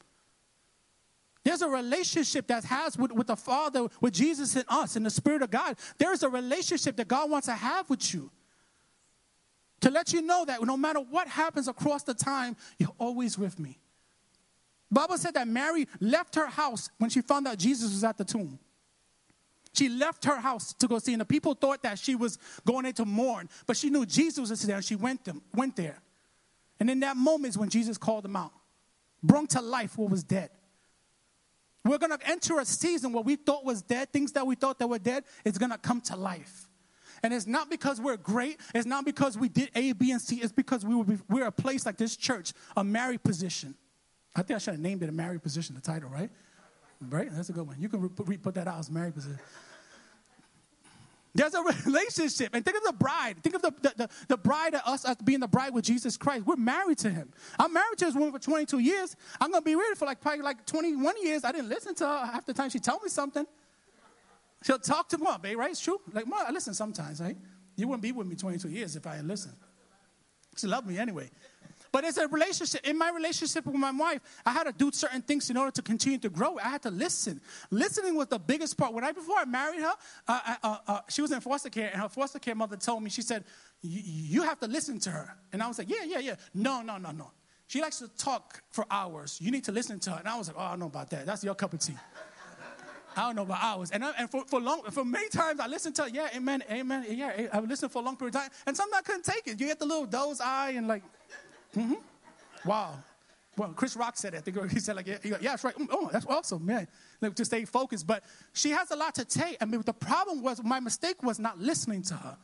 There's 1.46 1.62
a 1.62 1.68
relationship 1.68 2.48
that 2.48 2.64
has 2.64 2.98
with, 2.98 3.12
with 3.12 3.28
the 3.28 3.36
Father, 3.36 3.86
with 4.00 4.12
Jesus 4.12 4.56
and 4.56 4.64
us, 4.66 4.96
and 4.96 5.06
the 5.06 5.10
Spirit 5.10 5.42
of 5.42 5.50
God. 5.52 5.76
There 5.96 6.12
is 6.12 6.24
a 6.24 6.28
relationship 6.28 6.96
that 6.96 7.06
God 7.06 7.30
wants 7.30 7.46
to 7.46 7.52
have 7.52 7.88
with 7.88 8.12
you. 8.12 8.32
To 9.82 9.90
let 9.92 10.12
you 10.12 10.22
know 10.22 10.44
that 10.44 10.60
no 10.64 10.76
matter 10.76 10.98
what 10.98 11.28
happens 11.28 11.68
across 11.68 12.02
the 12.02 12.14
time, 12.14 12.56
you're 12.80 12.90
always 12.98 13.38
with 13.38 13.60
me. 13.60 13.78
Bible 14.90 15.16
said 15.18 15.34
that 15.34 15.46
Mary 15.46 15.86
left 16.00 16.34
her 16.34 16.48
house 16.48 16.90
when 16.98 17.10
she 17.10 17.20
found 17.20 17.46
out 17.46 17.58
Jesus 17.58 17.92
was 17.92 18.02
at 18.02 18.18
the 18.18 18.24
tomb. 18.24 18.58
She 19.72 19.88
left 19.88 20.24
her 20.24 20.40
house 20.40 20.72
to 20.72 20.88
go 20.88 20.98
see, 20.98 21.12
and 21.12 21.20
the 21.20 21.26
people 21.26 21.54
thought 21.54 21.80
that 21.84 22.00
she 22.00 22.16
was 22.16 22.40
going 22.66 22.86
in 22.86 22.92
to 22.94 23.04
mourn, 23.04 23.48
but 23.68 23.76
she 23.76 23.88
knew 23.88 24.04
Jesus 24.04 24.50
was 24.50 24.62
there, 24.62 24.76
and 24.76 24.84
she 24.84 24.96
went, 24.96 25.24
them, 25.24 25.40
went 25.54 25.76
there. 25.76 26.02
And 26.80 26.90
in 26.90 26.98
that 27.00 27.16
moment 27.16 27.50
is 27.50 27.58
when 27.58 27.68
Jesus 27.68 27.98
called 27.98 28.24
them 28.24 28.34
out, 28.34 28.52
brought 29.22 29.50
to 29.50 29.60
life 29.60 29.96
what 29.96 30.10
was 30.10 30.24
dead. 30.24 30.50
We're 31.86 31.98
going 31.98 32.16
to 32.16 32.28
enter 32.28 32.58
a 32.58 32.64
season 32.64 33.12
where 33.12 33.22
we 33.22 33.36
thought 33.36 33.64
was 33.64 33.82
dead, 33.82 34.12
things 34.12 34.32
that 34.32 34.46
we 34.46 34.54
thought 34.56 34.78
that 34.78 34.88
were 34.88 34.98
dead, 34.98 35.24
is 35.44 35.56
going 35.58 35.70
to 35.70 35.78
come 35.78 36.00
to 36.02 36.16
life. 36.16 36.68
And 37.22 37.32
it's 37.32 37.46
not 37.46 37.70
because 37.70 38.00
we're 38.00 38.16
great. 38.16 38.60
It's 38.74 38.86
not 38.86 39.04
because 39.04 39.38
we 39.38 39.48
did 39.48 39.70
A, 39.74 39.92
B, 39.92 40.10
and 40.10 40.20
C. 40.20 40.36
It's 40.36 40.52
because 40.52 40.84
we 40.84 40.94
were, 40.94 41.18
we're 41.28 41.46
a 41.46 41.52
place 41.52 41.86
like 41.86 41.96
this 41.96 42.16
church, 42.16 42.52
a 42.76 42.84
married 42.84 43.22
position. 43.22 43.74
I 44.34 44.42
think 44.42 44.56
I 44.56 44.58
should 44.58 44.74
have 44.74 44.80
named 44.80 45.02
it 45.02 45.08
a 45.08 45.12
married 45.12 45.42
position, 45.42 45.74
the 45.74 45.80
title, 45.80 46.10
right? 46.10 46.30
Right? 47.00 47.28
That's 47.32 47.48
a 47.48 47.52
good 47.52 47.66
one. 47.66 47.76
You 47.78 47.88
can 47.88 48.10
re- 48.18 48.36
put 48.36 48.54
that 48.54 48.68
out 48.68 48.78
as 48.78 48.90
married 48.90 49.14
position. 49.14 49.38
There's 51.36 51.54
a 51.54 51.62
relationship. 51.86 52.54
And 52.54 52.64
think 52.64 52.76
of 52.76 52.84
the 52.84 52.92
bride. 52.92 53.42
Think 53.42 53.54
of 53.56 53.62
the, 53.62 53.72
the, 53.82 53.92
the, 53.96 54.08
the 54.28 54.36
bride 54.36 54.74
of 54.74 54.82
us 54.86 55.04
as 55.04 55.16
being 55.16 55.40
the 55.40 55.48
bride 55.48 55.74
with 55.74 55.84
Jesus 55.84 56.16
Christ. 56.16 56.46
We're 56.46 56.56
married 56.56 56.98
to 56.98 57.10
him. 57.10 57.32
I'm 57.58 57.72
married 57.72 57.98
to 57.98 58.06
this 58.06 58.14
woman 58.14 58.32
for 58.32 58.38
22 58.38 58.78
years. 58.78 59.16
I'm 59.40 59.50
going 59.50 59.62
to 59.62 59.64
be 59.64 59.74
married 59.74 59.98
for 59.98 60.06
like 60.06 60.20
probably 60.20 60.42
like 60.42 60.64
21 60.66 61.14
years. 61.22 61.44
I 61.44 61.52
didn't 61.52 61.68
listen 61.68 61.94
to 61.96 62.06
her 62.06 62.26
half 62.26 62.46
the 62.46 62.54
time 62.54 62.70
she 62.70 62.78
told 62.78 63.02
me 63.02 63.08
something. 63.08 63.46
She'll 64.64 64.78
talk 64.78 65.08
to 65.10 65.18
mom, 65.18 65.42
babe, 65.42 65.58
right? 65.58 65.70
It's 65.70 65.80
true. 65.80 66.00
Like, 66.12 66.26
mom, 66.26 66.44
I 66.46 66.50
listen 66.50 66.74
sometimes, 66.74 67.20
right? 67.20 67.36
You 67.76 67.86
wouldn't 67.86 68.02
be 68.02 68.12
with 68.12 68.26
me 68.26 68.34
22 68.34 68.68
years 68.68 68.96
if 68.96 69.06
I 69.06 69.16
had 69.16 69.26
listened. 69.26 69.54
She 70.56 70.66
loved 70.66 70.86
me 70.86 70.98
anyway. 70.98 71.30
But 71.96 72.04
it's 72.04 72.18
a 72.18 72.28
relationship. 72.28 72.86
In 72.86 72.98
my 72.98 73.10
relationship 73.10 73.64
with 73.64 73.74
my 73.74 73.90
wife, 73.90 74.20
I 74.44 74.52
had 74.52 74.64
to 74.64 74.72
do 74.72 74.92
certain 74.92 75.22
things 75.22 75.48
in 75.48 75.56
order 75.56 75.70
to 75.70 75.80
continue 75.80 76.18
to 76.18 76.28
grow. 76.28 76.58
I 76.58 76.68
had 76.68 76.82
to 76.82 76.90
listen. 76.90 77.40
Listening 77.70 78.14
was 78.16 78.26
the 78.26 78.38
biggest 78.38 78.76
part. 78.76 78.92
When 78.92 79.02
I 79.02 79.12
before 79.12 79.38
I 79.38 79.46
married 79.46 79.80
her, 79.80 79.94
uh, 80.28 80.56
uh, 80.62 80.76
uh, 80.86 81.00
she 81.08 81.22
was 81.22 81.32
in 81.32 81.40
foster 81.40 81.70
care, 81.70 81.88
and 81.90 82.02
her 82.02 82.10
foster 82.10 82.38
care 82.38 82.54
mother 82.54 82.76
told 82.76 83.02
me, 83.02 83.08
she 83.08 83.22
said, 83.22 83.44
"You 83.80 84.42
have 84.42 84.60
to 84.60 84.66
listen 84.66 85.00
to 85.00 85.10
her." 85.10 85.38
And 85.54 85.62
I 85.62 85.68
was 85.68 85.78
like, 85.78 85.88
"Yeah, 85.88 86.04
yeah, 86.04 86.18
yeah." 86.18 86.34
No, 86.52 86.82
no, 86.82 86.98
no, 86.98 87.12
no. 87.12 87.30
She 87.66 87.80
likes 87.80 88.00
to 88.00 88.08
talk 88.08 88.62
for 88.72 88.84
hours. 88.90 89.38
You 89.40 89.50
need 89.50 89.64
to 89.64 89.72
listen 89.72 89.98
to 90.00 90.10
her. 90.10 90.18
And 90.18 90.28
I 90.28 90.36
was 90.36 90.48
like, 90.48 90.56
"Oh, 90.58 90.64
I 90.64 90.70
don't 90.72 90.80
know 90.80 90.86
about 90.88 91.08
that. 91.08 91.24
That's 91.24 91.42
your 91.42 91.54
cup 91.54 91.72
of 91.72 91.80
tea." 91.80 91.96
I 93.16 93.22
don't 93.22 93.36
know 93.36 93.42
about 93.42 93.62
hours. 93.62 93.90
And, 93.90 94.04
I, 94.04 94.12
and 94.18 94.30
for, 94.30 94.44
for 94.44 94.60
long, 94.60 94.82
for 94.90 95.02
many 95.02 95.30
times 95.30 95.58
I 95.58 95.66
listened 95.66 95.96
to, 95.96 96.02
her, 96.02 96.08
yeah, 96.10 96.28
amen, 96.36 96.62
amen, 96.70 97.06
yeah, 97.08 97.46
I 97.50 97.60
listened 97.60 97.90
for 97.90 98.02
a 98.02 98.04
long 98.04 98.16
period 98.18 98.34
of 98.34 98.42
time. 98.42 98.50
And 98.66 98.76
sometimes 98.76 99.00
I 99.00 99.02
couldn't 99.06 99.24
take 99.24 99.46
it. 99.46 99.58
You 99.58 99.66
get 99.66 99.78
the 99.78 99.86
little 99.86 100.04
doze 100.04 100.38
eye 100.42 100.74
and 100.76 100.86
like, 100.86 101.02
Mm-hmm. 101.76 102.68
Wow. 102.68 102.94
Well, 103.56 103.70
Chris 103.70 103.96
Rock 103.96 104.16
said 104.16 104.34
that. 104.34 104.70
He 104.70 104.80
said, 104.80 104.96
like, 104.96 105.06
yeah, 105.06 105.18
yeah, 105.24 105.36
that's 105.40 105.64
right. 105.64 105.74
Oh, 105.90 106.10
that's 106.12 106.26
awesome, 106.26 106.64
man. 106.66 106.86
Like, 107.20 107.34
to 107.36 107.44
stay 107.44 107.64
focused. 107.64 108.06
But 108.06 108.22
she 108.52 108.70
has 108.70 108.90
a 108.90 108.96
lot 108.96 109.14
to 109.14 109.24
take. 109.24 109.56
I 109.60 109.64
mean, 109.64 109.80
the 109.80 109.94
problem 109.94 110.42
was 110.42 110.62
my 110.62 110.80
mistake 110.80 111.22
was 111.22 111.38
not 111.38 111.58
listening 111.58 112.02
to 112.02 112.14
her 112.14 112.36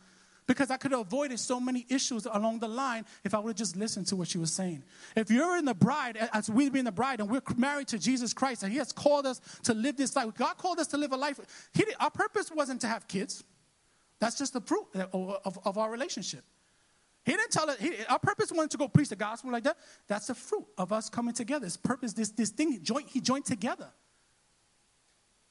because 0.46 0.70
I 0.70 0.76
could 0.76 0.90
have 0.92 1.00
avoided 1.00 1.38
so 1.38 1.60
many 1.60 1.86
issues 1.88 2.26
along 2.26 2.60
the 2.60 2.68
line 2.68 3.04
if 3.24 3.34
I 3.34 3.38
would 3.38 3.50
have 3.50 3.56
just 3.56 3.76
listened 3.76 4.06
to 4.08 4.16
what 4.16 4.28
she 4.28 4.38
was 4.38 4.52
saying. 4.52 4.82
If 5.14 5.30
you're 5.30 5.56
in 5.56 5.66
the 5.66 5.74
bride, 5.74 6.16
as 6.32 6.50
we 6.50 6.70
being 6.70 6.86
the 6.86 6.92
bride, 6.92 7.20
and 7.20 7.30
we're 7.30 7.42
married 7.56 7.88
to 7.88 7.98
Jesus 7.98 8.32
Christ, 8.32 8.62
and 8.62 8.72
He 8.72 8.78
has 8.78 8.90
called 8.90 9.26
us 9.26 9.40
to 9.64 9.74
live 9.74 9.96
this 9.96 10.16
life, 10.16 10.34
God 10.34 10.56
called 10.56 10.78
us 10.78 10.86
to 10.88 10.96
live 10.96 11.12
a 11.12 11.16
life. 11.16 11.38
He, 11.74 11.84
our 12.00 12.10
purpose 12.10 12.50
wasn't 12.50 12.80
to 12.80 12.86
have 12.86 13.06
kids. 13.06 13.44
That's 14.18 14.38
just 14.38 14.54
the 14.54 14.60
fruit 14.60 14.86
of, 14.94 15.36
of, 15.44 15.58
of 15.64 15.78
our 15.78 15.90
relationship. 15.90 16.42
He 17.24 17.32
didn't 17.32 17.50
tell 17.50 17.70
us, 17.70 17.78
he, 17.78 17.92
our 18.08 18.18
purpose 18.18 18.50
wasn't 18.50 18.72
to 18.72 18.78
go 18.78 18.88
preach 18.88 19.08
the 19.08 19.16
gospel 19.16 19.52
like 19.52 19.62
that. 19.64 19.76
That's 20.08 20.26
the 20.26 20.34
fruit 20.34 20.66
of 20.76 20.92
us 20.92 21.08
coming 21.08 21.34
together. 21.34 21.64
His 21.64 21.76
purpose, 21.76 22.12
this, 22.12 22.30
this 22.30 22.50
thing, 22.50 22.80
joint, 22.82 23.08
he 23.08 23.20
joined 23.20 23.44
together. 23.44 23.88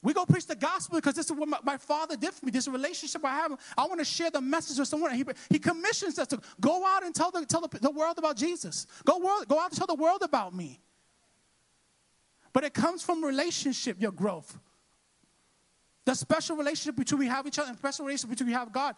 We 0.02 0.12
go 0.12 0.26
preach 0.26 0.46
the 0.46 0.56
gospel 0.56 0.98
because 0.98 1.14
this 1.14 1.26
is 1.26 1.32
what 1.32 1.48
my, 1.48 1.58
my, 1.62 1.76
father 1.76 2.16
did 2.16 2.34
for 2.34 2.44
me. 2.44 2.50
This 2.50 2.66
relationship 2.66 3.24
I 3.24 3.30
have. 3.30 3.52
I 3.78 3.86
want 3.86 4.00
to 4.00 4.04
share 4.04 4.32
the 4.32 4.40
message 4.40 4.78
with 4.78 4.88
someone. 4.88 5.14
He, 5.14 5.24
he 5.48 5.60
commissions 5.60 6.18
us 6.18 6.26
to 6.28 6.40
go 6.60 6.84
out 6.84 7.04
and 7.04 7.14
tell 7.14 7.30
the, 7.30 7.46
tell 7.46 7.60
the, 7.60 7.78
the 7.78 7.90
world 7.90 8.18
about 8.18 8.36
Jesus. 8.36 8.86
Go, 9.04 9.18
world, 9.18 9.46
go 9.46 9.60
out 9.60 9.70
and 9.70 9.78
tell 9.78 9.86
the 9.86 9.94
world 9.94 10.22
about 10.22 10.54
me. 10.54 10.80
But 12.52 12.64
it 12.64 12.74
comes 12.74 13.02
from 13.02 13.24
relationship, 13.24 13.96
your 14.00 14.10
growth. 14.10 14.58
The 16.04 16.14
special 16.16 16.56
relationship 16.56 16.96
between 16.96 17.20
we 17.20 17.26
have 17.28 17.46
each 17.46 17.60
other 17.60 17.68
and 17.68 17.78
special 17.78 18.04
relationship 18.04 18.30
between 18.30 18.48
we 18.48 18.54
have 18.54 18.72
God. 18.72 18.96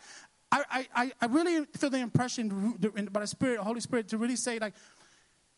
I, 0.71 0.87
I, 0.95 1.13
I 1.21 1.27
really 1.27 1.67
feel 1.77 1.91
the 1.91 1.99
impression 1.99 2.77
by 3.11 3.21
the 3.21 3.27
Spirit, 3.27 3.61
Holy 3.61 3.81
Spirit, 3.81 4.09
to 4.09 4.19
really 4.19 4.37
say, 4.37 4.59
like, 4.59 4.75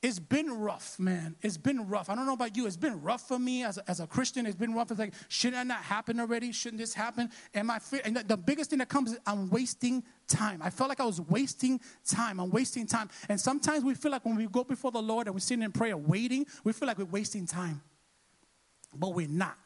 it's 0.02 0.18
been 0.18 0.60
rough, 0.60 0.98
man. 0.98 1.36
It's 1.42 1.56
been 1.56 1.88
rough. 1.88 2.10
I 2.10 2.14
don't 2.14 2.26
know 2.26 2.34
about 2.34 2.56
you. 2.56 2.66
It's 2.66 2.76
been 2.76 3.02
rough 3.02 3.26
for 3.26 3.38
me 3.38 3.64
as 3.64 3.78
a, 3.78 3.90
as 3.90 3.98
a 3.98 4.06
Christian. 4.06 4.46
It's 4.46 4.54
been 4.54 4.74
rough. 4.74 4.90
It's 4.90 5.00
like, 5.00 5.14
shouldn't 5.28 5.56
that 5.56 5.66
not 5.66 5.82
happen 5.82 6.20
already? 6.20 6.52
Shouldn't 6.52 6.78
this 6.80 6.94
happen? 6.94 7.30
And 7.54 7.66
my 7.66 7.78
fear, 7.78 8.02
and 8.04 8.16
the, 8.16 8.22
the 8.22 8.36
biggest 8.36 8.70
thing 8.70 8.78
that 8.80 8.88
comes 8.88 9.12
is 9.12 9.18
I'm 9.26 9.48
wasting 9.50 10.04
time. 10.28 10.60
I 10.62 10.70
felt 10.70 10.90
like 10.90 11.00
I 11.00 11.06
was 11.06 11.20
wasting 11.20 11.80
time. 12.06 12.38
I'm 12.38 12.50
wasting 12.50 12.86
time. 12.86 13.08
And 13.28 13.40
sometimes 13.40 13.84
we 13.84 13.94
feel 13.94 14.12
like 14.12 14.24
when 14.24 14.36
we 14.36 14.46
go 14.46 14.64
before 14.64 14.92
the 14.92 15.02
Lord 15.02 15.26
and 15.26 15.34
we're 15.34 15.40
sitting 15.40 15.64
in 15.64 15.72
prayer 15.72 15.96
waiting, 15.96 16.46
we 16.62 16.72
feel 16.72 16.86
like 16.86 16.98
we're 16.98 17.06
wasting 17.06 17.46
time. 17.46 17.80
But 18.94 19.14
we're 19.14 19.28
not. 19.28 19.56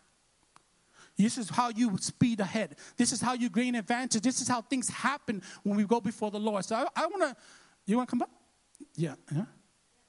This 1.22 1.36
is 1.36 1.50
how 1.50 1.68
you 1.68 1.98
speed 1.98 2.40
ahead. 2.40 2.76
This 2.96 3.12
is 3.12 3.20
how 3.20 3.34
you 3.34 3.50
gain 3.50 3.74
advantage. 3.74 4.22
This 4.22 4.40
is 4.40 4.48
how 4.48 4.62
things 4.62 4.88
happen 4.88 5.42
when 5.62 5.76
we 5.76 5.84
go 5.84 6.00
before 6.00 6.30
the 6.30 6.40
Lord. 6.40 6.64
So 6.64 6.76
I, 6.76 6.86
I 6.96 7.06
want 7.06 7.22
to, 7.22 7.36
you 7.84 7.96
want 7.98 8.08
to 8.08 8.10
come 8.10 8.22
up? 8.22 8.30
Yeah, 8.96 9.14
yeah. 9.30 9.44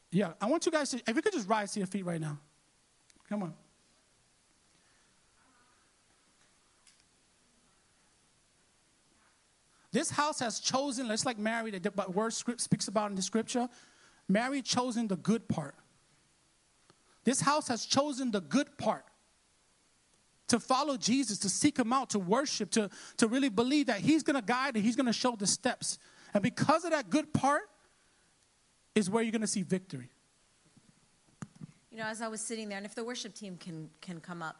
Yeah, 0.09 0.33
I 0.39 0.45
want 0.45 0.65
you 0.65 0.71
guys 0.71 0.89
to, 0.91 1.01
if 1.05 1.15
you 1.15 1.21
could 1.21 1.33
just 1.33 1.49
rise 1.49 1.73
to 1.73 1.79
your 1.79 1.87
feet 1.87 2.05
right 2.05 2.19
now. 2.19 2.37
Come 3.27 3.43
on. 3.43 3.53
This 9.91 10.11
house 10.11 10.39
has 10.39 10.61
chosen, 10.61 11.09
let's 11.09 11.25
like 11.25 11.37
Mary, 11.37 11.71
the 11.71 11.91
word 12.13 12.31
script 12.31 12.61
speaks 12.61 12.87
about 12.87 13.09
in 13.09 13.15
the 13.15 13.21
scripture. 13.21 13.67
Mary 14.29 14.61
chosen 14.61 15.09
the 15.09 15.17
good 15.17 15.49
part. 15.49 15.75
This 17.25 17.41
house 17.41 17.67
has 17.67 17.85
chosen 17.85 18.31
the 18.31 18.39
good 18.39 18.77
part 18.77 19.03
to 20.51 20.59
follow 20.59 20.97
Jesus, 20.97 21.37
to 21.39 21.49
seek 21.49 21.79
him 21.79 21.93
out, 21.93 22.09
to 22.09 22.19
worship, 22.19 22.71
to, 22.71 22.89
to 23.15 23.27
really 23.27 23.47
believe 23.47 23.85
that 23.85 24.01
he's 24.01 24.21
going 24.21 24.35
to 24.35 24.41
guide 24.41 24.75
and 24.75 24.83
he's 24.83 24.97
going 24.97 25.05
to 25.05 25.13
show 25.13 25.33
the 25.33 25.47
steps. 25.47 25.97
And 26.33 26.43
because 26.43 26.83
of 26.83 26.91
that 26.91 27.09
good 27.09 27.33
part 27.33 27.69
is 28.93 29.09
where 29.09 29.23
you're 29.23 29.31
going 29.31 29.39
to 29.39 29.47
see 29.47 29.63
victory. 29.63 30.09
You 31.89 31.99
know, 31.99 32.03
as 32.03 32.21
I 32.21 32.27
was 32.27 32.41
sitting 32.41 32.67
there, 32.67 32.77
and 32.77 32.85
if 32.85 32.95
the 32.95 33.03
worship 33.05 33.33
team 33.33 33.55
can, 33.55 33.89
can 34.01 34.19
come 34.19 34.41
up, 34.41 34.57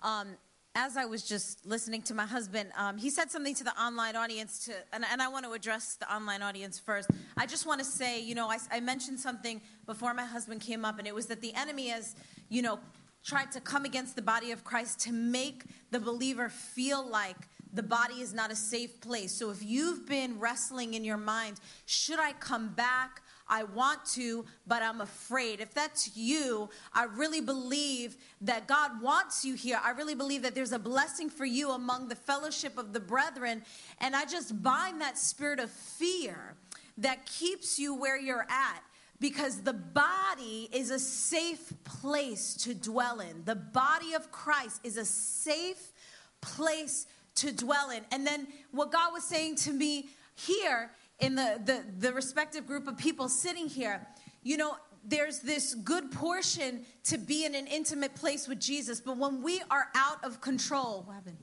um, 0.00 0.28
as 0.76 0.96
I 0.96 1.06
was 1.06 1.24
just 1.24 1.66
listening 1.66 2.02
to 2.02 2.14
my 2.14 2.24
husband, 2.24 2.70
um, 2.78 2.96
he 2.96 3.10
said 3.10 3.32
something 3.32 3.56
to 3.56 3.64
the 3.64 3.76
online 3.82 4.14
audience, 4.14 4.66
to, 4.66 4.74
and, 4.92 5.04
and, 5.10 5.20
I 5.20 5.26
want 5.26 5.44
to 5.44 5.52
address 5.52 5.96
the 5.96 6.12
online 6.12 6.42
audience 6.42 6.78
first. 6.78 7.10
I 7.36 7.46
just 7.46 7.66
want 7.66 7.80
to 7.80 7.84
say, 7.84 8.20
you 8.22 8.36
know, 8.36 8.48
I, 8.48 8.58
I 8.70 8.78
mentioned 8.78 9.18
something 9.18 9.60
before 9.86 10.14
my 10.14 10.24
husband 10.24 10.60
came 10.60 10.84
up, 10.84 11.00
and 11.00 11.08
it 11.08 11.14
was 11.14 11.26
that 11.26 11.40
the 11.40 11.52
enemy 11.54 11.88
has, 11.88 12.14
you 12.48 12.62
know, 12.62 12.78
tried 13.24 13.52
to 13.52 13.60
come 13.60 13.84
against 13.84 14.16
the 14.16 14.22
body 14.22 14.50
of 14.50 14.64
Christ 14.64 15.00
to 15.00 15.12
make 15.12 15.64
the 15.90 16.00
believer 16.00 16.48
feel 16.48 17.06
like 17.06 17.36
the 17.72 17.82
body 17.82 18.20
is 18.20 18.34
not 18.34 18.50
a 18.50 18.56
safe 18.56 19.00
place. 19.00 19.32
So 19.32 19.50
if 19.50 19.62
you've 19.62 20.06
been 20.06 20.38
wrestling 20.38 20.94
in 20.94 21.04
your 21.04 21.16
mind, 21.16 21.58
should 21.86 22.18
I 22.18 22.32
come 22.32 22.68
back? 22.68 23.22
I 23.48 23.64
want 23.64 24.04
to, 24.14 24.44
but 24.66 24.82
I'm 24.82 25.00
afraid. 25.00 25.60
If 25.60 25.74
that's 25.74 26.16
you, 26.16 26.70
I 26.94 27.04
really 27.04 27.40
believe 27.40 28.16
that 28.42 28.66
God 28.66 29.02
wants 29.02 29.44
you 29.44 29.54
here. 29.54 29.78
I 29.82 29.90
really 29.90 30.14
believe 30.14 30.42
that 30.42 30.54
there's 30.54 30.72
a 30.72 30.78
blessing 30.78 31.28
for 31.28 31.44
you 31.44 31.70
among 31.70 32.08
the 32.08 32.14
fellowship 32.14 32.78
of 32.78 32.92
the 32.92 33.00
brethren. 33.00 33.62
And 34.00 34.14
I 34.14 34.24
just 34.26 34.62
bind 34.62 35.00
that 35.00 35.18
spirit 35.18 35.60
of 35.60 35.70
fear 35.70 36.54
that 36.98 37.26
keeps 37.26 37.78
you 37.78 37.94
where 37.94 38.18
you're 38.18 38.46
at 38.48 38.82
because 39.22 39.62
the 39.62 39.72
body 39.72 40.68
is 40.72 40.90
a 40.90 40.98
safe 40.98 41.72
place 41.84 42.54
to 42.54 42.74
dwell 42.74 43.20
in. 43.20 43.44
The 43.44 43.54
body 43.54 44.14
of 44.14 44.32
Christ 44.32 44.80
is 44.82 44.96
a 44.96 45.04
safe 45.04 45.92
place 46.40 47.06
to 47.36 47.52
dwell 47.52 47.90
in. 47.90 48.02
And 48.10 48.26
then 48.26 48.48
what 48.72 48.90
God 48.90 49.12
was 49.12 49.22
saying 49.22 49.56
to 49.56 49.72
me 49.72 50.08
here 50.34 50.90
in 51.20 51.36
the, 51.36 51.60
the, 51.64 51.84
the 52.00 52.12
respective 52.12 52.66
group 52.66 52.88
of 52.88 52.98
people 52.98 53.28
sitting 53.28 53.68
here, 53.68 54.04
you 54.42 54.56
know, 54.56 54.74
there's 55.04 55.38
this 55.38 55.74
good 55.74 56.10
portion 56.10 56.84
to 57.04 57.16
be 57.16 57.44
in 57.44 57.54
an 57.54 57.68
intimate 57.68 58.16
place 58.16 58.48
with 58.48 58.58
Jesus, 58.58 59.00
but 59.00 59.16
when 59.16 59.40
we 59.40 59.62
are 59.70 59.86
out 59.94 60.22
of 60.24 60.40
control, 60.40 61.04
what 61.06 61.14
happened? 61.14 61.36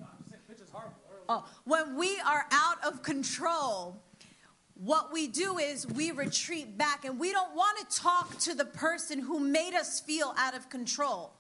Oh, 1.30 1.46
when 1.64 1.96
we 1.96 2.20
are 2.28 2.46
out 2.52 2.84
of 2.86 3.04
control, 3.04 4.02
what 4.80 5.12
we 5.12 5.28
do 5.28 5.58
is 5.58 5.86
we 5.86 6.12
retreat 6.12 6.78
back 6.78 7.04
and 7.04 7.20
we 7.20 7.34
don't 7.34 7.54
want 7.54 7.78
to 7.90 8.00
talk 8.00 8.38
to 8.40 8.56
the 8.56 8.64
person 8.64 9.20
who 9.20 9.38
made 9.38 9.74
us 9.74 10.00
feel 10.00 10.34
out 10.38 10.56
of 10.56 10.70
control. 10.70 11.34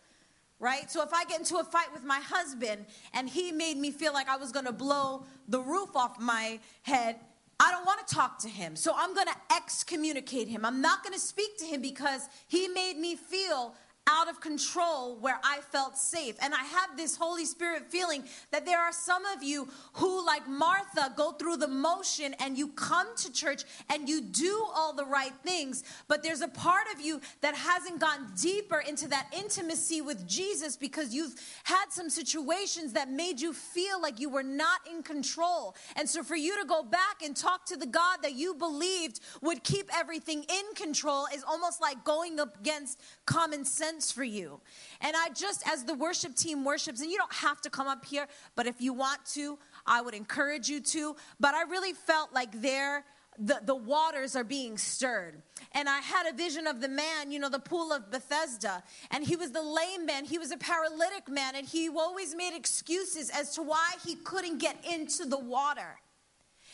Right? 0.60 0.91
So 0.91 1.02
if 1.02 1.14
I 1.14 1.24
get 1.24 1.40
into 1.40 1.56
a 1.56 1.64
fight 1.64 1.88
with 1.94 2.03
my 2.03 2.20
husband 2.20 2.86
and 3.14 3.30
he 3.30 3.53
made 3.53 3.78
me 3.78 3.91
feel 3.91 4.11
like 4.11 4.28
I 4.28 4.36
was 4.36 4.52
going 4.52 4.66
to 4.66 4.74
blow 4.74 5.24
the 5.48 5.61
roof 5.61 5.95
off 5.95 6.20
my 6.20 6.60
head, 6.82 7.16
I 7.61 7.72
don't 7.72 7.86
want 7.86 8.06
to 8.06 8.14
talk 8.14 8.40
to 8.40 8.49
him. 8.49 8.76
So 8.76 8.94
I'm 8.94 9.14
going 9.14 9.28
to 9.28 9.56
excommunicate 9.56 10.49
him. 10.49 10.66
I'm 10.66 10.82
not 10.82 11.02
going 11.02 11.14
to 11.14 11.20
speak 11.20 11.57
to 11.60 11.66
him 11.66 11.82
because 11.82 12.28
he 12.48 12.68
made 12.68 12.98
me 12.98 13.16
feel 13.16 13.74
out 14.10 14.30
of 14.30 14.41
control 14.41 15.15
where 15.18 15.40
I 15.44 15.60
felt 15.72 15.98
safe. 15.98 16.36
And 16.41 16.53
I 16.53 16.64
have 16.64 16.98
this 16.98 17.15
Holy 17.15 17.45
Spirit 17.45 17.84
feeling 17.90 18.23
that 18.52 18.65
there 18.65 18.80
are 18.80 18.91
some 18.91 19.23
of 19.26 19.44
you 19.44 19.68
who, 19.94 20.26
like 20.26 20.48
Martha, 20.48 21.14
go 21.15 21.31
through 21.34 21.57
the 21.57 21.68
motion 21.68 22.34
and 22.40 22.57
you 22.57 22.69
come 22.69 23.15
to 23.18 23.31
church 23.31 23.64
and 23.90 24.10
you 24.10 24.22
do 24.22 24.65
all 24.73 24.94
the 24.94 25.06
right 25.06 25.34
things, 25.44 25.84
but 26.07 26.23
there's 26.23 26.41
a 26.41 26.48
part 26.48 26.88
of 26.94 27.02
you 27.02 27.22
that 27.41 27.56
hasn't 27.56 27.99
gone 27.99 28.31
deeper 28.41 28.80
into 28.80 29.07
that 29.07 29.27
intimacy 29.38 30.02
with 30.02 30.27
Jesus 30.27 30.76
because 30.76 31.14
you've 31.14 31.36
had 31.64 31.86
some 31.90 32.10
situations 32.10 32.94
that 32.94 33.10
made 33.11 33.40
you 33.40 33.53
feel 33.53 34.02
like 34.02 34.19
you 34.19 34.30
were 34.30 34.44
not 34.44 34.80
in 34.90 35.03
control. 35.03 35.76
And 35.95 36.10
so 36.10 36.23
for 36.23 36.36
you 36.36 36.60
to 36.60 36.68
go 36.68 36.81
back 36.81 37.22
and 37.23 37.36
talk 37.36 37.65
to 37.68 37.77
the 37.77 37.86
God 37.86 38.19
that 38.23 38.34
you 38.34 38.56
believed 38.56 39.19
would 39.41 39.64
keep 39.64 39.90
everything 39.94 40.44
in 40.44 40.76
control 40.76 41.27
is 41.34 41.44
almost 41.44 41.80
like 41.80 42.03
going 42.03 42.40
up 42.40 42.60
against 42.60 42.99
common 43.26 43.65
sense 43.65 43.98
for 44.11 44.23
you. 44.23 44.59
And 45.01 45.15
I 45.15 45.30
just, 45.30 45.67
as 45.67 45.84
the 45.84 45.93
worship 45.93 46.35
team 46.35 46.63
worships, 46.63 47.01
and 47.01 47.11
you 47.11 47.17
don't 47.17 47.34
have 47.34 47.61
to 47.61 47.69
come 47.69 47.88
up 47.88 48.05
here, 48.05 48.27
but 48.55 48.67
if 48.67 48.81
you 48.81 48.93
want 48.93 49.26
to, 49.34 49.57
I 49.85 50.01
would 50.01 50.13
encourage 50.13 50.69
you 50.69 50.80
to. 50.81 51.15
But 51.39 51.55
I 51.55 51.63
really 51.63 51.93
felt 51.93 52.34
like 52.34 52.61
there, 52.61 53.05
the, 53.38 53.61
the 53.63 53.76
waters 53.76 54.35
are 54.35 54.43
being 54.43 54.77
stirred. 54.77 55.41
And 55.73 55.88
I 55.88 55.99
had 55.99 56.27
a 56.27 56.35
vision 56.35 56.67
of 56.67 56.81
the 56.81 56.89
man, 56.89 57.31
you 57.31 57.39
know, 57.39 57.49
the 57.49 57.59
pool 57.59 57.93
of 57.93 58.11
Bethesda. 58.11 58.84
And 59.11 59.23
he 59.23 59.35
was 59.35 59.51
the 59.51 59.61
lame 59.61 60.05
man, 60.05 60.26
he 60.26 60.38
was 60.38 60.51
a 60.51 60.57
paralytic 60.57 61.30
man, 61.30 61.55
and 61.55 61.67
he 61.67 61.89
always 61.89 62.35
made 62.35 62.55
excuses 62.55 63.30
as 63.30 63.55
to 63.55 63.61
why 63.61 63.93
he 64.05 64.15
couldn't 64.15 64.59
get 64.59 64.77
into 64.89 65.26
the 65.26 65.39
water. 65.39 65.99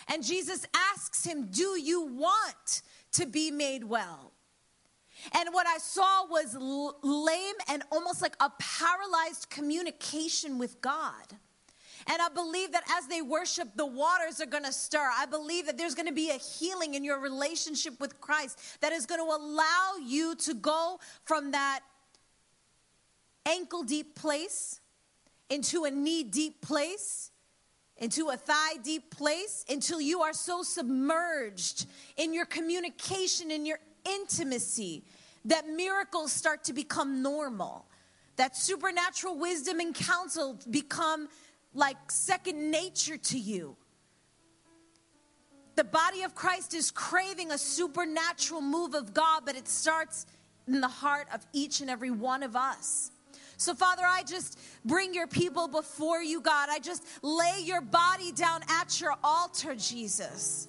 And 0.07 0.23
Jesus 0.23 0.65
asks 0.73 1.25
him, 1.25 1.47
Do 1.51 1.79
you 1.79 2.05
want 2.05 2.81
to 3.13 3.25
be 3.25 3.51
made 3.51 3.83
well? 3.83 4.31
And 5.33 5.49
what 5.51 5.67
I 5.67 5.77
saw 5.77 6.25
was 6.27 6.55
l- 6.55 6.97
lame 7.01 7.55
and 7.69 7.83
almost 7.91 8.21
like 8.21 8.35
a 8.39 8.51
paralyzed 8.59 9.49
communication 9.49 10.57
with 10.57 10.81
God. 10.81 11.25
And 12.07 12.21
I 12.21 12.29
believe 12.29 12.71
that 12.73 12.83
as 12.97 13.07
they 13.07 13.21
worship, 13.21 13.69
the 13.75 13.85
waters 13.85 14.39
are 14.39 14.45
going 14.45 14.63
to 14.63 14.71
stir. 14.71 15.09
I 15.17 15.25
believe 15.25 15.65
that 15.65 15.77
there's 15.77 15.95
going 15.95 16.07
to 16.07 16.13
be 16.13 16.29
a 16.29 16.37
healing 16.37 16.93
in 16.93 17.03
your 17.03 17.19
relationship 17.19 17.99
with 17.99 18.21
Christ 18.21 18.59
that 18.81 18.91
is 18.91 19.05
going 19.07 19.21
to 19.21 19.35
allow 19.35 19.93
you 20.05 20.35
to 20.35 20.53
go 20.53 20.99
from 21.23 21.51
that 21.51 21.79
ankle 23.45 23.83
deep 23.83 24.15
place 24.15 24.79
into 25.49 25.85
a 25.85 25.91
knee 25.91 26.23
deep 26.23 26.61
place 26.61 27.31
into 27.97 28.29
a 28.29 28.35
thigh 28.35 28.75
deep 28.83 29.09
place 29.11 29.63
until 29.69 30.01
you 30.01 30.21
are 30.21 30.33
so 30.33 30.63
submerged 30.63 31.85
in 32.17 32.33
your 32.33 32.45
communication 32.45 33.51
in 33.51 33.65
your 33.65 33.79
intimacy 34.03 35.03
that 35.45 35.67
miracles 35.67 36.31
start 36.31 36.63
to 36.65 36.73
become 36.73 37.21
normal 37.21 37.85
that 38.37 38.55
supernatural 38.55 39.37
wisdom 39.37 39.79
and 39.79 39.95
counsel 39.95 40.59
become 40.69 41.29
like 41.73 41.97
second 42.11 42.71
nature 42.71 43.17
to 43.17 43.39
you 43.39 43.75
the 45.75 45.83
body 45.83 46.23
of 46.23 46.33
Christ 46.35 46.73
is 46.73 46.89
craving 46.89 47.51
a 47.51 47.57
supernatural 47.57 48.61
move 48.61 48.93
of 48.93 49.13
God 49.13 49.43
but 49.45 49.55
it 49.55 49.67
starts 49.67 50.25
in 50.67 50.81
the 50.81 50.87
heart 50.87 51.27
of 51.33 51.45
each 51.53 51.81
and 51.81 51.89
every 51.89 52.11
one 52.11 52.43
of 52.43 52.55
us 52.55 53.11
so, 53.57 53.73
Father, 53.73 54.03
I 54.05 54.23
just 54.23 54.59
bring 54.83 55.13
your 55.13 55.27
people 55.27 55.67
before 55.67 56.21
you, 56.21 56.41
God. 56.41 56.67
I 56.69 56.79
just 56.79 57.03
lay 57.21 57.61
your 57.63 57.81
body 57.81 58.31
down 58.31 58.61
at 58.69 58.99
your 58.99 59.15
altar, 59.23 59.75
Jesus. 59.75 60.67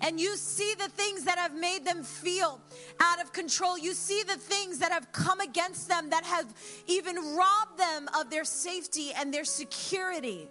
And 0.00 0.20
you 0.20 0.36
see 0.36 0.74
the 0.74 0.88
things 0.88 1.24
that 1.24 1.38
have 1.38 1.54
made 1.54 1.84
them 1.84 2.02
feel 2.02 2.60
out 3.00 3.22
of 3.22 3.32
control. 3.32 3.78
You 3.78 3.94
see 3.94 4.22
the 4.22 4.36
things 4.36 4.78
that 4.78 4.92
have 4.92 5.12
come 5.12 5.40
against 5.40 5.88
them 5.88 6.10
that 6.10 6.24
have 6.24 6.52
even 6.86 7.16
robbed 7.36 7.78
them 7.78 8.08
of 8.18 8.30
their 8.30 8.44
safety 8.44 9.12
and 9.16 9.32
their 9.32 9.44
security. 9.44 10.48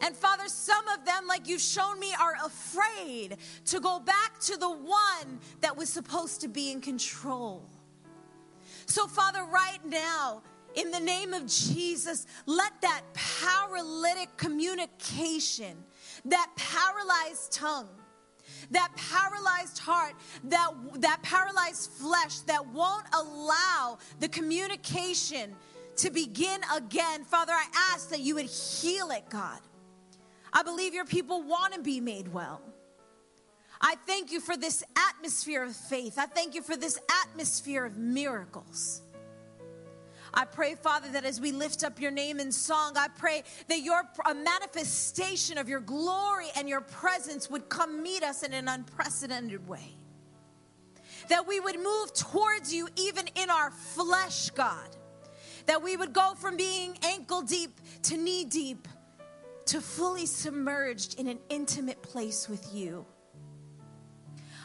And 0.00 0.16
Father, 0.16 0.48
some 0.48 0.86
of 0.88 1.04
them, 1.04 1.26
like 1.28 1.48
you've 1.48 1.60
shown 1.60 1.98
me, 2.00 2.12
are 2.20 2.34
afraid 2.44 3.36
to 3.66 3.80
go 3.80 4.00
back 4.00 4.38
to 4.40 4.56
the 4.56 4.70
one 4.70 5.38
that 5.60 5.76
was 5.76 5.88
supposed 5.88 6.40
to 6.40 6.48
be 6.48 6.72
in 6.72 6.80
control. 6.80 7.68
So, 8.86 9.06
Father, 9.06 9.44
right 9.44 9.78
now, 9.84 10.42
in 10.74 10.90
the 10.90 11.00
name 11.00 11.34
of 11.34 11.46
Jesus, 11.46 12.26
let 12.46 12.72
that 12.80 13.02
paralytic 13.14 14.36
communication, 14.36 15.76
that 16.24 16.50
paralyzed 16.56 17.52
tongue, 17.52 17.88
that 18.70 18.90
paralyzed 18.96 19.78
heart, 19.78 20.14
that, 20.44 20.70
that 21.00 21.22
paralyzed 21.22 21.90
flesh 21.92 22.40
that 22.40 22.66
won't 22.68 23.06
allow 23.14 23.98
the 24.20 24.28
communication 24.28 25.54
to 25.96 26.10
begin 26.10 26.60
again, 26.74 27.24
Father, 27.24 27.52
I 27.52 27.66
ask 27.92 28.10
that 28.10 28.20
you 28.20 28.34
would 28.36 28.46
heal 28.46 29.10
it, 29.10 29.24
God. 29.28 29.60
I 30.52 30.62
believe 30.62 30.94
your 30.94 31.04
people 31.04 31.42
want 31.42 31.74
to 31.74 31.80
be 31.80 32.00
made 32.00 32.28
well. 32.32 32.60
I 33.80 33.96
thank 34.06 34.30
you 34.30 34.40
for 34.40 34.56
this 34.56 34.84
atmosphere 34.96 35.64
of 35.64 35.74
faith. 35.74 36.14
I 36.16 36.26
thank 36.26 36.54
you 36.54 36.62
for 36.62 36.76
this 36.76 36.98
atmosphere 37.24 37.84
of 37.84 37.96
miracles. 37.96 39.02
I 40.34 40.46
pray, 40.46 40.74
Father, 40.74 41.08
that 41.10 41.24
as 41.24 41.40
we 41.40 41.52
lift 41.52 41.84
up 41.84 42.00
your 42.00 42.10
name 42.10 42.40
in 42.40 42.52
song, 42.52 42.92
I 42.96 43.08
pray 43.08 43.42
that 43.68 43.80
your 43.80 44.02
a 44.28 44.34
manifestation 44.34 45.58
of 45.58 45.68
your 45.68 45.80
glory 45.80 46.46
and 46.56 46.68
your 46.68 46.80
presence 46.80 47.50
would 47.50 47.68
come 47.68 48.02
meet 48.02 48.22
us 48.22 48.42
in 48.42 48.54
an 48.54 48.66
unprecedented 48.66 49.68
way. 49.68 49.96
That 51.28 51.46
we 51.46 51.60
would 51.60 51.78
move 51.78 52.14
towards 52.14 52.72
you 52.72 52.88
even 52.96 53.26
in 53.34 53.50
our 53.50 53.70
flesh, 53.70 54.50
God. 54.50 54.96
That 55.66 55.82
we 55.82 55.96
would 55.96 56.12
go 56.12 56.34
from 56.34 56.56
being 56.56 56.96
ankle 57.02 57.42
deep 57.42 57.78
to 58.04 58.16
knee 58.16 58.44
deep 58.44 58.88
to 59.66 59.80
fully 59.80 60.26
submerged 60.26 61.20
in 61.20 61.28
an 61.28 61.38
intimate 61.48 62.02
place 62.02 62.48
with 62.48 62.74
you. 62.74 63.06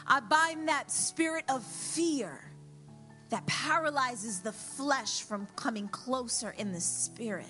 I 0.06 0.20
bind 0.20 0.68
that 0.68 0.90
spirit 0.90 1.44
of 1.48 1.62
fear 1.62 2.47
that 3.30 3.46
paralyzes 3.46 4.40
the 4.40 4.52
flesh 4.52 5.22
from 5.22 5.46
coming 5.56 5.88
closer 5.88 6.54
in 6.58 6.72
the 6.72 6.80
spirit. 6.80 7.46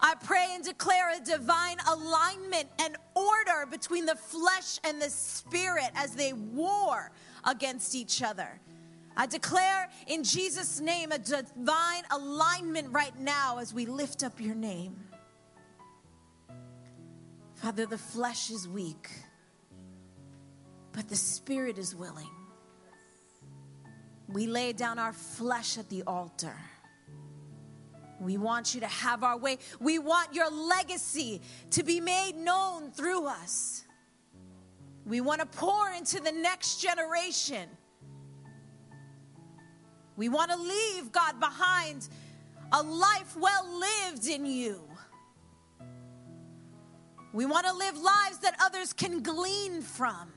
I 0.00 0.14
pray 0.14 0.48
and 0.52 0.64
declare 0.64 1.14
a 1.14 1.20
divine 1.20 1.76
alignment 1.86 2.68
and 2.78 2.96
order 3.14 3.66
between 3.70 4.06
the 4.06 4.16
flesh 4.16 4.78
and 4.84 5.00
the 5.00 5.10
spirit 5.10 5.90
as 5.94 6.14
they 6.14 6.32
war 6.32 7.12
against 7.44 7.94
each 7.94 8.22
other. 8.22 8.60
I 9.16 9.26
declare 9.26 9.90
in 10.06 10.24
Jesus' 10.24 10.80
name 10.80 11.12
a 11.12 11.18
divine 11.18 12.04
alignment 12.10 12.92
right 12.92 13.18
now 13.18 13.58
as 13.58 13.74
we 13.74 13.84
lift 13.84 14.22
up 14.22 14.40
your 14.40 14.54
name. 14.54 14.96
Father, 17.56 17.84
the 17.84 17.98
flesh 17.98 18.50
is 18.50 18.66
weak 18.66 19.10
but 20.92 21.08
the 21.08 21.16
spirit 21.16 21.78
is 21.78 21.94
willing. 21.94 22.30
We 24.32 24.46
lay 24.46 24.72
down 24.72 24.98
our 24.98 25.12
flesh 25.12 25.76
at 25.78 25.88
the 25.88 26.02
altar. 26.06 26.54
We 28.20 28.36
want 28.36 28.74
you 28.74 28.80
to 28.82 28.86
have 28.86 29.24
our 29.24 29.36
way. 29.36 29.58
We 29.80 29.98
want 29.98 30.34
your 30.34 30.50
legacy 30.50 31.40
to 31.70 31.82
be 31.82 32.00
made 32.00 32.36
known 32.36 32.90
through 32.90 33.26
us. 33.26 33.84
We 35.06 35.20
want 35.20 35.40
to 35.40 35.46
pour 35.46 35.90
into 35.90 36.20
the 36.20 36.30
next 36.30 36.80
generation. 36.80 37.68
We 40.16 40.28
want 40.28 40.50
to 40.50 40.56
leave 40.58 41.10
God 41.10 41.40
behind 41.40 42.06
a 42.72 42.82
life 42.82 43.36
well 43.36 43.80
lived 43.80 44.28
in 44.28 44.44
you. 44.44 44.80
We 47.32 47.46
want 47.46 47.66
to 47.66 47.72
live 47.72 47.96
lives 47.96 48.38
that 48.40 48.54
others 48.60 48.92
can 48.92 49.22
glean 49.22 49.80
from. 49.80 50.30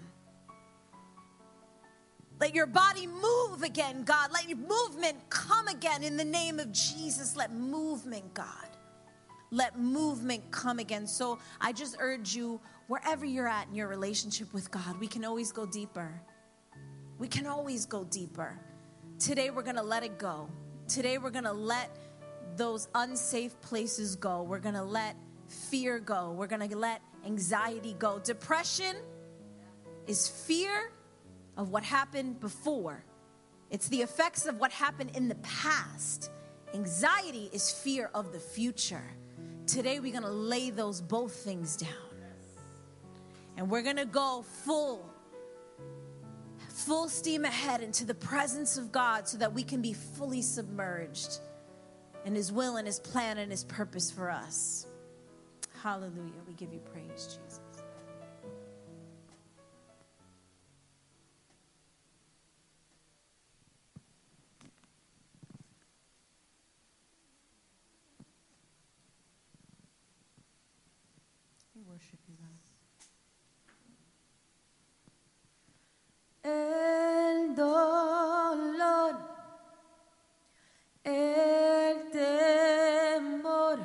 Let 2.40 2.54
your 2.54 2.66
body 2.66 3.08
move 3.08 3.64
again, 3.64 4.04
God. 4.04 4.32
Let 4.32 4.50
your 4.50 4.58
movement 4.58 5.18
come 5.30 5.68
again 5.68 6.04
in 6.04 6.18
the 6.18 6.26
name 6.26 6.60
of 6.60 6.72
Jesus. 6.72 7.36
Let 7.36 7.54
movement, 7.54 8.34
God. 8.34 8.48
Let 9.52 9.80
movement 9.80 10.50
come 10.52 10.80
again. 10.80 11.06
So 11.06 11.38
I 11.62 11.74
just 11.74 11.96
urge 12.00 12.36
you, 12.36 12.60
wherever 12.88 13.24
you're 13.24 13.48
at 13.48 13.68
in 13.68 13.76
your 13.76 13.88
relationship 13.88 14.52
with 14.52 14.72
God, 14.72 15.00
we 15.00 15.08
can 15.08 15.24
always 15.24 15.52
go 15.52 15.66
deeper. 15.66 16.12
We 17.20 17.28
can 17.28 17.46
always 17.46 17.86
go 17.86 18.04
deeper. 18.04 18.60
Today, 19.20 19.52
we're 19.52 19.62
going 19.62 19.76
to 19.76 19.84
let 19.84 20.04
it 20.04 20.18
go. 20.18 20.50
Today, 20.88 21.20
we're 21.20 21.30
going 21.30 21.44
to 21.46 21.54
let 21.54 21.96
those 22.58 22.88
unsafe 22.96 23.60
places 23.62 24.16
go. 24.16 24.42
We're 24.44 24.60
going 24.60 24.76
to 24.76 24.84
let 24.84 25.16
fear 25.48 26.00
go. 26.00 26.32
We're 26.32 26.48
going 26.48 26.68
to 26.68 26.76
let 26.76 27.02
anxiety 27.26 27.96
go. 27.98 28.20
Depression 28.20 28.96
is 30.08 30.28
fear 30.28 30.92
of 31.58 31.70
what 31.70 31.84
happened 31.84 32.40
before, 32.40 33.04
it's 33.70 33.88
the 33.88 34.02
effects 34.02 34.46
of 34.46 34.60
what 34.60 34.72
happened 34.72 35.12
in 35.16 35.28
the 35.28 35.36
past. 35.36 36.32
Anxiety 36.74 37.50
is 37.52 37.72
fear 37.72 38.10
of 38.14 38.32
the 38.32 38.40
future. 38.40 39.04
Today, 39.66 40.00
we're 40.00 40.12
going 40.12 40.24
to 40.24 40.30
lay 40.30 40.70
those 40.70 41.02
both 41.02 41.34
things 41.34 41.78
down. 41.78 41.90
And 43.58 43.70
we're 43.70 43.84
going 43.84 43.98
to 43.98 44.06
go 44.06 44.44
full, 44.64 45.08
full 46.70 47.08
steam 47.08 47.46
ahead 47.46 47.82
into 47.82 48.06
the 48.06 48.16
presence 48.16 48.78
of 48.78 48.92
God 48.92 49.28
so 49.28 49.38
that 49.38 49.54
we 49.54 49.64
can 49.64 49.82
be 49.82 49.94
fully 49.94 50.42
submerged 50.42 51.40
in 52.26 52.36
His 52.36 52.52
will 52.52 52.78
and 52.78 52.88
His 52.88 53.00
plan 53.00 53.38
and 53.38 53.52
His 53.52 53.64
purpose 53.64 54.10
for 54.10 54.32
us. 54.32 54.88
Hallelujah. 55.82 56.42
We 56.48 56.54
give 56.54 56.74
you 56.74 56.80
praise, 56.80 57.38
Jesus. 57.38 57.53
el 76.44 77.56
dolor, 77.56 79.16
el 81.04 82.12
temor 82.12 83.80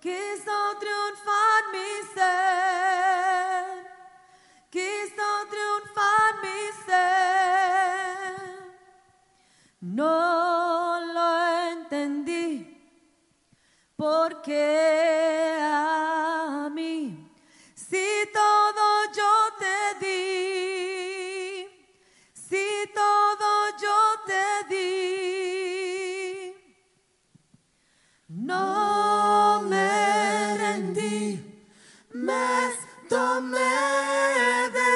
quiso 0.00 0.78
triunfar 0.78 1.62
mi 1.72 1.90
ser, 2.14 3.86
quiso 4.70 5.46
triunfar 5.50 6.32
mi 6.42 6.60
ser. 6.86 7.18
No 9.80 11.00
lo 11.14 11.28
entendí 11.72 12.50
porque 13.96 15.57
No 28.48 29.60
me 29.60 30.56
rendí, 30.56 31.22
me 32.14 32.72
tomé 33.06 33.58
de 34.78 34.94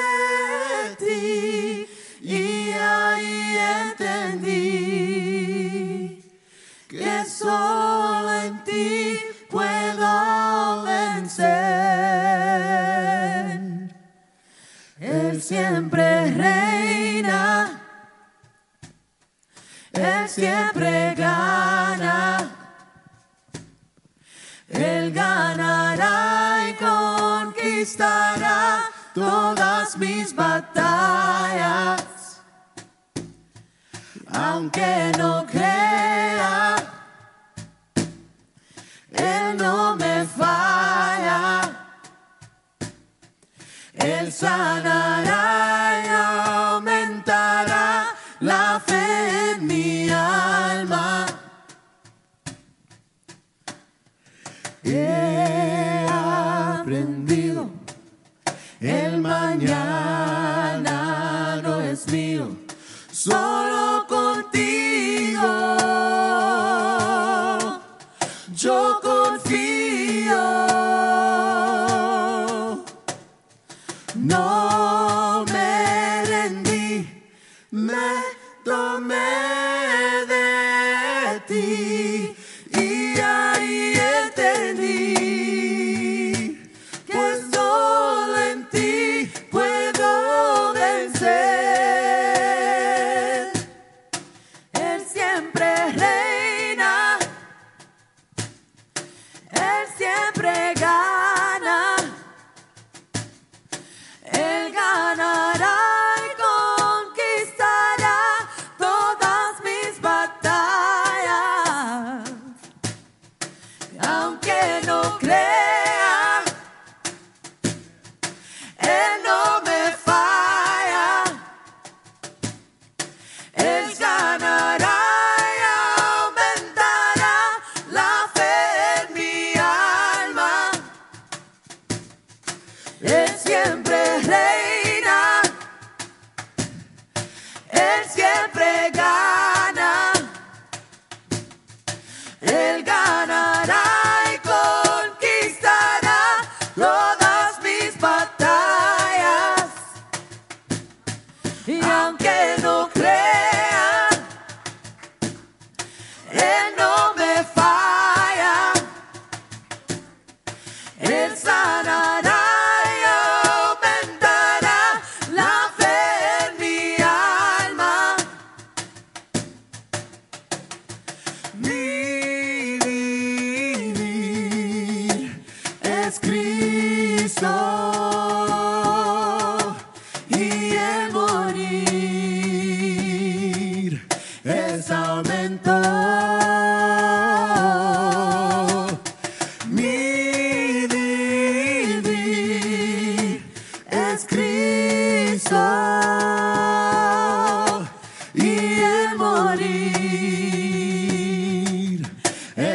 ti 0.97 1.87
y 2.19 2.71
ahí 2.71 3.57
entendí 3.85 4.57
que 6.89 7.25
solo 7.25 8.33
en 8.41 8.63
ti 8.63 9.19
puedo 9.51 10.83
vencer. 10.83 11.43
Él 14.99 15.39
siempre 15.43 16.31
reina, 16.31 17.79
Él 19.91 20.27
siempre 20.27 21.13
gana. 21.15 22.52
Él 24.73 25.13
ganará 25.13 26.69
y 26.69 26.73
conquistará 26.73 28.89
todas 29.13 29.97
mis 29.97 30.35
batallas. 30.35 32.03
Aunque 34.31 35.11
no 35.17 35.45
crea, 35.45 36.75
Él 39.11 39.57
no 39.57 39.95
me 39.95 40.25
falla. 40.25 41.61
Él 43.93 44.31
sanará 44.31 45.52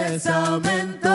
Testament 0.08 1.07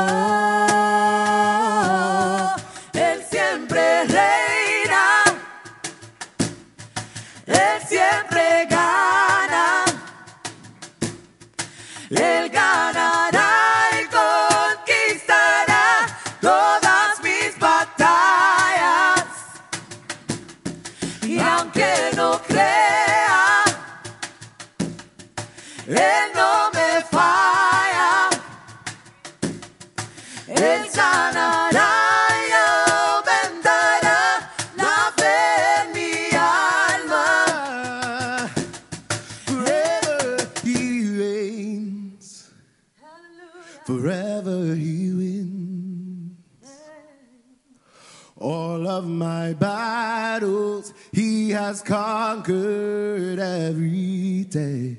could 52.53 53.39
every 53.39 54.43
day. 54.43 54.97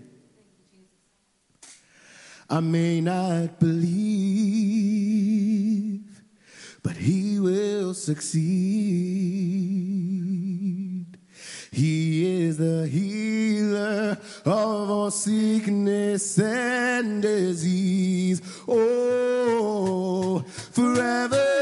I 2.50 2.60
may 2.60 3.00
not 3.00 3.60
believe, 3.60 3.92
but 6.82 6.96
he 6.96 7.38
will 7.38 7.94
succeed. 7.94 8.42
He 11.70 12.44
is 12.44 12.56
the 12.58 12.88
healer 12.88 14.18
of 14.44 14.90
all 14.90 15.10
sickness 15.12 16.38
and 16.38 17.22
disease. 17.22 18.42
Oh, 18.68 20.40
forever. 20.72 21.53